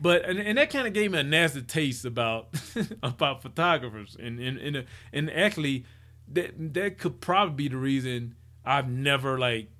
But 0.00 0.24
and, 0.24 0.38
and 0.38 0.58
that 0.58 0.70
kind 0.70 0.86
of 0.86 0.92
gave 0.92 1.12
me 1.12 1.18
a 1.18 1.22
nasty 1.22 1.62
taste 1.62 2.04
about 2.04 2.48
about 3.02 3.42
photographers 3.42 4.16
and 4.18 4.40
and 4.40 4.58
and, 4.58 4.86
and 5.12 5.30
actually 5.30 5.84
that 6.28 6.74
that 6.74 6.98
could 6.98 7.20
probably 7.20 7.54
be 7.54 7.68
the 7.68 7.76
reason 7.76 8.34
I've 8.64 8.88
never 8.88 9.38
like 9.38 9.70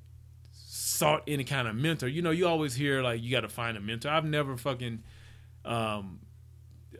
sought 0.52 1.22
any 1.26 1.44
kind 1.44 1.66
of 1.66 1.74
mentor. 1.74 2.08
You 2.08 2.22
know, 2.22 2.30
you 2.30 2.46
always 2.46 2.74
hear 2.74 3.02
like 3.02 3.22
you 3.22 3.30
got 3.30 3.40
to 3.40 3.48
find 3.48 3.76
a 3.76 3.80
mentor. 3.80 4.10
I've 4.10 4.24
never 4.24 4.56
fucking 4.56 5.02
um 5.64 6.20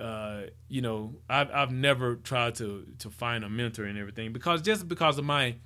uh 0.01 0.43
you 0.69 0.81
know, 0.81 1.17
I've 1.29 1.51
I've 1.51 1.73
never 1.73 2.17
tried 2.17 2.55
to 2.57 2.87
to 2.99 3.11
find 3.11 3.45
a 3.45 3.49
mentor 3.49 3.85
and 3.85 3.99
everything 3.99 4.33
because 4.33 4.63
just 4.63 4.89
because 4.89 5.19
of 5.19 5.25
my 5.25 5.57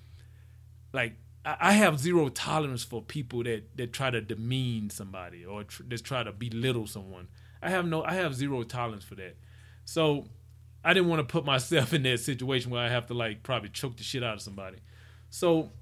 like 0.92 1.14
I 1.44 1.72
have 1.72 1.98
zero 1.98 2.30
tolerance 2.30 2.84
for 2.84 3.02
people 3.02 3.44
that 3.44 3.76
that 3.76 3.92
try 3.92 4.10
to 4.10 4.20
demean 4.20 4.88
somebody 4.88 5.44
or 5.44 5.64
tr- 5.64 5.82
just 5.84 6.04
try 6.04 6.22
to 6.22 6.32
belittle 6.32 6.86
someone. 6.86 7.28
I 7.62 7.70
have 7.70 7.86
no, 7.86 8.02
I 8.02 8.14
have 8.14 8.34
zero 8.34 8.62
tolerance 8.62 9.04
for 9.04 9.14
that. 9.16 9.36
So 9.84 10.28
I 10.82 10.94
didn't 10.94 11.08
want 11.08 11.20
to 11.20 11.30
put 11.30 11.44
myself 11.44 11.92
in 11.94 12.02
that 12.04 12.20
situation 12.20 12.70
where 12.70 12.82
I 12.82 12.88
have 12.88 13.06
to 13.06 13.14
like 13.14 13.42
probably 13.42 13.68
choke 13.68 13.96
the 13.96 14.02
shit 14.02 14.22
out 14.24 14.34
of 14.34 14.40
somebody. 14.40 14.78
So 15.28 15.72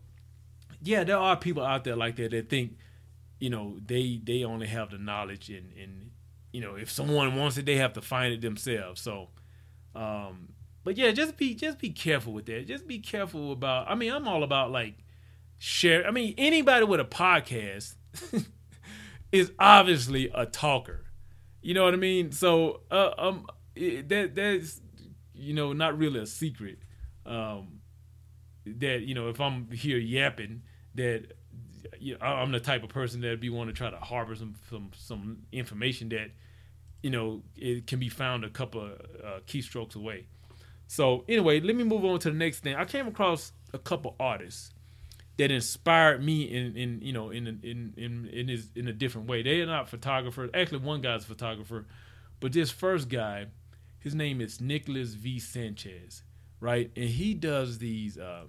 yeah, 0.83 1.05
there 1.05 1.19
are 1.19 1.37
people 1.37 1.62
out 1.62 1.85
there 1.85 1.97
like 1.97 2.17
that 2.17 2.33
that 2.33 2.49
think, 2.51 2.77
you 3.38 3.51
know, 3.51 3.79
they 3.87 4.21
they 4.23 4.43
only 4.43 4.67
have 4.67 4.91
the 4.91 4.99
knowledge 4.99 5.49
and 5.49 5.73
and 5.81 6.11
you 6.53 6.61
know 6.61 6.75
if 6.77 6.91
someone 6.91 7.37
wants 7.37 7.57
it, 7.57 7.67
they 7.67 7.77
have 7.77 7.95
to 7.95 8.03
find 8.03 8.33
it 8.33 8.41
themselves. 8.41 9.01
So, 9.01 9.29
um, 9.95 10.53
but 10.85 10.97
yeah, 10.97 11.11
just 11.11 11.37
be 11.37 11.55
just 11.55 11.79
be 11.79 11.91
careful 11.91 12.33
with 12.33 12.47
that. 12.47 12.67
Just 12.67 12.87
be 12.87 12.99
careful 12.99 13.53
about. 13.53 13.91
I 13.91 13.95
mean, 13.95 14.12
I'm 14.12 14.29
all 14.29 14.43
about 14.43 14.71
like 14.71 14.95
share. 15.59 16.07
I 16.07 16.11
mean, 16.11 16.35
anybody 16.37 16.85
with 16.85 17.01
a 17.01 17.05
podcast 17.05 17.95
is 19.33 19.53
obviously 19.59 20.31
a 20.35 20.47
talker. 20.47 21.07
You 21.62 21.75
know 21.75 21.85
what 21.85 21.95
I 21.95 21.99
mean? 21.99 22.33
So 22.33 22.81
uh, 22.91 23.11
um, 23.17 23.47
it, 23.75 24.09
that 24.09 24.35
that's 24.35 24.81
you 25.35 25.55
know 25.55 25.73
not 25.73 25.97
really 25.97 26.21
a 26.21 26.27
secret. 26.27 26.79
Um, 27.25 27.81
that 28.67 29.03
you 29.03 29.15
know 29.15 29.29
if 29.29 29.41
I'm 29.41 29.71
here 29.71 29.99
yapping, 29.99 30.62
that 30.95 31.33
you 31.99 32.16
know, 32.18 32.25
I'm 32.25 32.53
the 32.53 32.61
type 32.61 32.83
of 32.83 32.90
person 32.90 33.21
that'd 33.21 33.40
be 33.40 33.51
want 33.51 33.68
to 33.68 33.75
try 33.75 33.90
to 33.90 33.97
harbor 33.97 34.35
some 34.35 34.55
some 34.68 34.90
some 34.97 35.38
information 35.53 36.09
that 36.11 36.31
you 37.03 37.11
know 37.11 37.42
it 37.57 37.87
can 37.87 37.99
be 37.99 38.09
found 38.09 38.45
a 38.45 38.51
couple 38.51 38.83
of 38.83 38.92
uh, 39.25 39.40
keystrokes 39.47 39.97
away. 39.97 40.27
So 40.87 41.25
anyway, 41.29 41.61
let 41.61 41.77
me 41.77 41.85
move 41.85 42.05
on 42.05 42.18
to 42.21 42.31
the 42.31 42.37
next 42.37 42.61
thing. 42.61 42.75
I 42.75 42.85
came 42.85 43.07
across 43.07 43.53
a 43.73 43.79
couple 43.79 44.14
artists 44.21 44.71
that 45.38 45.51
inspired 45.51 46.23
me 46.23 46.42
in 46.42 46.77
in 46.77 47.01
you 47.01 47.12
know 47.12 47.31
in 47.31 47.47
in 47.47 47.95
in 47.97 48.29
in 48.33 48.49
his 48.49 48.68
in 48.77 48.88
a 48.88 48.92
different 48.92 49.29
way. 49.29 49.42
They 49.42 49.61
are 49.61 49.66
not 49.66 49.88
photographers. 49.88 50.51
Actually, 50.55 50.79
one 50.79 51.01
guy's 51.01 51.25
a 51.25 51.27
photographer, 51.27 51.87
but 52.40 52.53
this 52.53 52.71
first 52.71 53.09
guy, 53.09 53.47
his 53.99 54.14
name 54.14 54.40
is 54.40 54.61
Nicolas 54.61 55.14
V 55.14 55.38
Sanchez, 55.38 56.23
right? 56.61 56.90
And 56.97 57.09
he 57.09 57.35
does 57.35 57.79
these. 57.79 58.18
Uh, 58.18 58.45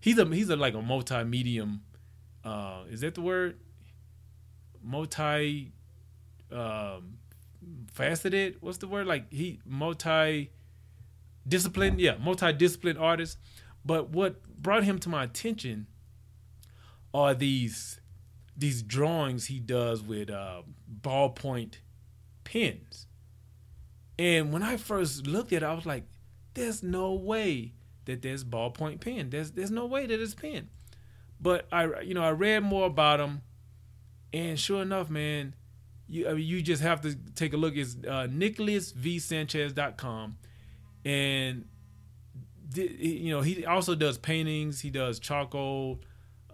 he's 0.00 0.18
a 0.18 0.24
he's 0.26 0.50
a 0.50 0.56
like 0.56 0.74
a 0.74 0.82
multi 0.82 1.24
medium. 1.24 1.82
Uh, 2.44 2.82
is 2.90 3.00
that 3.00 3.14
the 3.14 3.20
word? 3.20 3.58
Multi. 4.82 5.72
Um, 6.50 7.18
faceted. 7.92 8.56
What's 8.60 8.78
the 8.78 8.88
word? 8.88 9.06
Like 9.06 9.32
he 9.32 9.60
multi. 9.64 10.50
Disciplined, 11.46 11.98
yeah, 11.98 12.16
multi-disciplined 12.20 12.98
artist. 12.98 13.38
But 13.82 14.10
what 14.10 14.46
brought 14.60 14.84
him 14.84 14.98
to 14.98 15.08
my 15.08 15.24
attention 15.24 15.86
are 17.14 17.34
these 17.34 18.00
these 18.56 18.82
drawings 18.82 19.46
he 19.46 19.60
does 19.60 20.02
with 20.02 20.30
uh, 20.30 20.62
ballpoint 21.00 21.76
pens. 22.44 23.06
And 24.18 24.52
when 24.52 24.62
I 24.62 24.76
first 24.76 25.26
looked 25.26 25.52
at 25.52 25.62
it, 25.62 25.66
I 25.66 25.72
was 25.72 25.86
like, 25.86 26.04
"There's 26.54 26.82
no 26.82 27.14
way 27.14 27.72
that 28.04 28.20
there's 28.20 28.44
ballpoint 28.44 29.00
pen. 29.00 29.30
There's 29.30 29.52
there's 29.52 29.70
no 29.70 29.86
way 29.86 30.06
that 30.06 30.20
it's 30.20 30.34
pen." 30.34 30.68
But 31.40 31.66
I 31.72 32.00
you 32.00 32.14
know 32.14 32.22
I 32.22 32.30
read 32.30 32.62
more 32.62 32.86
about 32.86 33.20
him, 33.20 33.42
and 34.32 34.58
sure 34.58 34.82
enough, 34.82 35.10
man, 35.10 35.54
you 36.08 36.28
I 36.28 36.34
mean, 36.34 36.46
you 36.46 36.62
just 36.62 36.82
have 36.82 37.00
to 37.02 37.14
take 37.34 37.52
a 37.52 37.56
look. 37.56 37.76
It's 37.76 37.96
uh, 37.96 38.28
NicolasVSanchez.com, 38.30 40.36
and 41.04 41.64
you 42.74 43.30
know 43.30 43.40
he 43.40 43.64
also 43.64 43.94
does 43.94 44.18
paintings. 44.18 44.80
He 44.80 44.90
does 44.90 45.18
charcoal 45.18 46.00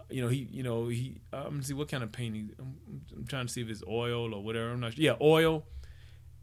you 0.07 0.21
know 0.21 0.27
he 0.27 0.47
you 0.51 0.61
know 0.61 0.87
he 0.87 1.19
I'm 1.33 1.47
um, 1.47 1.63
see 1.63 1.73
what 1.73 1.89
kind 1.89 2.03
of 2.03 2.11
painting 2.11 2.51
I'm, 2.59 2.75
I'm, 3.17 3.25
trying 3.25 3.47
to 3.47 3.51
see 3.51 3.63
if 3.63 3.69
it's 3.69 3.81
oil 3.89 4.35
or 4.35 4.43
whatever 4.43 4.69
I'm 4.69 4.79
not 4.79 4.93
sure. 4.93 5.03
yeah 5.03 5.15
oil 5.19 5.65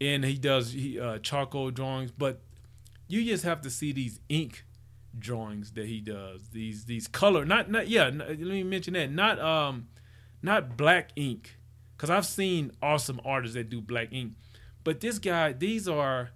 and 0.02 0.24
he 0.24 0.34
does 0.34 0.72
he, 0.72 0.98
uh, 0.98 1.18
charcoal 1.18 1.70
drawings. 1.70 2.10
But 2.10 2.40
you 3.08 3.24
just 3.24 3.44
have 3.44 3.60
to 3.62 3.70
see 3.70 3.92
these 3.92 4.20
ink 4.28 4.64
drawings 5.18 5.72
that 5.72 5.86
he 5.86 6.00
does. 6.00 6.48
These 6.50 6.84
these 6.84 7.08
color, 7.08 7.44
not 7.44 7.70
not 7.70 7.88
yeah. 7.88 8.10
let 8.14 8.38
me 8.38 8.62
mention 8.62 8.94
that 8.94 9.10
not 9.10 9.38
um 9.38 9.88
not 10.42 10.76
black 10.76 11.10
ink, 11.16 11.56
because 11.96 12.10
I've 12.10 12.26
seen 12.26 12.72
awesome 12.82 13.20
artists 13.24 13.54
that 13.54 13.70
do 13.70 13.80
black 13.80 14.12
ink, 14.12 14.34
but 14.84 15.00
this 15.00 15.18
guy 15.18 15.52
these 15.52 15.88
are 15.88 16.30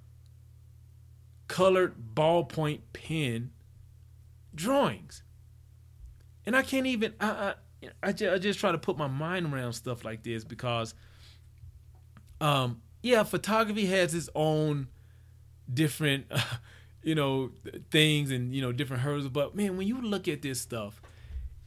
colored 1.49 1.95
ballpoint 2.15 2.81
pen 2.93 3.51
drawings, 4.55 5.23
and 6.45 6.57
I 6.57 6.63
can't 6.63 6.87
even 6.87 7.15
I. 7.21 7.29
I 7.29 7.55
I 8.03 8.13
just, 8.13 8.35
I 8.35 8.39
just 8.39 8.59
try 8.59 8.73
to 8.73 8.79
put 8.79 8.97
my 8.97 9.07
mind 9.07 9.53
around 9.53 9.75
stuff 9.75 10.05
like 10.05 10.23
this 10.23 10.45
because, 10.45 10.95
um, 12.41 12.81
yeah, 13.03 13.23
photography 13.23 13.87
has 13.87 14.15
its 14.15 14.31
own 14.35 14.89
different, 15.73 16.27
you 17.07 17.15
know, 17.15 17.53
things 17.93 18.33
and 18.33 18.53
you 18.53 18.61
know 18.61 18.73
different 18.73 19.03
hurdles. 19.03 19.29
But 19.29 19.55
man, 19.55 19.77
when 19.77 19.87
you 19.87 20.03
look 20.03 20.27
at 20.27 20.43
this 20.43 20.61
stuff, 20.61 21.01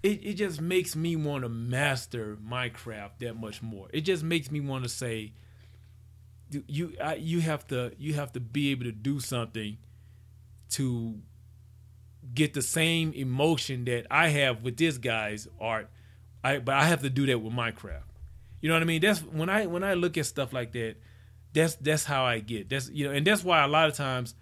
it 0.04 0.20
it 0.22 0.34
just 0.34 0.60
makes 0.60 0.96
me 0.98 1.16
want 1.16 1.44
to 1.44 1.50
master 1.50 2.38
my 2.44 2.68
craft 2.68 3.22
that 3.22 3.40
much 3.40 3.62
more. 3.62 3.88
It 3.94 4.02
just 4.02 4.22
makes 4.22 4.52
me 4.52 4.60
want 4.60 4.84
to 4.84 4.90
say, 4.90 5.32
you 6.68 6.94
I, 7.02 7.16
you 7.16 7.40
have 7.40 7.66
to 7.68 7.94
you 7.98 8.16
have 8.16 8.34
to 8.34 8.42
be 8.42 8.72
able 8.72 8.84
to 8.84 8.92
do 8.92 9.22
something 9.22 9.78
to 10.72 11.20
get 12.36 12.54
the 12.54 12.62
same 12.62 13.14
emotion 13.14 13.86
that 13.86 14.08
I 14.12 14.28
have 14.28 14.62
with 14.62 14.76
this 14.76 14.98
guy's 14.98 15.48
art 15.60 15.90
I 16.44 16.60
but 16.60 16.76
I 16.76 16.84
have 16.84 17.02
to 17.02 17.10
do 17.10 17.26
that 17.28 17.40
with 17.40 17.54
my 17.54 17.72
craft. 17.72 18.08
You 18.62 18.68
know 18.68 18.76
what 18.76 18.82
I 18.82 18.86
mean? 18.86 19.02
That's 19.02 19.20
when 19.22 19.50
I 19.50 19.68
when 19.68 19.86
I 19.86 19.94
look 19.94 20.18
at 20.18 20.26
stuff 20.26 20.52
like 20.52 20.72
that, 20.74 20.96
that's 21.54 21.76
that's 21.76 22.04
how 22.04 22.26
I 22.26 22.40
get. 22.40 22.70
That's 22.70 22.90
you 22.90 23.08
know, 23.08 23.14
and 23.14 23.26
that's 23.26 23.44
why 23.44 23.64
a 23.64 23.68
lot 23.68 23.88
of 23.88 23.96
times 23.96 24.36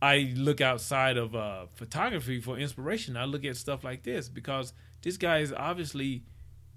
I 0.00 0.32
look 0.36 0.60
outside 0.60 1.16
of 1.16 1.34
uh, 1.34 1.66
photography 1.74 2.40
for 2.40 2.56
inspiration. 2.56 3.16
I 3.16 3.24
look 3.24 3.44
at 3.44 3.56
stuff 3.56 3.82
like 3.84 4.02
this 4.04 4.28
because 4.28 4.72
this 5.02 5.16
guy 5.16 5.38
is 5.38 5.52
obviously 5.52 6.22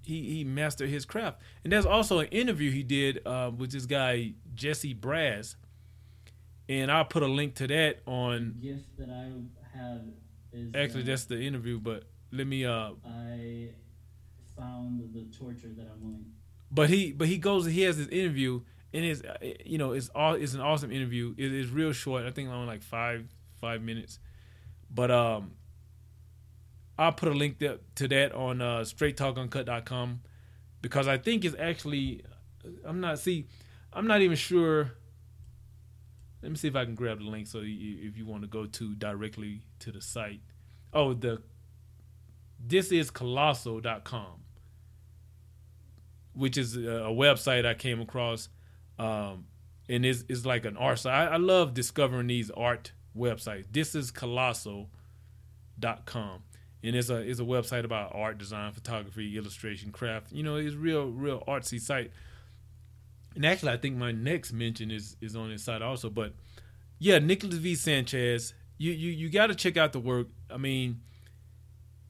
he 0.04 0.30
he 0.34 0.44
mastered 0.44 0.90
his 0.90 1.06
craft. 1.06 1.40
And 1.64 1.72
there's 1.72 1.86
also 1.86 2.20
an 2.20 2.28
interview 2.28 2.72
he 2.72 2.84
did 2.84 3.26
uh, 3.26 3.52
with 3.56 3.72
this 3.72 3.86
guy 3.86 4.34
Jesse 4.56 4.94
Brass, 4.94 5.56
and 6.68 6.92
I'll 6.92 7.06
put 7.06 7.22
a 7.24 7.28
link 7.28 7.56
to 7.56 7.68
that 7.68 8.00
on. 8.08 8.56
Gift 8.62 8.98
that 8.98 9.10
I 9.10 9.78
have 9.78 10.02
is 10.52 10.72
actually 10.74 11.04
uh, 11.04 11.06
that's 11.06 11.26
the 11.26 11.40
interview, 11.40 11.80
but 11.80 12.06
let 12.32 12.48
me 12.48 12.66
uh 12.66 12.92
I 13.06 13.70
found 14.58 15.14
the 15.14 15.26
torture 15.38 15.70
that 15.78 15.88
I'm 15.94 16.02
willing. 16.02 16.26
but 16.72 16.90
he 16.90 17.12
but 17.12 17.28
he 17.28 17.38
goes 17.38 17.66
he 17.66 17.82
has 17.82 17.98
this 17.98 18.08
interview 18.08 18.62
and 18.94 19.06
it's 19.06 19.22
uh, 19.22 19.38
you 19.66 19.78
know 19.78 19.94
it's 19.94 20.10
all 20.10 20.34
it's 20.34 20.54
an 20.54 20.62
awesome 20.62 20.92
interview. 20.92 21.34
It 21.38 21.54
is 21.54 21.70
real 21.70 21.94
short. 21.94 22.26
I 22.26 22.32
think 22.32 22.50
only 22.50 22.68
like 22.68 22.84
five 22.84 23.26
five 23.60 23.82
minutes. 23.82 24.20
But 24.94 25.12
um 25.12 25.52
i'll 27.00 27.14
put 27.14 27.30
a 27.30 27.34
link 27.34 27.58
to 27.60 28.08
that 28.08 28.34
on 28.34 28.62
uh 28.62 28.80
straighttalkuncut.com 28.80 30.20
because 30.82 31.08
i 31.08 31.18
think 31.18 31.46
it's 31.46 31.56
actually 31.58 32.22
i'm 32.86 33.00
not 33.00 33.18
see 33.18 33.48
i'm 33.94 34.08
not 34.08 34.22
even 34.22 34.36
sure. 34.36 34.92
Let 36.42 36.52
me 36.52 36.58
see 36.58 36.68
if 36.68 36.76
i 36.76 36.84
can 36.84 36.96
grab 36.96 37.20
the 37.20 37.26
link 37.26 37.48
so 37.48 37.60
you, 37.60 38.10
if 38.10 38.18
you 38.18 38.26
want 38.26 38.42
to 38.42 38.48
go 38.48 38.66
to 38.66 38.96
directly 38.96 39.62
to 39.80 39.92
the 39.92 40.02
site. 40.02 40.42
Oh 40.92 41.14
the 41.14 41.42
this 42.60 42.92
is 42.92 43.10
colossal.com 43.10 44.42
which 46.34 46.58
is 46.58 46.78
a 46.78 47.10
website 47.12 47.66
I 47.66 47.74
came 47.74 48.00
across, 48.00 48.50
um, 49.02 49.46
and 49.90 50.06
it's, 50.06 50.24
it's 50.30 50.46
like 50.46 50.66
an 50.66 50.78
art 50.78 51.00
site. 51.00 51.14
I, 51.14 51.34
I 51.34 51.38
love 51.38 51.74
discovering 51.74 52.28
these 52.28 52.52
art 52.52 52.92
websites. 53.18 53.66
This 53.72 53.96
is 53.96 54.12
colossal.com, 54.12 54.90
and 56.84 56.96
it's 56.96 57.10
a 57.10 57.18
it's 57.18 57.40
a 57.40 57.44
website 57.44 57.84
about 57.84 58.14
art, 58.14 58.38
design, 58.38 58.72
photography, 58.74 59.38
illustration, 59.38 59.92
craft. 59.92 60.32
You 60.32 60.44
know, 60.44 60.58
it's 60.58 60.76
real 60.76 61.08
real 61.08 61.44
artsy 61.48 61.82
site. 61.82 62.12
And 63.36 63.46
actually, 63.46 63.72
I 63.72 63.78
think 63.78 63.98
my 63.98 64.12
next 64.12 64.54
mention 64.54 64.92
is 64.92 65.18
is 65.20 65.36
on 65.36 65.50
this 65.50 65.64
site 65.64 65.82
also. 65.82 66.10
But 66.10 66.34
yeah, 67.00 67.18
Nicolas 67.18 67.56
V. 67.56 67.74
Sanchez, 67.76 68.54
you 68.78 68.92
you 68.92 69.12
you 69.12 69.30
got 69.30 69.48
to 69.48 69.56
check 69.56 69.78
out 69.78 69.94
the 69.94 70.00
work. 70.00 70.28
I 70.50 70.58
mean 70.58 71.02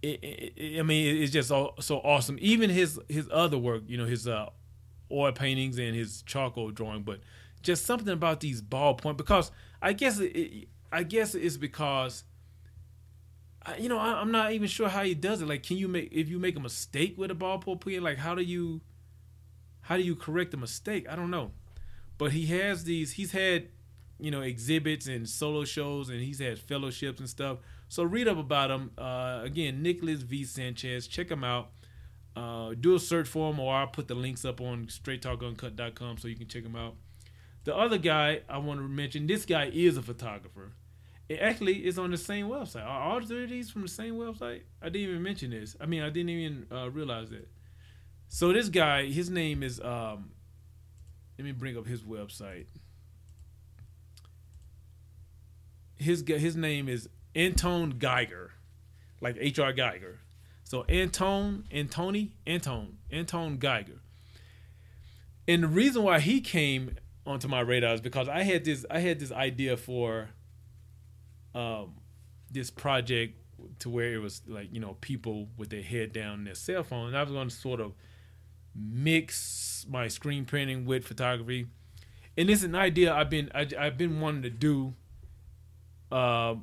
it, 0.01 0.19
it, 0.57 0.79
I 0.79 0.83
mean, 0.83 1.21
it's 1.21 1.31
just 1.31 1.49
so, 1.49 1.75
so 1.79 1.97
awesome. 1.99 2.37
Even 2.41 2.69
his 2.69 2.99
his 3.07 3.29
other 3.31 3.57
work, 3.57 3.83
you 3.85 3.97
know, 3.97 4.05
his 4.05 4.27
uh, 4.27 4.49
oil 5.11 5.31
paintings 5.31 5.77
and 5.77 5.95
his 5.95 6.21
charcoal 6.23 6.71
drawing, 6.71 7.03
but 7.03 7.19
just 7.61 7.85
something 7.85 8.09
about 8.09 8.39
these 8.39 8.61
ballpoint. 8.61 9.17
Because 9.17 9.51
I 9.81 9.93
guess 9.93 10.19
it, 10.19 10.67
I 10.91 11.03
guess 11.03 11.35
it's 11.35 11.57
because, 11.57 12.23
you 13.79 13.89
know, 13.89 13.97
I, 13.97 14.21
am 14.21 14.31
not 14.31 14.53
even 14.53 14.67
sure 14.67 14.89
how 14.89 15.03
he 15.03 15.13
does 15.13 15.41
it. 15.41 15.47
Like, 15.47 15.63
can 15.63 15.77
you 15.77 15.87
make 15.87 16.11
if 16.11 16.29
you 16.29 16.39
make 16.39 16.55
a 16.55 16.61
mistake 16.61 17.17
with 17.17 17.31
a 17.31 17.35
ballpoint 17.35 17.83
pen? 17.83 18.03
Like, 18.03 18.17
how 18.17 18.35
do 18.35 18.41
you 18.41 18.81
how 19.81 19.97
do 19.97 20.03
you 20.03 20.15
correct 20.15 20.53
a 20.53 20.57
mistake? 20.57 21.07
I 21.09 21.15
don't 21.15 21.31
know. 21.31 21.51
But 22.17 22.31
he 22.31 22.45
has 22.47 22.83
these. 22.83 23.13
He's 23.13 23.31
had 23.31 23.69
you 24.19 24.31
know 24.31 24.41
exhibits 24.41 25.07
and 25.07 25.27
solo 25.27 25.65
shows, 25.65 26.09
and 26.09 26.21
he's 26.21 26.39
had 26.39 26.59
fellowships 26.59 27.19
and 27.19 27.29
stuff 27.29 27.57
so 27.91 28.03
read 28.03 28.29
up 28.29 28.37
about 28.37 28.71
him. 28.71 28.91
Uh, 28.97 29.41
again, 29.43 29.83
Nicolas 29.83 30.21
V. 30.21 30.45
Sanchez. 30.45 31.07
Check 31.07 31.29
him 31.29 31.43
out. 31.43 31.71
Uh, 32.35 32.73
do 32.79 32.95
a 32.95 32.99
search 32.99 33.27
for 33.27 33.51
him, 33.51 33.59
or 33.59 33.73
I'll 33.73 33.87
put 33.87 34.07
the 34.07 34.15
links 34.15 34.45
up 34.45 34.61
on 34.61 34.85
straighttalkuncut.com 34.85 36.17
so 36.17 36.27
you 36.27 36.35
can 36.35 36.47
check 36.47 36.63
him 36.63 36.75
out. 36.75 36.95
The 37.63 37.75
other 37.75 37.97
guy 37.97 38.41
I 38.49 38.57
want 38.57 38.79
to 38.79 38.87
mention, 38.87 39.27
this 39.27 39.45
guy 39.45 39.69
is 39.73 39.97
a 39.97 40.01
photographer. 40.01 40.71
It 41.29 41.39
actually 41.39 41.85
is 41.85 41.99
on 41.99 42.11
the 42.11 42.17
same 42.17 42.47
website. 42.47 42.85
Are 42.85 43.01
all 43.01 43.21
three 43.21 43.43
of 43.43 43.49
these 43.49 43.69
from 43.69 43.83
the 43.83 43.87
same 43.87 44.15
website? 44.15 44.61
I 44.81 44.85
didn't 44.85 45.09
even 45.09 45.23
mention 45.23 45.51
this. 45.51 45.75
I 45.79 45.85
mean, 45.85 46.03
I 46.03 46.09
didn't 46.09 46.29
even 46.29 46.67
uh, 46.71 46.89
realize 46.89 47.29
that. 47.29 47.47
So 48.27 48.51
this 48.51 48.69
guy, 48.69 49.05
his 49.05 49.29
name 49.29 49.61
is. 49.63 49.79
Um, 49.79 50.31
let 51.37 51.45
me 51.45 51.51
bring 51.53 51.77
up 51.77 51.87
his 51.87 52.01
website. 52.01 52.67
His 55.97 56.23
his 56.27 56.55
name 56.55 56.89
is 56.89 57.09
Antoine 57.37 57.91
Geiger, 57.91 58.51
like 59.21 59.37
H.R. 59.39 59.73
Geiger. 59.73 60.19
So 60.71 60.85
Antoine, 60.89 61.65
Antony, 61.69 62.31
Antoine, 62.47 62.97
Antoine 63.13 63.57
Geiger. 63.57 63.99
And 65.45 65.63
the 65.63 65.67
reason 65.67 66.01
why 66.01 66.21
he 66.21 66.39
came 66.39 66.95
onto 67.25 67.49
my 67.49 67.59
radar 67.59 67.93
is 67.95 67.99
because 67.99 68.29
I 68.29 68.43
had 68.43 68.63
this 68.63 68.85
I 68.89 68.99
had 68.99 69.19
this 69.19 69.33
idea 69.33 69.75
for 69.75 70.29
um 71.53 71.95
this 72.49 72.71
project 72.71 73.37
to 73.79 73.89
where 73.89 74.13
it 74.13 74.19
was 74.19 74.43
like, 74.47 74.69
you 74.71 74.79
know, 74.79 74.95
people 75.01 75.49
with 75.57 75.71
their 75.71 75.81
head 75.81 76.13
down 76.13 76.45
their 76.45 76.55
cell 76.55 76.83
phone. 76.83 77.07
And 77.07 77.17
I 77.17 77.23
was 77.23 77.33
going 77.33 77.49
to 77.49 77.53
sort 77.53 77.81
of 77.81 77.91
mix 78.73 79.85
my 79.89 80.07
screen 80.07 80.45
printing 80.45 80.85
with 80.85 81.03
photography. 81.03 81.67
And 82.37 82.49
it's 82.49 82.63
an 82.63 82.75
idea 82.75 83.13
I've 83.13 83.29
been 83.29 83.51
I, 83.53 83.67
have 83.77 83.97
been 83.97 84.21
wanting 84.21 84.43
to 84.43 84.49
do 84.49 84.93
uh, 86.13 86.55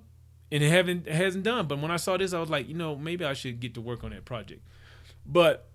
and 0.50 0.62
it 0.62 0.70
haven't 0.70 1.06
it 1.06 1.14
hasn't 1.14 1.44
done. 1.44 1.66
But 1.66 1.80
when 1.80 1.90
I 1.90 1.96
saw 1.96 2.16
this, 2.16 2.32
I 2.32 2.40
was 2.40 2.50
like, 2.50 2.68
you 2.68 2.74
know, 2.74 2.96
maybe 2.96 3.24
I 3.24 3.34
should 3.34 3.60
get 3.60 3.74
to 3.74 3.80
work 3.80 4.04
on 4.04 4.10
that 4.10 4.24
project. 4.24 4.62
But 5.26 5.68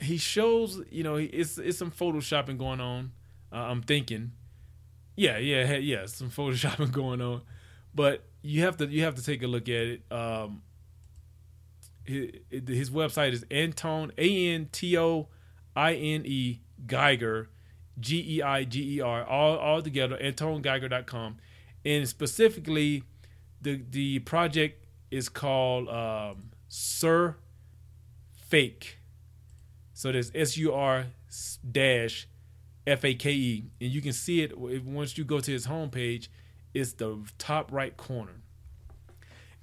he 0.00 0.16
shows, 0.16 0.82
you 0.90 1.02
know, 1.02 1.16
it's 1.16 1.58
it's 1.58 1.78
some 1.78 1.90
photoshopping 1.90 2.58
going 2.58 2.80
on. 2.80 3.12
Uh, 3.52 3.56
I'm 3.56 3.82
thinking, 3.82 4.32
yeah, 5.16 5.38
yeah, 5.38 5.76
yeah, 5.76 6.06
some 6.06 6.30
photoshopping 6.38 6.92
going 6.92 7.20
on. 7.20 7.42
But 7.94 8.24
you 8.42 8.62
have 8.62 8.76
to 8.78 8.86
you 8.86 9.04
have 9.04 9.14
to 9.16 9.24
take 9.24 9.42
a 9.42 9.46
look 9.46 9.68
at 9.68 9.86
it. 9.86 10.02
Um, 10.10 10.62
his, 12.04 12.30
his 12.50 12.90
website 12.90 13.32
is 13.32 13.44
Antoine 13.52 14.12
A 14.18 14.54
N 14.54 14.68
T 14.72 14.96
O 14.96 15.28
I 15.76 15.94
N 15.94 16.22
E 16.24 16.60
Geiger 16.86 17.50
G 18.00 18.38
E 18.38 18.42
I 18.42 18.64
G 18.64 18.96
E 18.96 19.00
R 19.00 19.24
all 19.24 19.56
all 19.56 19.82
together 19.82 20.16
AntoineGeiger.com 20.16 21.36
and 21.84 22.08
specifically 22.08 23.04
the 23.60 23.82
the 23.90 24.18
project 24.20 24.84
is 25.10 25.28
called 25.28 25.88
um, 25.88 26.50
Sir 26.68 27.36
Fake. 28.32 28.98
So 29.94 30.12
there's 30.12 30.30
S 30.34 30.56
U 30.56 30.72
R 30.72 31.06
dash 31.70 32.28
F 32.86 33.04
A 33.04 33.14
K 33.14 33.32
E, 33.32 33.64
and 33.80 33.90
you 33.90 34.00
can 34.00 34.12
see 34.12 34.42
it 34.42 34.56
once 34.56 35.18
you 35.18 35.24
go 35.24 35.40
to 35.40 35.50
his 35.50 35.66
homepage. 35.66 36.28
It's 36.74 36.92
the 36.92 37.18
top 37.38 37.72
right 37.72 37.96
corner, 37.96 38.42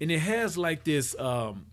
and 0.02 0.12
it 0.12 0.20
has 0.20 0.58
like 0.58 0.84
this. 0.84 1.16
Um, 1.20 1.68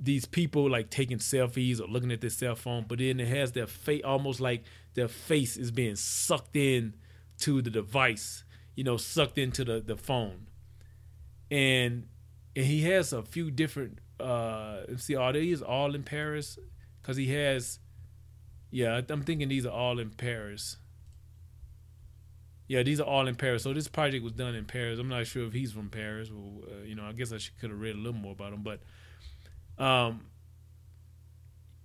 these 0.00 0.24
people 0.24 0.68
like 0.68 0.90
taking 0.90 1.18
selfies 1.18 1.80
or 1.80 1.86
looking 1.86 2.10
at 2.10 2.20
their 2.20 2.30
cell 2.30 2.56
phone, 2.56 2.84
but 2.88 2.98
then 2.98 3.20
it 3.20 3.28
has 3.28 3.52
their 3.52 3.68
face 3.68 4.02
almost 4.04 4.40
like 4.40 4.64
their 4.94 5.06
face 5.06 5.56
is 5.56 5.70
being 5.70 5.94
sucked 5.94 6.56
in 6.56 6.94
to 7.38 7.62
the 7.62 7.70
device, 7.70 8.42
you 8.74 8.82
know, 8.82 8.96
sucked 8.96 9.38
into 9.38 9.64
the, 9.64 9.80
the 9.80 9.94
phone 9.94 10.48
and 11.52 12.06
and 12.56 12.66
he 12.66 12.82
has 12.82 13.12
a 13.12 13.22
few 13.22 13.50
different. 13.50 13.98
Uh, 14.18 14.80
see, 14.96 15.14
are 15.14 15.32
these 15.32 15.60
all 15.60 15.94
in 15.94 16.02
Paris? 16.02 16.58
Because 17.00 17.16
he 17.16 17.32
has. 17.32 17.78
Yeah, 18.70 19.02
I'm 19.10 19.22
thinking 19.22 19.48
these 19.48 19.66
are 19.66 19.72
all 19.72 19.98
in 19.98 20.10
Paris. 20.10 20.78
Yeah, 22.68 22.82
these 22.82 23.00
are 23.00 23.06
all 23.06 23.28
in 23.28 23.34
Paris. 23.34 23.64
So 23.64 23.74
this 23.74 23.86
project 23.86 24.24
was 24.24 24.32
done 24.32 24.54
in 24.54 24.64
Paris. 24.64 24.98
I'm 24.98 25.08
not 25.08 25.26
sure 25.26 25.46
if 25.46 25.52
he's 25.52 25.72
from 25.72 25.90
Paris. 25.90 26.30
Or, 26.30 26.70
uh, 26.70 26.84
you 26.84 26.94
know, 26.94 27.04
I 27.04 27.12
guess 27.12 27.32
I 27.32 27.38
could 27.60 27.68
have 27.68 27.78
read 27.78 27.96
a 27.96 27.98
little 27.98 28.18
more 28.18 28.32
about 28.32 28.54
him, 28.54 28.62
but 28.62 28.80
um, 29.82 30.22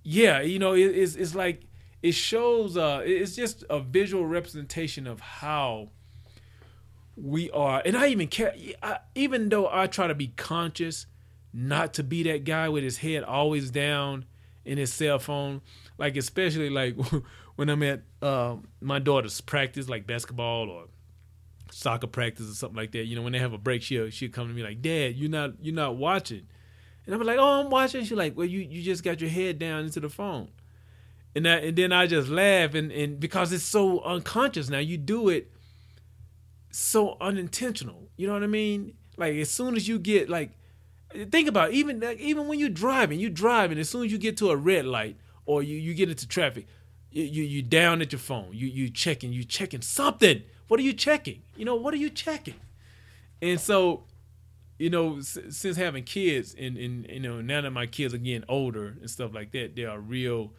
yeah, 0.03 0.39
you 0.39 0.59
know, 0.59 0.73
it, 0.73 0.95
it's 0.95 1.15
it's 1.15 1.35
like 1.35 1.63
it 2.01 2.13
shows. 2.13 2.77
Uh, 2.77 3.01
it's 3.03 3.35
just 3.35 3.65
a 3.69 3.81
visual 3.81 4.25
representation 4.25 5.07
of 5.07 5.19
how 5.19 5.89
we 7.17 7.49
are, 7.51 7.81
and 7.83 7.97
I 7.97 8.07
even 8.07 8.27
care. 8.27 8.53
I, 8.81 8.99
even 9.15 9.49
though 9.49 9.67
I 9.71 9.87
try 9.87 10.07
to 10.07 10.15
be 10.15 10.27
conscious 10.27 11.07
not 11.51 11.95
to 11.95 12.03
be 12.03 12.23
that 12.23 12.43
guy 12.43 12.69
with 12.69 12.83
his 12.83 12.97
head 12.97 13.23
always 13.23 13.71
down 13.71 14.25
in 14.63 14.77
his 14.77 14.93
cell 14.93 15.17
phone, 15.17 15.61
like 15.97 16.15
especially 16.15 16.69
like 16.69 16.95
when 17.55 17.69
I'm 17.69 17.81
at 17.83 18.03
uh, 18.21 18.57
my 18.81 18.99
daughter's 18.99 19.41
practice, 19.41 19.89
like 19.89 20.05
basketball 20.05 20.69
or 20.69 20.85
soccer 21.71 22.07
practice 22.07 22.49
or 22.49 22.53
something 22.53 22.77
like 22.77 22.91
that. 22.91 23.05
You 23.05 23.15
know, 23.15 23.23
when 23.23 23.33
they 23.33 23.39
have 23.39 23.53
a 23.53 23.57
break, 23.57 23.81
she'll 23.81 24.09
she'll 24.11 24.29
come 24.29 24.47
to 24.47 24.53
me 24.53 24.61
like, 24.61 24.81
"Dad, 24.81 25.15
you're 25.15 25.29
not 25.29 25.53
you're 25.61 25.73
not 25.73 25.97
watching," 25.97 26.45
and 27.05 27.15
I'm 27.15 27.21
like, 27.23 27.39
"Oh, 27.39 27.61
I'm 27.61 27.71
watching." 27.71 28.03
She's 28.03 28.17
like, 28.17 28.37
"Well, 28.37 28.47
you 28.47 28.59
you 28.59 28.83
just 28.83 29.03
got 29.03 29.21
your 29.21 29.31
head 29.31 29.57
down 29.57 29.85
into 29.85 29.99
the 29.99 30.09
phone," 30.09 30.49
and 31.35 31.45
that 31.47 31.63
and 31.63 31.75
then 31.75 31.91
I 31.91 32.05
just 32.05 32.29
laugh 32.29 32.75
and 32.75 32.91
and 32.91 33.19
because 33.19 33.51
it's 33.51 33.63
so 33.63 34.01
unconscious 34.01 34.69
now, 34.69 34.79
you 34.79 34.97
do 34.97 35.29
it 35.29 35.51
so 36.71 37.17
unintentional. 37.21 38.09
You 38.17 38.27
know 38.27 38.33
what 38.33 38.43
I 38.43 38.47
mean? 38.47 38.93
Like 39.17 39.35
as 39.35 39.49
soon 39.49 39.75
as 39.75 39.87
you 39.87 39.99
get 39.99 40.29
like, 40.29 40.51
think 41.31 41.47
about 41.47 41.69
it, 41.69 41.75
even 41.75 41.99
like, 41.99 42.19
even 42.19 42.47
when 42.47 42.59
you're 42.59 42.69
driving, 42.69 43.19
you're 43.19 43.29
driving. 43.29 43.79
As 43.79 43.89
soon 43.89 44.05
as 44.05 44.11
you 44.11 44.17
get 44.17 44.37
to 44.37 44.51
a 44.51 44.55
red 44.55 44.85
light 44.85 45.17
or 45.45 45.63
you 45.63 45.77
you 45.77 45.93
get 45.93 46.09
into 46.09 46.27
traffic 46.27 46.67
you, 47.11 47.43
you 47.43 47.61
down 47.61 48.01
at 48.01 48.11
your 48.11 48.19
phone. 48.19 48.49
You 48.51 48.67
you 48.67 48.89
checking. 48.89 49.33
You 49.33 49.43
checking 49.43 49.81
something. 49.81 50.43
What 50.67 50.79
are 50.79 50.83
you 50.83 50.93
checking? 50.93 51.41
You 51.55 51.65
know 51.65 51.75
what 51.75 51.93
are 51.93 51.97
you 51.97 52.09
checking? 52.09 52.55
And 53.41 53.59
so, 53.59 54.03
you 54.77 54.89
know, 54.89 55.17
s- 55.17 55.37
since 55.49 55.77
having 55.77 56.03
kids 56.03 56.55
and 56.57 56.77
and 56.77 57.07
you 57.09 57.19
know 57.19 57.41
now 57.41 57.61
that 57.61 57.71
my 57.71 57.85
kids 57.85 58.13
are 58.13 58.17
getting 58.19 58.43
older 58.47 58.87
and 58.87 59.09
stuff 59.09 59.33
like 59.33 59.51
that, 59.51 59.75
they 59.75 59.85
are 59.85 59.99
real 59.99 60.53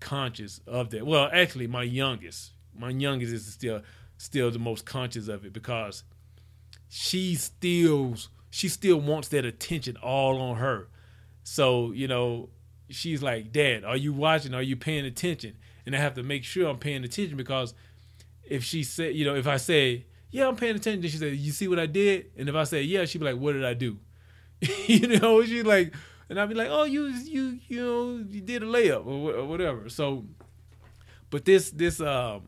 conscious 0.00 0.60
of 0.66 0.90
that. 0.90 1.06
Well, 1.06 1.28
actually, 1.32 1.66
my 1.66 1.82
youngest, 1.82 2.52
my 2.76 2.90
youngest 2.90 3.32
is 3.32 3.46
still 3.46 3.82
still 4.24 4.50
the 4.50 4.58
most 4.58 4.86
conscious 4.86 5.28
of 5.28 5.44
it 5.44 5.52
because 5.52 6.04
she 6.88 7.34
still 7.34 8.16
she 8.50 8.68
still 8.68 8.98
wants 8.98 9.28
that 9.28 9.44
attention 9.44 9.96
all 9.96 10.40
on 10.40 10.56
her. 10.56 10.88
So 11.42 11.92
you 11.92 12.08
know, 12.08 12.50
she's 12.88 13.22
like, 13.22 13.52
"Dad, 13.52 13.84
are 13.84 13.96
you 13.96 14.12
watching? 14.12 14.54
Are 14.54 14.62
you 14.62 14.76
paying 14.76 15.04
attention?" 15.04 15.56
and 15.86 15.94
I 15.94 15.98
have 15.98 16.14
to 16.14 16.22
make 16.22 16.44
sure 16.44 16.68
I'm 16.68 16.78
paying 16.78 17.04
attention 17.04 17.36
because 17.36 17.74
if 18.42 18.64
she 18.64 18.82
said, 18.82 19.14
you 19.14 19.24
know, 19.24 19.34
if 19.34 19.46
I 19.46 19.56
say, 19.56 20.06
yeah, 20.30 20.48
I'm 20.48 20.56
paying 20.56 20.76
attention, 20.76 21.02
she 21.08 21.16
said, 21.16 21.36
you 21.36 21.52
see 21.52 21.68
what 21.68 21.78
I 21.78 21.86
did? 21.86 22.30
And 22.36 22.48
if 22.48 22.54
I 22.54 22.64
say, 22.64 22.82
yeah, 22.82 23.04
she'd 23.04 23.18
be 23.18 23.24
like, 23.24 23.38
what 23.38 23.52
did 23.52 23.64
I 23.64 23.74
do? 23.74 23.98
you 24.86 25.18
know, 25.18 25.44
she's 25.44 25.64
like, 25.64 25.94
and 26.28 26.40
I'd 26.40 26.48
be 26.48 26.54
like, 26.54 26.68
oh, 26.70 26.84
you, 26.84 27.06
you, 27.06 27.58
you 27.68 27.82
know, 27.82 28.24
you 28.28 28.40
did 28.40 28.62
a 28.62 28.66
layup 28.66 29.06
or, 29.06 29.34
or 29.34 29.44
whatever. 29.44 29.88
So, 29.88 30.24
but 31.30 31.44
this, 31.44 31.70
this, 31.70 32.00
uh, 32.00 32.40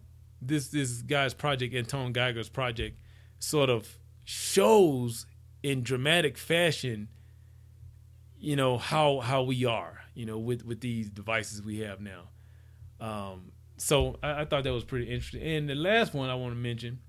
this, 0.46 0.68
this 0.68 1.02
guy's 1.02 1.34
project, 1.34 1.74
Antoine 1.74 2.12
Geiger's 2.12 2.48
project, 2.48 2.98
sort 3.38 3.70
of 3.70 3.98
shows 4.24 5.26
in 5.62 5.82
dramatic 5.82 6.38
fashion, 6.38 7.08
you 8.38 8.56
know, 8.56 8.78
how 8.78 9.20
how 9.20 9.42
we 9.42 9.64
are, 9.64 10.00
you 10.14 10.26
know, 10.26 10.38
with 10.38 10.64
with 10.64 10.80
these 10.80 11.10
devices 11.10 11.62
we 11.62 11.80
have 11.80 12.00
now. 12.00 12.28
Um, 13.00 13.52
so 13.76 14.18
I, 14.22 14.42
I, 14.42 14.44
thought 14.44 14.64
that 14.64 14.72
was 14.72 14.84
pretty 14.84 15.06
interesting. 15.06 15.42
And 15.42 15.68
the 15.68 15.74
last 15.74 16.14
one 16.14 16.30
I 16.30 16.34
want 16.34 16.52
to 16.52 16.58
mention 16.58 17.00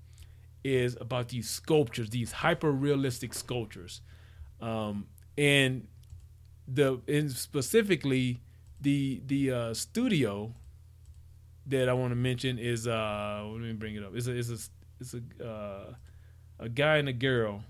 is 0.64 0.96
about 1.00 1.28
these 1.28 1.48
sculptures, 1.48 2.10
these 2.10 2.32
hyper 2.32 2.70
realistic 2.70 3.32
sculptures, 3.32 4.00
um, 4.60 5.06
and 5.36 5.86
the 6.66 7.00
and 7.08 7.30
specifically 7.30 8.42
the 8.80 9.22
the 9.26 9.50
uh, 9.50 9.74
studio 9.74 10.52
that 11.68 11.88
I 11.88 11.92
want 11.92 12.10
to 12.12 12.16
mention 12.16 12.58
is 12.58 12.86
uh, 12.86 13.42
let 13.46 13.60
me 13.60 13.72
bring 13.72 13.94
it 13.94 14.04
up. 14.04 14.12
It's 14.14 14.26
a 14.26 14.36
it's 14.36 14.50
a 14.50 14.58
it's 15.00 15.14
a 15.14 15.44
uh, 15.44 15.94
a 16.58 16.68
guy 16.68 16.96
and 16.96 17.08
a 17.08 17.12
girl. 17.12 17.62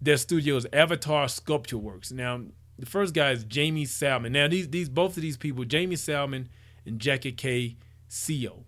Their 0.00 0.16
studio 0.16 0.56
is 0.56 0.66
Avatar 0.72 1.28
Sculpture 1.28 1.78
Works. 1.78 2.12
Now 2.12 2.42
the 2.78 2.86
first 2.86 3.14
guy 3.14 3.30
is 3.30 3.44
Jamie 3.44 3.84
Salmon. 3.84 4.32
Now 4.32 4.48
these 4.48 4.68
these 4.68 4.88
both 4.88 5.16
of 5.16 5.22
these 5.22 5.36
people, 5.36 5.64
Jamie 5.64 5.96
Salmon 5.96 6.48
and 6.84 7.00
Jackie 7.00 7.32
K. 7.32 7.76
Seo, 8.08 8.64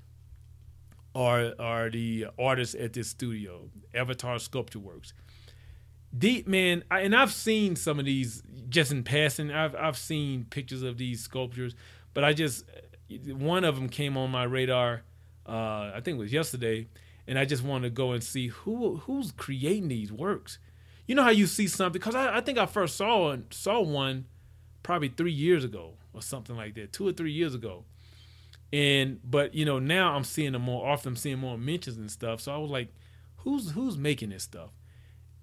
are 1.15 1.53
are 1.59 1.91
the 1.91 2.27
artists 2.39 2.75
at 2.75 2.93
this 2.93 3.09
studio, 3.09 3.71
Avatar 3.95 4.39
Sculpture 4.39 4.79
Works. 4.79 5.13
Deep 6.17 6.49
man, 6.49 6.85
I, 6.91 7.01
and 7.01 7.15
I've 7.15 7.33
seen 7.33 7.77
some 7.77 7.99
of 7.99 8.07
these 8.07 8.43
just 8.69 8.93
in 8.93 9.05
passing. 9.05 9.51
I've 9.51 9.75
I've 9.75 9.99
seen 9.99 10.47
pictures 10.49 10.83
of 10.83 10.97
these 10.97 11.23
sculptures, 11.23 11.75
but 12.15 12.25
I 12.25 12.33
just 12.33 12.65
one 13.09 13.65
of 13.65 13.77
them 13.77 13.89
came 13.89 14.17
on 14.17 14.31
my 14.31 14.45
radar. 14.45 15.03
Uh, 15.47 15.93
I 15.95 16.01
think 16.05 16.17
it 16.17 16.21
was 16.21 16.33
yesterday, 16.33 16.89
and 17.27 17.39
I 17.39 17.45
just 17.45 17.63
wanted 17.63 17.89
to 17.89 17.95
go 17.95 18.13
and 18.13 18.23
see 18.23 18.49
who 18.49 18.97
who's 18.99 19.33
creating 19.33 19.89
these 19.89 20.13
works 20.13 20.59
you 21.09 21.15
know 21.15 21.25
how 21.25 21.31
you 21.31 21.47
see 21.47 21.67
something 21.67 21.99
because 21.99 22.15
I, 22.15 22.37
I, 22.37 22.41
think 22.43 22.59
I 22.59 22.67
first 22.67 22.97
saw 22.97 23.35
saw 23.51 23.81
one 23.81 24.27
probably 24.83 25.09
three 25.09 25.33
years 25.33 25.65
ago 25.65 25.95
or 26.13 26.23
something 26.23 26.55
like 26.55 26.75
that, 26.75 26.93
two 26.93 27.09
or 27.09 27.13
three 27.13 27.33
years 27.33 27.55
ago. 27.55 27.85
And 28.73 29.19
but 29.25 29.55
you 29.55 29.65
know 29.65 29.79
now 29.79 30.15
I'm 30.15 30.23
seeing 30.25 30.53
them 30.53 30.63
more 30.63 30.87
often. 30.87 31.17
Seeing 31.17 31.39
more 31.39 31.57
mentions 31.57 31.97
and 31.97 32.11
stuff. 32.11 32.43
So 32.43 32.55
I 32.55 32.59
was 32.59 32.71
like, 32.71 32.89
who's 33.39 33.71
who's 33.71 33.97
making 33.97 34.29
this 34.29 34.43
stuff? 34.43 34.71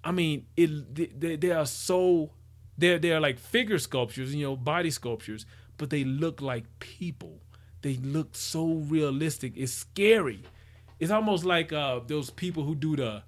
I 0.04 0.12
mean, 0.12 0.46
it 0.56 1.20
they, 1.20 1.34
they 1.34 1.50
are 1.50 1.66
so 1.66 2.30
they're 2.78 3.00
they're 3.00 3.20
like 3.20 3.40
figure 3.40 3.80
sculptures, 3.80 4.32
you 4.32 4.46
know, 4.46 4.54
body 4.54 4.92
sculptures, 4.92 5.44
but 5.76 5.90
they 5.90 6.04
look 6.04 6.40
like 6.40 6.64
people. 6.78 7.40
They 7.86 7.98
look 7.98 8.34
so 8.34 8.66
realistic. 8.66 9.52
It's 9.54 9.70
scary. 9.70 10.42
It's 10.98 11.12
almost 11.12 11.44
like 11.44 11.72
uh, 11.72 12.00
those 12.04 12.30
people 12.30 12.64
who 12.64 12.74
do 12.74 12.96
the 12.96 13.22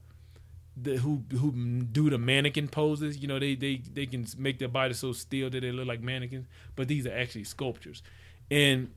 the, 0.77 0.97
who 0.97 1.23
who 1.31 1.53
do 1.53 2.11
the 2.11 2.19
mannequin 2.19 2.67
poses. 2.67 3.19
You 3.19 3.29
know, 3.29 3.39
they 3.39 3.55
they 3.55 3.77
they 3.77 4.05
can 4.07 4.27
make 4.37 4.59
their 4.59 4.67
body 4.67 4.95
so 4.95 5.13
still 5.13 5.49
that 5.49 5.61
they 5.61 5.71
look 5.71 5.87
like 5.87 6.01
mannequins, 6.01 6.49
but 6.75 6.89
these 6.89 7.07
are 7.07 7.17
actually 7.17 7.45
sculptures. 7.45 8.03
And 8.51 8.91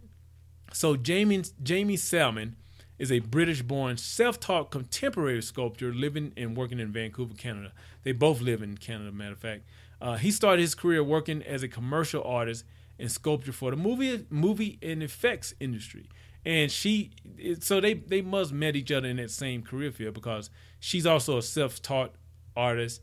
so 0.73 0.95
Jamie 0.95 1.43
Jamie 1.61 1.95
Salmon 1.95 2.55
is 2.97 3.11
a 3.11 3.19
British-born, 3.19 3.97
self-taught 3.97 4.71
contemporary 4.71 5.43
sculptor 5.43 5.93
living 5.93 6.33
and 6.35 6.57
working 6.57 6.79
in 6.79 6.91
Vancouver, 6.91 7.35
Canada. 7.35 7.71
They 8.01 8.13
both 8.13 8.41
live 8.41 8.63
in 8.63 8.77
Canada, 8.77 9.11
matter 9.11 9.33
of 9.33 9.37
fact. 9.37 9.61
Uh, 10.01 10.17
he 10.17 10.31
started 10.31 10.61
his 10.63 10.73
career 10.73 11.03
working 11.03 11.43
as 11.43 11.61
a 11.61 11.67
commercial 11.67 12.23
artist 12.23 12.65
and 13.01 13.11
sculptor 13.11 13.51
for 13.51 13.71
the 13.71 13.77
movie 13.77 14.25
movie 14.29 14.79
and 14.81 15.03
effects 15.03 15.53
industry 15.59 16.07
and 16.45 16.71
she 16.71 17.11
so 17.59 17.81
they 17.81 17.93
they 17.95 18.21
must 18.21 18.53
met 18.53 18.75
each 18.75 18.91
other 18.91 19.07
in 19.07 19.17
that 19.17 19.31
same 19.31 19.61
career 19.61 19.91
field 19.91 20.13
because 20.13 20.49
she's 20.79 21.05
also 21.05 21.37
a 21.37 21.41
self-taught 21.41 22.13
artist 22.55 23.01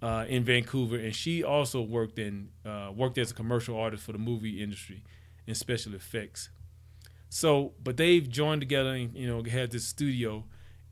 uh, 0.00 0.24
in 0.28 0.44
Vancouver, 0.44 0.96
and 0.96 1.14
she 1.14 1.42
also 1.42 1.82
worked 1.82 2.18
in 2.18 2.50
uh, 2.64 2.90
worked 2.94 3.18
as 3.18 3.30
a 3.30 3.34
commercial 3.34 3.78
artist 3.78 4.04
for 4.04 4.12
the 4.12 4.18
movie 4.18 4.62
industry 4.62 5.02
and 5.46 5.56
special 5.56 5.94
effects. 5.94 6.50
So, 7.30 7.72
but 7.82 7.96
they've 7.96 8.28
joined 8.28 8.60
together 8.60 8.90
and 8.90 9.14
you 9.14 9.26
know 9.26 9.42
had 9.42 9.70
this 9.70 9.84
studio, 9.84 10.44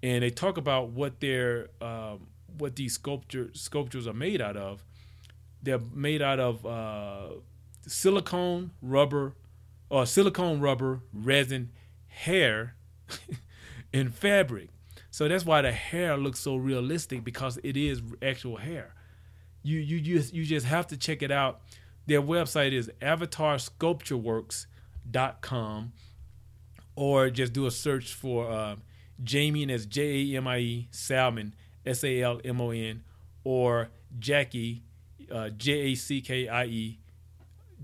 and 0.02 0.22
they 0.22 0.30
talk 0.30 0.56
about 0.56 0.90
what 0.90 1.20
their 1.20 1.68
um, 1.80 2.26
what 2.58 2.76
these 2.76 2.94
sculpture 2.94 3.50
sculptures 3.52 4.06
are 4.06 4.14
made 4.14 4.40
out 4.40 4.56
of. 4.56 4.84
They're 5.62 5.80
made 5.94 6.22
out 6.22 6.40
of 6.40 6.66
uh, 6.66 7.28
silicone, 7.86 8.72
rubber, 8.82 9.34
or 9.88 10.04
silicone, 10.06 10.60
rubber, 10.60 11.00
resin, 11.12 11.70
hair 12.08 12.74
and 13.92 14.12
fabric. 14.14 14.70
So 15.10 15.28
that's 15.28 15.46
why 15.46 15.62
the 15.62 15.72
hair 15.72 16.16
looks 16.16 16.40
so 16.40 16.56
realistic 16.56 17.22
because 17.24 17.58
it 17.62 17.76
is 17.76 18.02
actual 18.20 18.56
hair. 18.56 18.94
You 19.62 19.78
you 19.78 20.00
just 20.00 20.34
you 20.34 20.44
just 20.44 20.66
have 20.66 20.88
to 20.88 20.96
check 20.96 21.22
it 21.22 21.30
out. 21.30 21.60
Their 22.06 22.22
website 22.22 22.72
is 22.72 22.90
avatarsculptureworks.com 23.00 25.92
or 26.94 27.30
just 27.30 27.52
do 27.52 27.66
a 27.66 27.70
search 27.70 28.14
for 28.14 28.50
uh, 28.50 28.76
Jamie 29.22 29.62
and 29.62 29.70
that's 29.70 29.86
J 29.86 30.34
A 30.34 30.36
M 30.36 30.46
I 30.46 30.58
E 30.58 30.88
Salmon 30.90 31.54
S 31.84 32.04
A 32.04 32.22
L 32.22 32.40
M 32.44 32.60
O 32.60 32.70
N 32.70 33.02
or 33.44 33.88
Jackie 34.18 34.82
uh, 35.32 35.48
J 35.50 35.72
A 35.72 35.94
C 35.94 36.20
K 36.20 36.48
I 36.48 36.64
E 36.66 36.98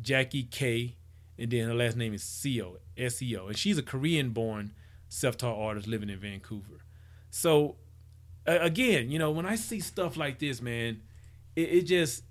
Jackie 0.00 0.44
K 0.44 0.96
and 1.38 1.50
then 1.50 1.68
her 1.68 1.74
last 1.74 1.96
name 1.96 2.14
is 2.14 2.22
Seo 2.22 2.76
S 2.96 3.20
E 3.22 3.36
O 3.36 3.48
and 3.48 3.58
she's 3.58 3.78
a 3.78 3.82
Korean 3.82 4.30
born 4.30 4.72
self 5.08 5.36
taught 5.36 5.58
artist 5.58 5.86
living 5.86 6.08
in 6.08 6.18
Vancouver. 6.18 6.84
So 7.30 7.76
again, 8.46 9.10
you 9.10 9.18
know, 9.18 9.30
when 9.30 9.46
I 9.46 9.56
see 9.56 9.80
stuff 9.80 10.16
like 10.16 10.38
this, 10.38 10.60
man, 10.60 11.02
it, 11.56 11.68
it 11.68 11.82
just, 11.82 12.24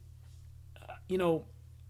uh, 0.82 0.93
you 1.07 1.18
know, 1.18 1.45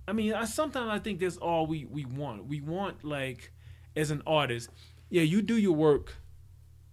I 0.08 0.14
mean, 0.14 0.34
I 0.34 0.46
sometimes 0.46 0.90
I 0.90 1.00
think 1.00 1.20
that's 1.20 1.38
all 1.38 1.68
we 1.68 1.86
we 1.86 2.06
want. 2.06 2.46
We 2.46 2.62
want 2.62 3.04
like, 3.04 3.52
as 3.96 4.12
an 4.12 4.22
artist, 4.26 4.70
yeah, 5.10 5.22
you 5.22 5.42
do 5.42 5.58
your 5.58 5.74
work 5.74 6.16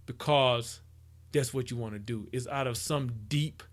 because 0.05 0.81
that's 1.31 1.53
what 1.53 1.71
you 1.71 1.77
want 1.77 1.93
to 1.93 1.99
do. 1.99 2.27
It's 2.31 2.47
out 2.47 2.67
of 2.67 2.77
some 2.77 3.11
deep 3.27 3.63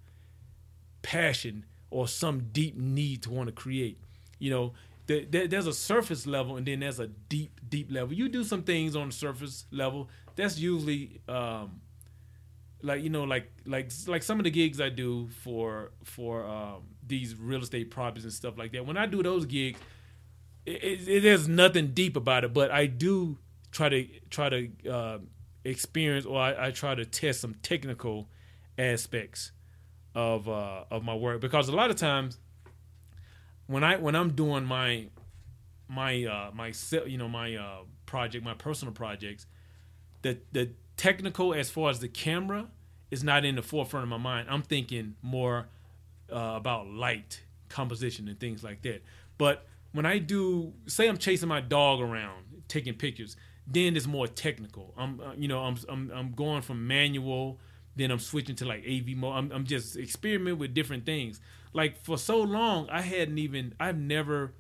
passion 1.03 1.65
or 1.91 2.09
some 2.09 2.49
deep 2.53 2.77
need 2.77 3.23
to 3.23 3.31
want 3.31 3.49
to 3.49 3.53
create. 3.53 3.99
You 4.39 4.51
know, 4.51 4.73
there, 5.07 5.23
there, 5.29 5.47
there's 5.47 5.67
a 5.67 5.73
surface 5.73 6.27
level 6.27 6.57
and 6.57 6.67
then 6.67 6.81
there's 6.81 7.01
a 7.01 7.07
deep, 7.07 7.61
deep 7.69 7.91
level. 7.93 8.13
You 8.15 8.29
do 8.29 8.45
some 8.45 8.63
things 8.63 8.97
on 8.97 9.09
the 9.09 9.13
surface 9.13 9.67
level. 9.71 10.09
That's 10.35 10.59
usually 10.59 11.21
um, 11.29 11.81
like 12.83 13.03
you 13.03 13.11
know, 13.11 13.25
like 13.25 13.51
like 13.65 13.91
like 14.07 14.23
some 14.23 14.39
of 14.39 14.45
the 14.45 14.51
gigs 14.51 14.81
I 14.81 14.89
do 14.89 15.29
for 15.43 15.93
for 16.05 16.45
um, 16.45 16.83
these 17.07 17.35
real 17.37 17.63
estate 17.63 17.91
properties 17.91 18.25
and 18.25 18.33
stuff 18.33 18.59
like 18.59 18.73
that. 18.73 18.87
When 18.87 18.97
I 18.97 19.07
do 19.07 19.23
those 19.23 19.47
gigs, 19.47 19.81
it, 20.65 20.83
it, 20.83 21.09
it, 21.09 21.23
there's 21.23 21.49
nothing 21.49 21.89
deep 21.89 22.17
about 22.17 22.45
it, 22.45 22.53
but 22.53 22.71
I 22.71 22.87
do 22.87 23.39
try 23.71 23.89
to 23.89 24.07
try 24.31 24.49
to 24.49 24.71
uh, 24.91 25.19
experience 25.65 26.27
or 26.27 26.41
I, 26.41 26.69
I, 26.69 26.71
try 26.71 26.95
to 26.95 27.05
test 27.05 27.41
some 27.41 27.55
technical 27.63 28.29
aspects 28.79 29.53
of 30.15 30.49
uh, 30.49 30.85
of 30.91 31.03
my 31.03 31.15
work 31.15 31.41
because 31.41 31.69
a 31.69 31.73
lot 31.73 31.91
of 31.91 31.97
times 31.97 32.39
when 33.67 33.85
I 33.85 33.97
when 33.97 34.15
I'm 34.15 34.31
doing 34.31 34.65
my 34.65 35.07
my 35.89 36.25
uh, 36.25 36.51
my 36.55 36.73
you 37.07 37.19
know 37.19 37.29
my 37.29 37.57
uh, 37.57 37.79
project 38.07 38.45
my 38.45 38.55
personal 38.55 38.93
projects 38.93 39.47
the 40.23 40.39
the 40.53 40.71
technical 40.97 41.55
as 41.55 41.71
far 41.71 41.91
as 41.91 42.01
the 42.01 42.09
camera 42.09 42.67
is 43.11 43.23
not 43.23 43.45
in 43.45 43.55
the 43.55 43.63
forefront 43.63 44.05
of 44.05 44.09
my 44.09 44.17
mind. 44.17 44.49
I'm 44.51 44.63
thinking 44.63 45.15
more 45.23 45.69
uh, 46.33 46.55
about 46.57 46.89
light 46.89 47.43
composition 47.69 48.29
and 48.29 48.39
things 48.39 48.65
like 48.65 48.83
that. 48.83 49.03
But 49.39 49.67
when 49.93 50.07
I 50.07 50.19
do, 50.19 50.73
say 50.87 51.09
I'm 51.09 51.19
chasing 51.19 51.49
my 51.49 51.61
dog 51.61 52.01
around, 52.01 52.45
taking 52.69 52.95
pictures, 52.95 53.37
then 53.67 53.97
it's 53.97 54.07
more 54.07 54.27
technical. 54.27 54.95
I'm, 54.97 55.21
uh, 55.21 55.33
you 55.37 55.49
know, 55.49 55.61
I'm, 55.61 55.77
I'm, 55.89 56.11
I'm 56.15 56.33
going 56.33 56.63
from 56.63 56.87
manual, 56.87 57.61
then 57.97 58.11
I'm 58.11 58.19
switching 58.19 58.55
to 58.57 58.67
like 58.67 58.85
AV 58.87 59.17
mode. 59.17 59.35
I'm, 59.35 59.53
I'm 59.53 59.65
just 59.65 59.97
experimenting 59.97 60.59
with 60.59 60.75
different 60.75 61.07
things. 61.07 61.41
Like 61.73 61.99
for 62.03 62.19
so 62.19 62.41
long, 62.41 62.89
I 62.91 63.01
hadn't 63.01 63.39
even, 63.39 63.75
I've 63.81 63.99
never, 63.99 64.55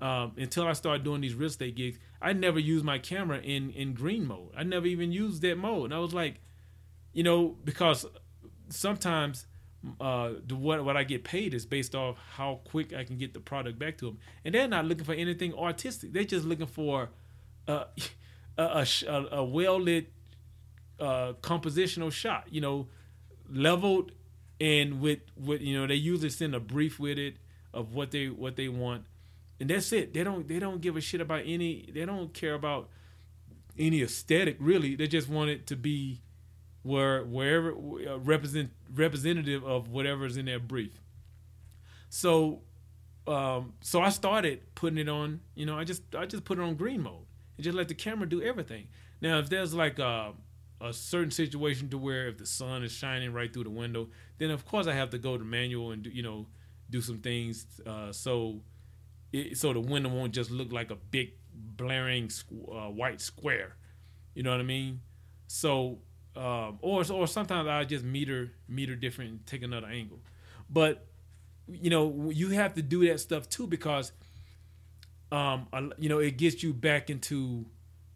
um, 0.00 0.32
until 0.36 0.66
I 0.66 0.72
started 0.72 1.04
doing 1.04 1.20
these 1.20 1.34
real 1.34 1.48
estate 1.48 1.76
gigs, 1.76 1.98
I 2.20 2.32
never 2.32 2.58
used 2.58 2.84
my 2.84 2.98
camera 2.98 3.38
in 3.38 3.70
in 3.70 3.94
green 3.94 4.26
mode. 4.26 4.50
I 4.56 4.62
never 4.62 4.86
even 4.86 5.12
used 5.12 5.42
that 5.42 5.58
mode. 5.58 5.86
And 5.86 5.94
I 5.94 5.98
was 5.98 6.14
like, 6.14 6.40
you 7.12 7.22
know, 7.22 7.56
because 7.64 8.06
sometimes 8.68 9.46
uh, 10.00 10.32
the, 10.46 10.54
what 10.54 10.84
what 10.84 10.96
I 10.96 11.04
get 11.04 11.24
paid 11.24 11.54
is 11.54 11.66
based 11.66 11.94
off 11.94 12.16
how 12.34 12.60
quick 12.64 12.92
I 12.92 13.04
can 13.04 13.18
get 13.18 13.34
the 13.34 13.40
product 13.40 13.78
back 13.78 13.98
to 13.98 14.06
them, 14.06 14.18
and 14.44 14.54
they're 14.54 14.68
not 14.68 14.84
looking 14.84 15.04
for 15.04 15.14
anything 15.14 15.54
artistic. 15.54 16.12
They're 16.12 16.24
just 16.24 16.46
looking 16.46 16.66
for 16.66 17.10
a, 17.66 17.86
a, 18.58 18.86
a 19.32 19.44
well 19.44 19.80
lit 19.80 20.12
uh, 21.02 21.32
compositional 21.42 22.12
shot. 22.12 22.46
You 22.50 22.60
know, 22.60 22.86
leveled 23.50 24.12
and 24.60 25.00
with 25.00 25.18
with 25.36 25.60
you 25.60 25.78
know 25.78 25.86
they 25.86 25.96
usually 25.96 26.30
send 26.30 26.54
a 26.54 26.60
brief 26.60 27.00
with 27.00 27.18
it 27.18 27.36
of 27.74 27.94
what 27.94 28.12
they 28.12 28.28
what 28.28 28.56
they 28.56 28.68
want, 28.68 29.04
and 29.58 29.68
that's 29.68 29.92
it. 29.92 30.14
They 30.14 30.22
don't 30.22 30.46
they 30.46 30.60
don't 30.60 30.80
give 30.80 30.96
a 30.96 31.00
shit 31.00 31.20
about 31.20 31.42
any. 31.44 31.90
They 31.92 32.04
don't 32.04 32.32
care 32.32 32.54
about 32.54 32.88
any 33.78 34.02
aesthetic 34.02 34.56
really. 34.60 34.94
They 34.94 35.08
just 35.08 35.28
want 35.28 35.50
it 35.50 35.66
to 35.68 35.76
be 35.76 36.22
where 36.82 37.24
wherever 37.24 37.72
uh, 37.72 38.18
represent 38.18 38.70
representative 38.94 39.64
of 39.64 39.88
whatever's 39.88 40.36
in 40.36 40.46
their 40.46 40.60
brief. 40.60 41.00
So, 42.08 42.60
um, 43.26 43.72
so 43.80 44.00
I 44.00 44.10
started 44.10 44.74
putting 44.76 44.98
it 44.98 45.08
on. 45.08 45.40
You 45.54 45.66
know, 45.66 45.76
I 45.76 45.82
just 45.82 46.02
I 46.14 46.26
just 46.26 46.44
put 46.44 46.58
it 46.58 46.62
on 46.62 46.76
green 46.76 47.02
mode 47.02 47.26
and 47.56 47.64
just 47.64 47.76
let 47.76 47.88
the 47.88 47.94
camera 47.94 48.28
do 48.28 48.40
everything. 48.40 48.86
Now, 49.20 49.38
if 49.38 49.48
there's 49.48 49.72
like 49.72 49.98
a, 49.98 50.32
a 50.82 50.92
certain 50.92 51.30
situation 51.30 51.88
to 51.90 51.98
where 51.98 52.28
if 52.28 52.38
the 52.38 52.46
sun 52.46 52.82
is 52.82 52.92
shining 52.92 53.32
right 53.32 53.52
through 53.52 53.64
the 53.64 53.70
window, 53.70 54.08
then 54.38 54.50
of 54.50 54.64
course 54.66 54.86
I 54.86 54.94
have 54.94 55.10
to 55.10 55.18
go 55.18 55.38
to 55.38 55.44
manual 55.44 55.92
and 55.92 56.02
do, 56.02 56.10
you 56.10 56.22
know 56.22 56.46
do 56.90 57.00
some 57.00 57.18
things 57.20 57.80
uh, 57.86 58.12
so 58.12 58.60
it, 59.32 59.56
so 59.56 59.72
the 59.72 59.80
window 59.80 60.10
won't 60.10 60.34
just 60.34 60.50
look 60.50 60.72
like 60.72 60.90
a 60.90 60.96
big 60.96 61.32
blaring 61.54 62.30
uh, 62.70 62.88
white 62.88 63.20
square. 63.20 63.76
You 64.34 64.42
know 64.42 64.50
what 64.50 64.60
I 64.60 64.64
mean? 64.64 65.00
So 65.46 65.98
um, 66.36 66.78
or 66.82 67.04
or 67.10 67.26
sometimes 67.26 67.68
I 67.68 67.84
just 67.84 68.04
meter 68.04 68.52
meter 68.68 68.96
different 68.96 69.30
and 69.30 69.46
take 69.46 69.62
another 69.62 69.86
angle. 69.86 70.20
But 70.68 71.06
you 71.68 71.90
know, 71.90 72.30
you 72.30 72.50
have 72.50 72.74
to 72.74 72.82
do 72.82 73.06
that 73.08 73.20
stuff 73.20 73.48
too 73.48 73.66
because 73.66 74.12
um, 75.30 75.66
you 75.98 76.08
know, 76.08 76.18
it 76.18 76.36
gets 76.36 76.62
you 76.62 76.74
back 76.74 77.08
into 77.08 77.64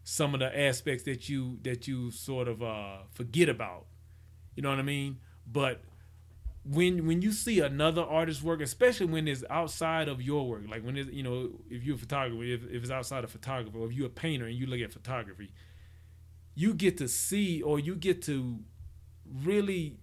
some 0.09 0.33
of 0.33 0.39
the 0.39 0.57
aspects 0.57 1.03
that 1.03 1.27
you 1.27 1.59
that 1.63 1.85
you 1.85 2.09
sort 2.11 2.47
of 2.47 2.63
uh, 2.63 2.99
forget 3.11 3.49
about. 3.49 3.87
You 4.55 4.63
know 4.63 4.69
what 4.69 4.79
I 4.79 4.83
mean? 4.83 5.17
But 5.45 5.81
when 6.63 7.05
when 7.05 7.21
you 7.21 7.33
see 7.33 7.59
another 7.59 8.03
artist's 8.03 8.41
work, 8.41 8.61
especially 8.61 9.07
when 9.07 9.27
it's 9.27 9.43
outside 9.49 10.07
of 10.07 10.21
your 10.21 10.47
work, 10.47 10.63
like 10.69 10.85
when 10.85 10.95
it's 10.95 11.11
you 11.11 11.23
know, 11.23 11.49
if 11.69 11.83
you're 11.83 11.97
a 11.97 11.99
photographer, 11.99 12.41
if, 12.41 12.63
if 12.71 12.83
it's 12.83 12.89
outside 12.89 13.25
of 13.25 13.31
photography, 13.31 13.77
or 13.77 13.87
if 13.87 13.91
you're 13.91 14.07
a 14.07 14.09
painter 14.09 14.45
and 14.45 14.55
you 14.55 14.65
look 14.65 14.79
at 14.79 14.93
photography, 14.93 15.51
you 16.55 16.73
get 16.73 16.95
to 16.99 17.09
see 17.09 17.61
or 17.61 17.77
you 17.77 17.93
get 17.93 18.21
to 18.21 18.59
really 19.43 19.97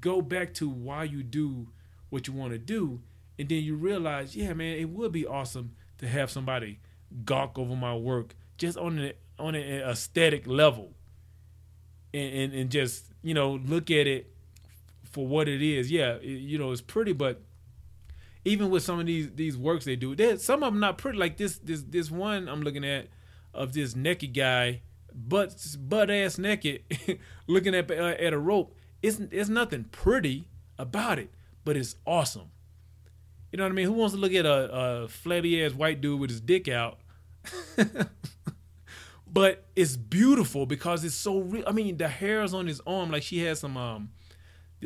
go 0.00 0.20
back 0.20 0.54
to 0.54 0.68
why 0.68 1.04
you 1.04 1.22
do 1.22 1.68
what 2.08 2.26
you 2.26 2.32
want 2.32 2.50
to 2.50 2.58
do 2.58 3.00
and 3.38 3.48
then 3.48 3.62
you 3.62 3.76
realize 3.76 4.34
yeah 4.34 4.52
man 4.52 4.76
it 4.76 4.88
would 4.88 5.12
be 5.12 5.24
awesome 5.24 5.72
to 5.98 6.08
have 6.08 6.30
somebody 6.30 6.80
gawk 7.24 7.58
over 7.58 7.76
my 7.76 7.94
work 7.94 8.34
just 8.60 8.78
on 8.78 8.98
an 8.98 9.12
on 9.38 9.54
an 9.54 9.82
aesthetic 9.82 10.46
level 10.46 10.92
and, 12.14 12.32
and, 12.32 12.52
and 12.52 12.70
just 12.70 13.06
you 13.22 13.34
know 13.34 13.60
look 13.66 13.90
at 13.90 14.06
it 14.06 14.32
for 15.10 15.26
what 15.26 15.48
it 15.48 15.62
is 15.62 15.90
yeah 15.90 16.12
it, 16.14 16.24
you 16.24 16.58
know 16.58 16.70
it's 16.70 16.80
pretty 16.80 17.12
but 17.12 17.42
even 18.44 18.70
with 18.70 18.84
some 18.84 19.00
of 19.00 19.06
these 19.06 19.28
these 19.34 19.56
works 19.56 19.84
they 19.84 19.96
do 19.96 20.14
some 20.36 20.62
of 20.62 20.72
them 20.72 20.80
not 20.80 20.96
pretty 20.98 21.18
like 21.18 21.36
this 21.36 21.58
this 21.58 21.82
this 21.82 22.10
one 22.10 22.48
i'm 22.48 22.62
looking 22.62 22.84
at 22.84 23.08
of 23.52 23.72
this 23.72 23.96
naked 23.96 24.32
guy 24.32 24.80
butt 25.14 25.76
butt 25.78 26.10
ass 26.10 26.38
naked, 26.38 26.82
looking 27.46 27.74
at 27.74 27.90
uh, 27.90 27.94
at 27.94 28.32
a 28.32 28.38
rope. 28.38 28.74
It's 29.02 29.18
it's 29.30 29.48
nothing 29.48 29.84
pretty 29.84 30.46
about 30.78 31.18
it, 31.18 31.30
but 31.64 31.76
it's 31.76 31.96
awesome. 32.06 32.50
You 33.52 33.56
know 33.56 33.64
what 33.64 33.72
I 33.72 33.74
mean? 33.74 33.86
Who 33.86 33.92
wants 33.92 34.14
to 34.14 34.20
look 34.20 34.32
at 34.32 34.46
a, 34.46 34.72
a 34.72 35.08
flabby 35.08 35.64
ass 35.64 35.72
white 35.72 36.00
dude 36.00 36.20
with 36.20 36.30
his 36.30 36.40
dick 36.40 36.68
out? 36.68 36.98
but 39.32 39.66
it's 39.76 39.96
beautiful 39.96 40.66
because 40.66 41.04
it's 41.04 41.14
so 41.14 41.38
real. 41.38 41.64
I 41.66 41.72
mean, 41.72 41.96
the 41.96 42.08
hairs 42.08 42.52
on 42.52 42.66
his 42.66 42.80
arm, 42.86 43.10
like 43.10 43.22
she 43.22 43.38
has 43.44 43.60
some 43.60 43.76
um, 43.76 44.10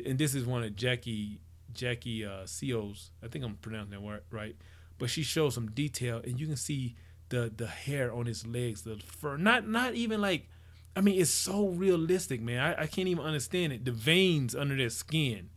and 0.05 0.19
this 0.19 0.35
is 0.35 0.45
one 0.45 0.63
of 0.63 0.77
Jackie 0.77 1.41
Jackie 1.73 2.25
uh, 2.25 2.47
Seals. 2.47 3.11
I 3.23 3.29
think 3.29 3.45
I'm 3.45 3.57
pronouncing 3.57 3.93
that 3.93 4.03
word 4.03 4.23
right, 4.31 4.57
but 4.99 5.11
she 5.11 5.23
shows 5.23 5.55
some 5.55 5.71
detail, 5.71 6.21
and 6.25 6.39
you 6.39 6.47
can 6.47 6.57
see 6.57 6.97
the 7.31 7.53
the 7.55 7.67
hair 7.67 8.13
on 8.13 8.27
his 8.27 8.47
legs, 8.47 8.83
the 8.83 8.97
fur. 8.97 9.37
Not 9.37 9.67
not 9.67 9.95
even 9.95 10.21
like, 10.21 10.49
I 10.95 11.01
mean, 11.01 11.21
it's 11.21 11.31
so 11.31 11.69
realistic, 11.69 12.41
man. 12.43 12.61
I, 12.61 12.83
I 12.83 12.87
can't 12.87 13.09
even 13.09 13.25
understand 13.25 13.73
it. 13.73 13.85
The 13.85 13.93
veins 13.93 14.55
under 14.55 14.77
their 14.77 14.91
skin, 14.91 15.51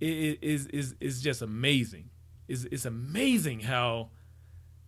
it 0.00 0.38
is 0.42 0.66
is 0.68 0.94
is 1.00 1.22
just 1.22 1.42
amazing. 1.42 2.10
It's 2.48 2.64
it's 2.64 2.86
amazing 2.86 3.60
how 3.60 4.10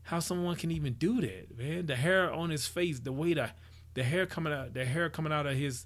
how 0.09 0.21
someone 0.21 0.57
can 0.57 0.71
even 0.71 0.95
do 0.95 1.21
that, 1.21 1.59
man. 1.59 1.85
The 1.85 1.97
hair 1.97 2.33
on 2.33 2.49
his 2.49 2.67
face, 2.67 3.01
the 3.01 3.13
way 3.13 3.35
the 3.35 3.51
the 3.95 4.05
hair 4.05 4.25
coming 4.27 4.53
out, 4.53 4.73
the 4.73 4.85
hair 4.85 5.11
coming 5.11 5.33
out 5.33 5.47
of 5.47 5.57
his 5.57 5.85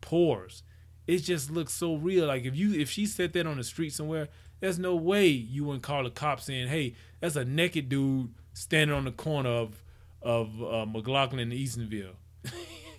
pores, 0.00 0.62
it 1.06 1.18
just 1.18 1.50
looks 1.50 1.74
so 1.74 1.96
real. 1.96 2.26
Like 2.26 2.44
if 2.44 2.56
you 2.56 2.72
if 2.72 2.90
she 2.90 3.04
said 3.04 3.32
that 3.34 3.46
on 3.46 3.58
the 3.58 3.64
street 3.64 3.92
somewhere, 3.92 4.28
there's 4.60 4.78
no 4.78 4.96
way 4.96 5.26
you 5.26 5.64
wouldn't 5.64 5.82
call 5.82 6.02
the 6.02 6.10
cops 6.10 6.44
saying, 6.44 6.68
"Hey, 6.68 6.94
that's 7.20 7.36
a 7.36 7.44
naked 7.44 7.90
dude 7.90 8.32
standing 8.54 8.96
on 8.96 9.04
the 9.04 9.12
corner 9.12 9.50
of 9.50 9.82
of 10.22 10.62
uh, 10.62 10.86
McLaughlin 10.86 11.40
and 11.40 11.52
Eastonville. 11.52 12.14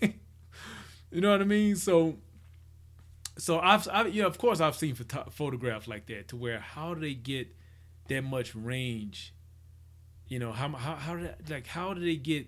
you 1.10 1.20
know 1.20 1.32
what 1.32 1.40
I 1.40 1.44
mean? 1.44 1.74
So, 1.74 2.16
so 3.36 3.58
I've, 3.58 3.88
I've 3.92 4.14
you 4.14 4.22
know, 4.22 4.28
of 4.28 4.38
course, 4.38 4.60
I've 4.60 4.76
seen 4.76 4.94
photo- 4.94 5.28
photographs 5.30 5.88
like 5.88 6.06
that 6.06 6.28
to 6.28 6.36
where 6.36 6.60
how 6.60 6.94
do 6.94 7.00
they 7.00 7.14
get 7.14 7.48
that 8.08 8.22
much 8.22 8.54
range? 8.54 9.34
You 10.30 10.38
know, 10.38 10.52
how 10.52 10.70
how 10.70 10.94
how 10.94 11.16
they, 11.16 11.34
like 11.50 11.66
how 11.66 11.92
do 11.92 12.00
they 12.00 12.16
get 12.16 12.46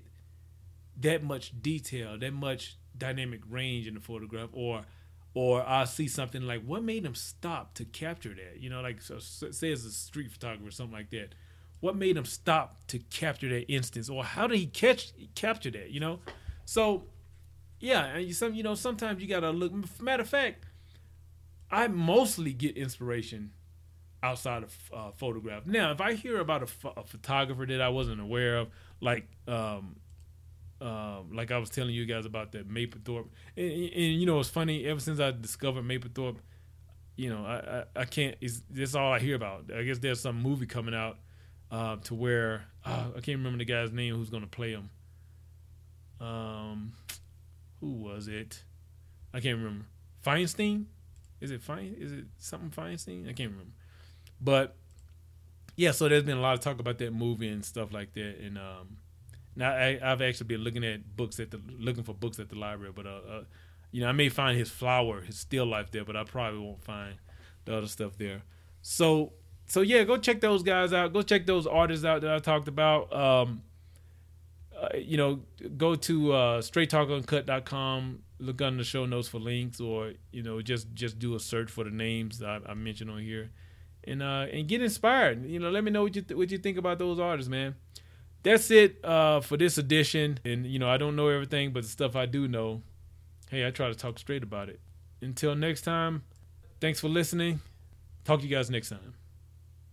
that 1.03 1.22
much 1.22 1.53
detail, 1.61 2.18
that 2.18 2.33
much 2.33 2.78
dynamic 2.97 3.41
range 3.51 3.87
in 3.87 3.93
the 3.93 4.01
photograph, 4.01 4.49
or 4.53 4.87
or 5.35 5.62
I 5.68 5.85
see 5.85 6.09
something 6.09 6.43
like 6.43 6.64
what 6.64 6.83
made 6.83 7.03
them 7.03 7.14
stop 7.14 7.74
to 7.74 7.85
capture 7.85 8.35
that? 8.35 8.61
You 8.61 8.70
know, 8.70 8.80
like 8.80 9.03
so, 9.03 9.18
say 9.18 9.70
it's 9.70 9.85
a 9.85 9.91
street 9.91 10.33
photographer 10.33 10.68
or 10.68 10.70
something 10.70 10.97
like 10.97 11.11
that 11.11 11.35
what 11.83 11.97
made 11.97 12.16
him 12.16 12.24
stop 12.24 12.87
to 12.87 13.01
capture 13.11 13.49
that 13.49 13.68
instance, 13.68 14.09
or 14.09 14.22
how 14.22 14.47
did 14.47 14.57
he 14.57 14.66
catch 14.66 15.12
capture 15.35 15.70
that? 15.72 15.91
You 15.91 15.99
know, 15.99 16.20
so 16.64 17.09
yeah, 17.80 18.05
and 18.05 18.24
you 18.24 18.33
some 18.33 18.55
you 18.55 18.62
know 18.62 18.76
sometimes 18.76 19.20
you 19.20 19.26
gotta 19.26 19.51
look. 19.51 19.72
Matter 20.01 20.22
of 20.22 20.28
fact, 20.28 20.64
I 21.72 21.89
mostly 21.89 22.53
get 22.53 22.76
inspiration 22.76 23.51
outside 24.22 24.62
of 24.62 24.90
uh, 24.92 25.10
photograph. 25.10 25.66
Now, 25.66 25.90
if 25.92 26.00
I 26.00 26.14
hear 26.14 26.38
about 26.38 26.62
a, 26.62 26.66
photographer 27.04 27.66
that 27.66 27.80
I 27.80 27.88
wasn't 27.88 28.20
aware 28.20 28.58
of, 28.58 28.68
like 29.00 29.26
um, 29.48 29.96
um, 30.80 31.30
like 31.32 31.50
I 31.50 31.58
was 31.58 31.70
telling 31.70 31.94
you 31.94 32.06
guys 32.06 32.24
about 32.24 32.52
that 32.52 32.68
Mapplethorpe, 32.68 33.28
and, 33.56 33.70
and, 33.70 33.92
and, 33.92 34.20
you 34.20 34.26
know 34.26 34.38
it's 34.40 34.48
funny. 34.48 34.84
Ever 34.84 35.00
since 35.00 35.20
I 35.20 35.30
discovered 35.32 35.84
Mapplethorpe, 35.84 36.38
you 37.16 37.30
know 37.30 37.44
I 37.44 37.78
I, 37.78 38.02
I 38.02 38.04
can't. 38.04 38.36
It's 38.40 38.62
that's 38.70 38.94
all 38.94 39.12
I 39.12 39.18
hear 39.18 39.36
about. 39.36 39.70
I 39.74 39.82
guess 39.82 39.98
there's 39.98 40.20
some 40.20 40.40
movie 40.40 40.66
coming 40.66 40.94
out 40.94 41.18
uh, 41.70 41.96
to 42.04 42.14
where 42.14 42.64
uh, 42.84 43.08
I 43.16 43.20
can't 43.20 43.38
remember 43.38 43.58
the 43.58 43.64
guy's 43.64 43.92
name 43.92 44.14
who's 44.14 44.30
to 44.30 44.40
play 44.46 44.72
him. 44.72 44.90
Um, 46.20 46.92
who 47.80 47.94
was 47.94 48.28
it? 48.28 48.62
I 49.34 49.40
can't 49.40 49.58
remember. 49.58 49.86
Feinstein? 50.24 50.84
Is 51.40 51.50
it 51.50 51.60
Fine? 51.62 51.96
Is 51.98 52.12
it 52.12 52.26
something 52.38 52.70
Feinstein? 52.70 53.28
I 53.28 53.32
can't 53.32 53.50
remember. 53.50 53.72
But 54.43 54.76
yeah, 55.76 55.93
so 55.93 56.09
there's 56.09 56.24
been 56.24 56.38
a 56.38 56.40
lot 56.40 56.55
of 56.55 56.61
talk 56.61 56.80
about 56.80 56.99
that 56.99 57.12
movie 57.12 57.49
and 57.49 57.64
stuff 57.64 57.93
like 57.93 58.12
that. 58.14 58.38
And 58.40 58.59
um, 58.59 58.99
now 59.57 59.72
I, 59.72 59.99
have 60.01 60.22
actually 60.22 60.49
been 60.49 60.61
looking 60.61 60.84
at 60.84 61.16
books 61.16 61.38
at 61.40 61.51
the 61.51 61.61
looking 61.78 62.05
for 62.05 62.14
books 62.14 62.38
at 62.38 62.49
the 62.49 62.57
library. 62.57 62.93
But 62.95 63.07
uh, 63.07 63.20
uh, 63.28 63.45
you 63.90 64.01
know, 64.01 64.09
I 64.09 64.12
may 64.12 64.28
find 64.28 64.59
his 64.59 64.70
flower, 64.70 65.20
his 65.20 65.38
still 65.38 65.66
life 65.66 65.90
there, 65.90 66.05
but 66.05 66.16
I 66.16 66.24
probably 66.24 66.61
won't 66.61 66.82
find 66.82 67.16
the 67.64 67.76
other 67.76 67.86
stuff 67.86 68.18
there. 68.18 68.43
So 68.82 69.32
so 69.66 69.80
yeah, 69.80 70.05
go 70.05 70.16
check 70.16 70.40
those 70.40 70.62
guys 70.62 70.93
out. 70.93 71.12
Go 71.12 71.22
check 71.22 71.47
those 71.47 71.66
artists 71.66 72.05
out 72.05 72.20
that 72.22 72.34
I 72.34 72.38
talked 72.38 72.68
about. 72.68 73.12
Um, 73.12 73.62
uh, 74.76 74.88
you 74.97 75.16
know, 75.16 75.40
go 75.76 75.95
to 75.95 76.32
uh, 76.32 76.61
straighttalkuncut.com, 76.61 78.18
look 78.40 78.61
under 78.61 78.78
the 78.78 78.84
show 78.84 79.07
notes 79.07 79.28
for 79.28 79.38
links, 79.38 79.80
or 79.80 80.12
you 80.32 80.43
know, 80.43 80.61
just 80.61 80.93
just 80.95 81.18
do 81.18 81.34
a 81.34 81.40
search 81.40 81.70
for 81.70 81.84
the 81.84 81.90
names 81.90 82.43
I, 82.43 82.59
I 82.66 82.74
mentioned 82.74 83.11
on 83.11 83.20
here, 83.20 83.51
and 84.05 84.22
uh, 84.22 84.46
and 84.53 84.68
get 84.68 84.82
inspired. 84.82 85.46
You 85.46 85.59
know, 85.59 85.70
let 85.70 85.84
me 85.84 85.90
know 85.90 86.03
what 86.03 86.16
you 86.16 86.22
th- 86.22 86.36
what 86.36 86.50
you 86.50 86.59
think 86.59 86.78
about 86.78 86.98
those 86.98 87.18
artists, 87.18 87.50
man. 87.50 87.74
That's 88.42 88.70
it 88.70 89.05
uh, 89.05 89.40
for 89.40 89.57
this 89.57 89.78
edition, 89.78 90.40
and 90.44 90.66
you 90.66 90.78
know, 90.78 90.88
I 90.88 90.96
don't 90.96 91.14
know 91.14 91.28
everything, 91.28 91.72
but 91.72 91.84
the 91.84 91.88
stuff 91.88 92.16
I 92.16 92.26
do 92.26 92.48
know, 92.48 92.82
hey, 93.50 93.66
I 93.66 93.70
try 93.70 93.88
to 93.88 93.94
talk 93.94 94.18
straight 94.18 94.42
about 94.42 94.68
it. 94.68 94.80
Until 95.20 95.55
next 95.55 95.82
time, 95.82 96.22
thanks 96.80 96.98
for 96.98 97.09
listening. 97.09 97.61
Talk 98.24 98.40
to 98.40 98.46
you 98.46 98.55
guys 98.55 98.70
next 98.70 98.88
time. 98.88 99.14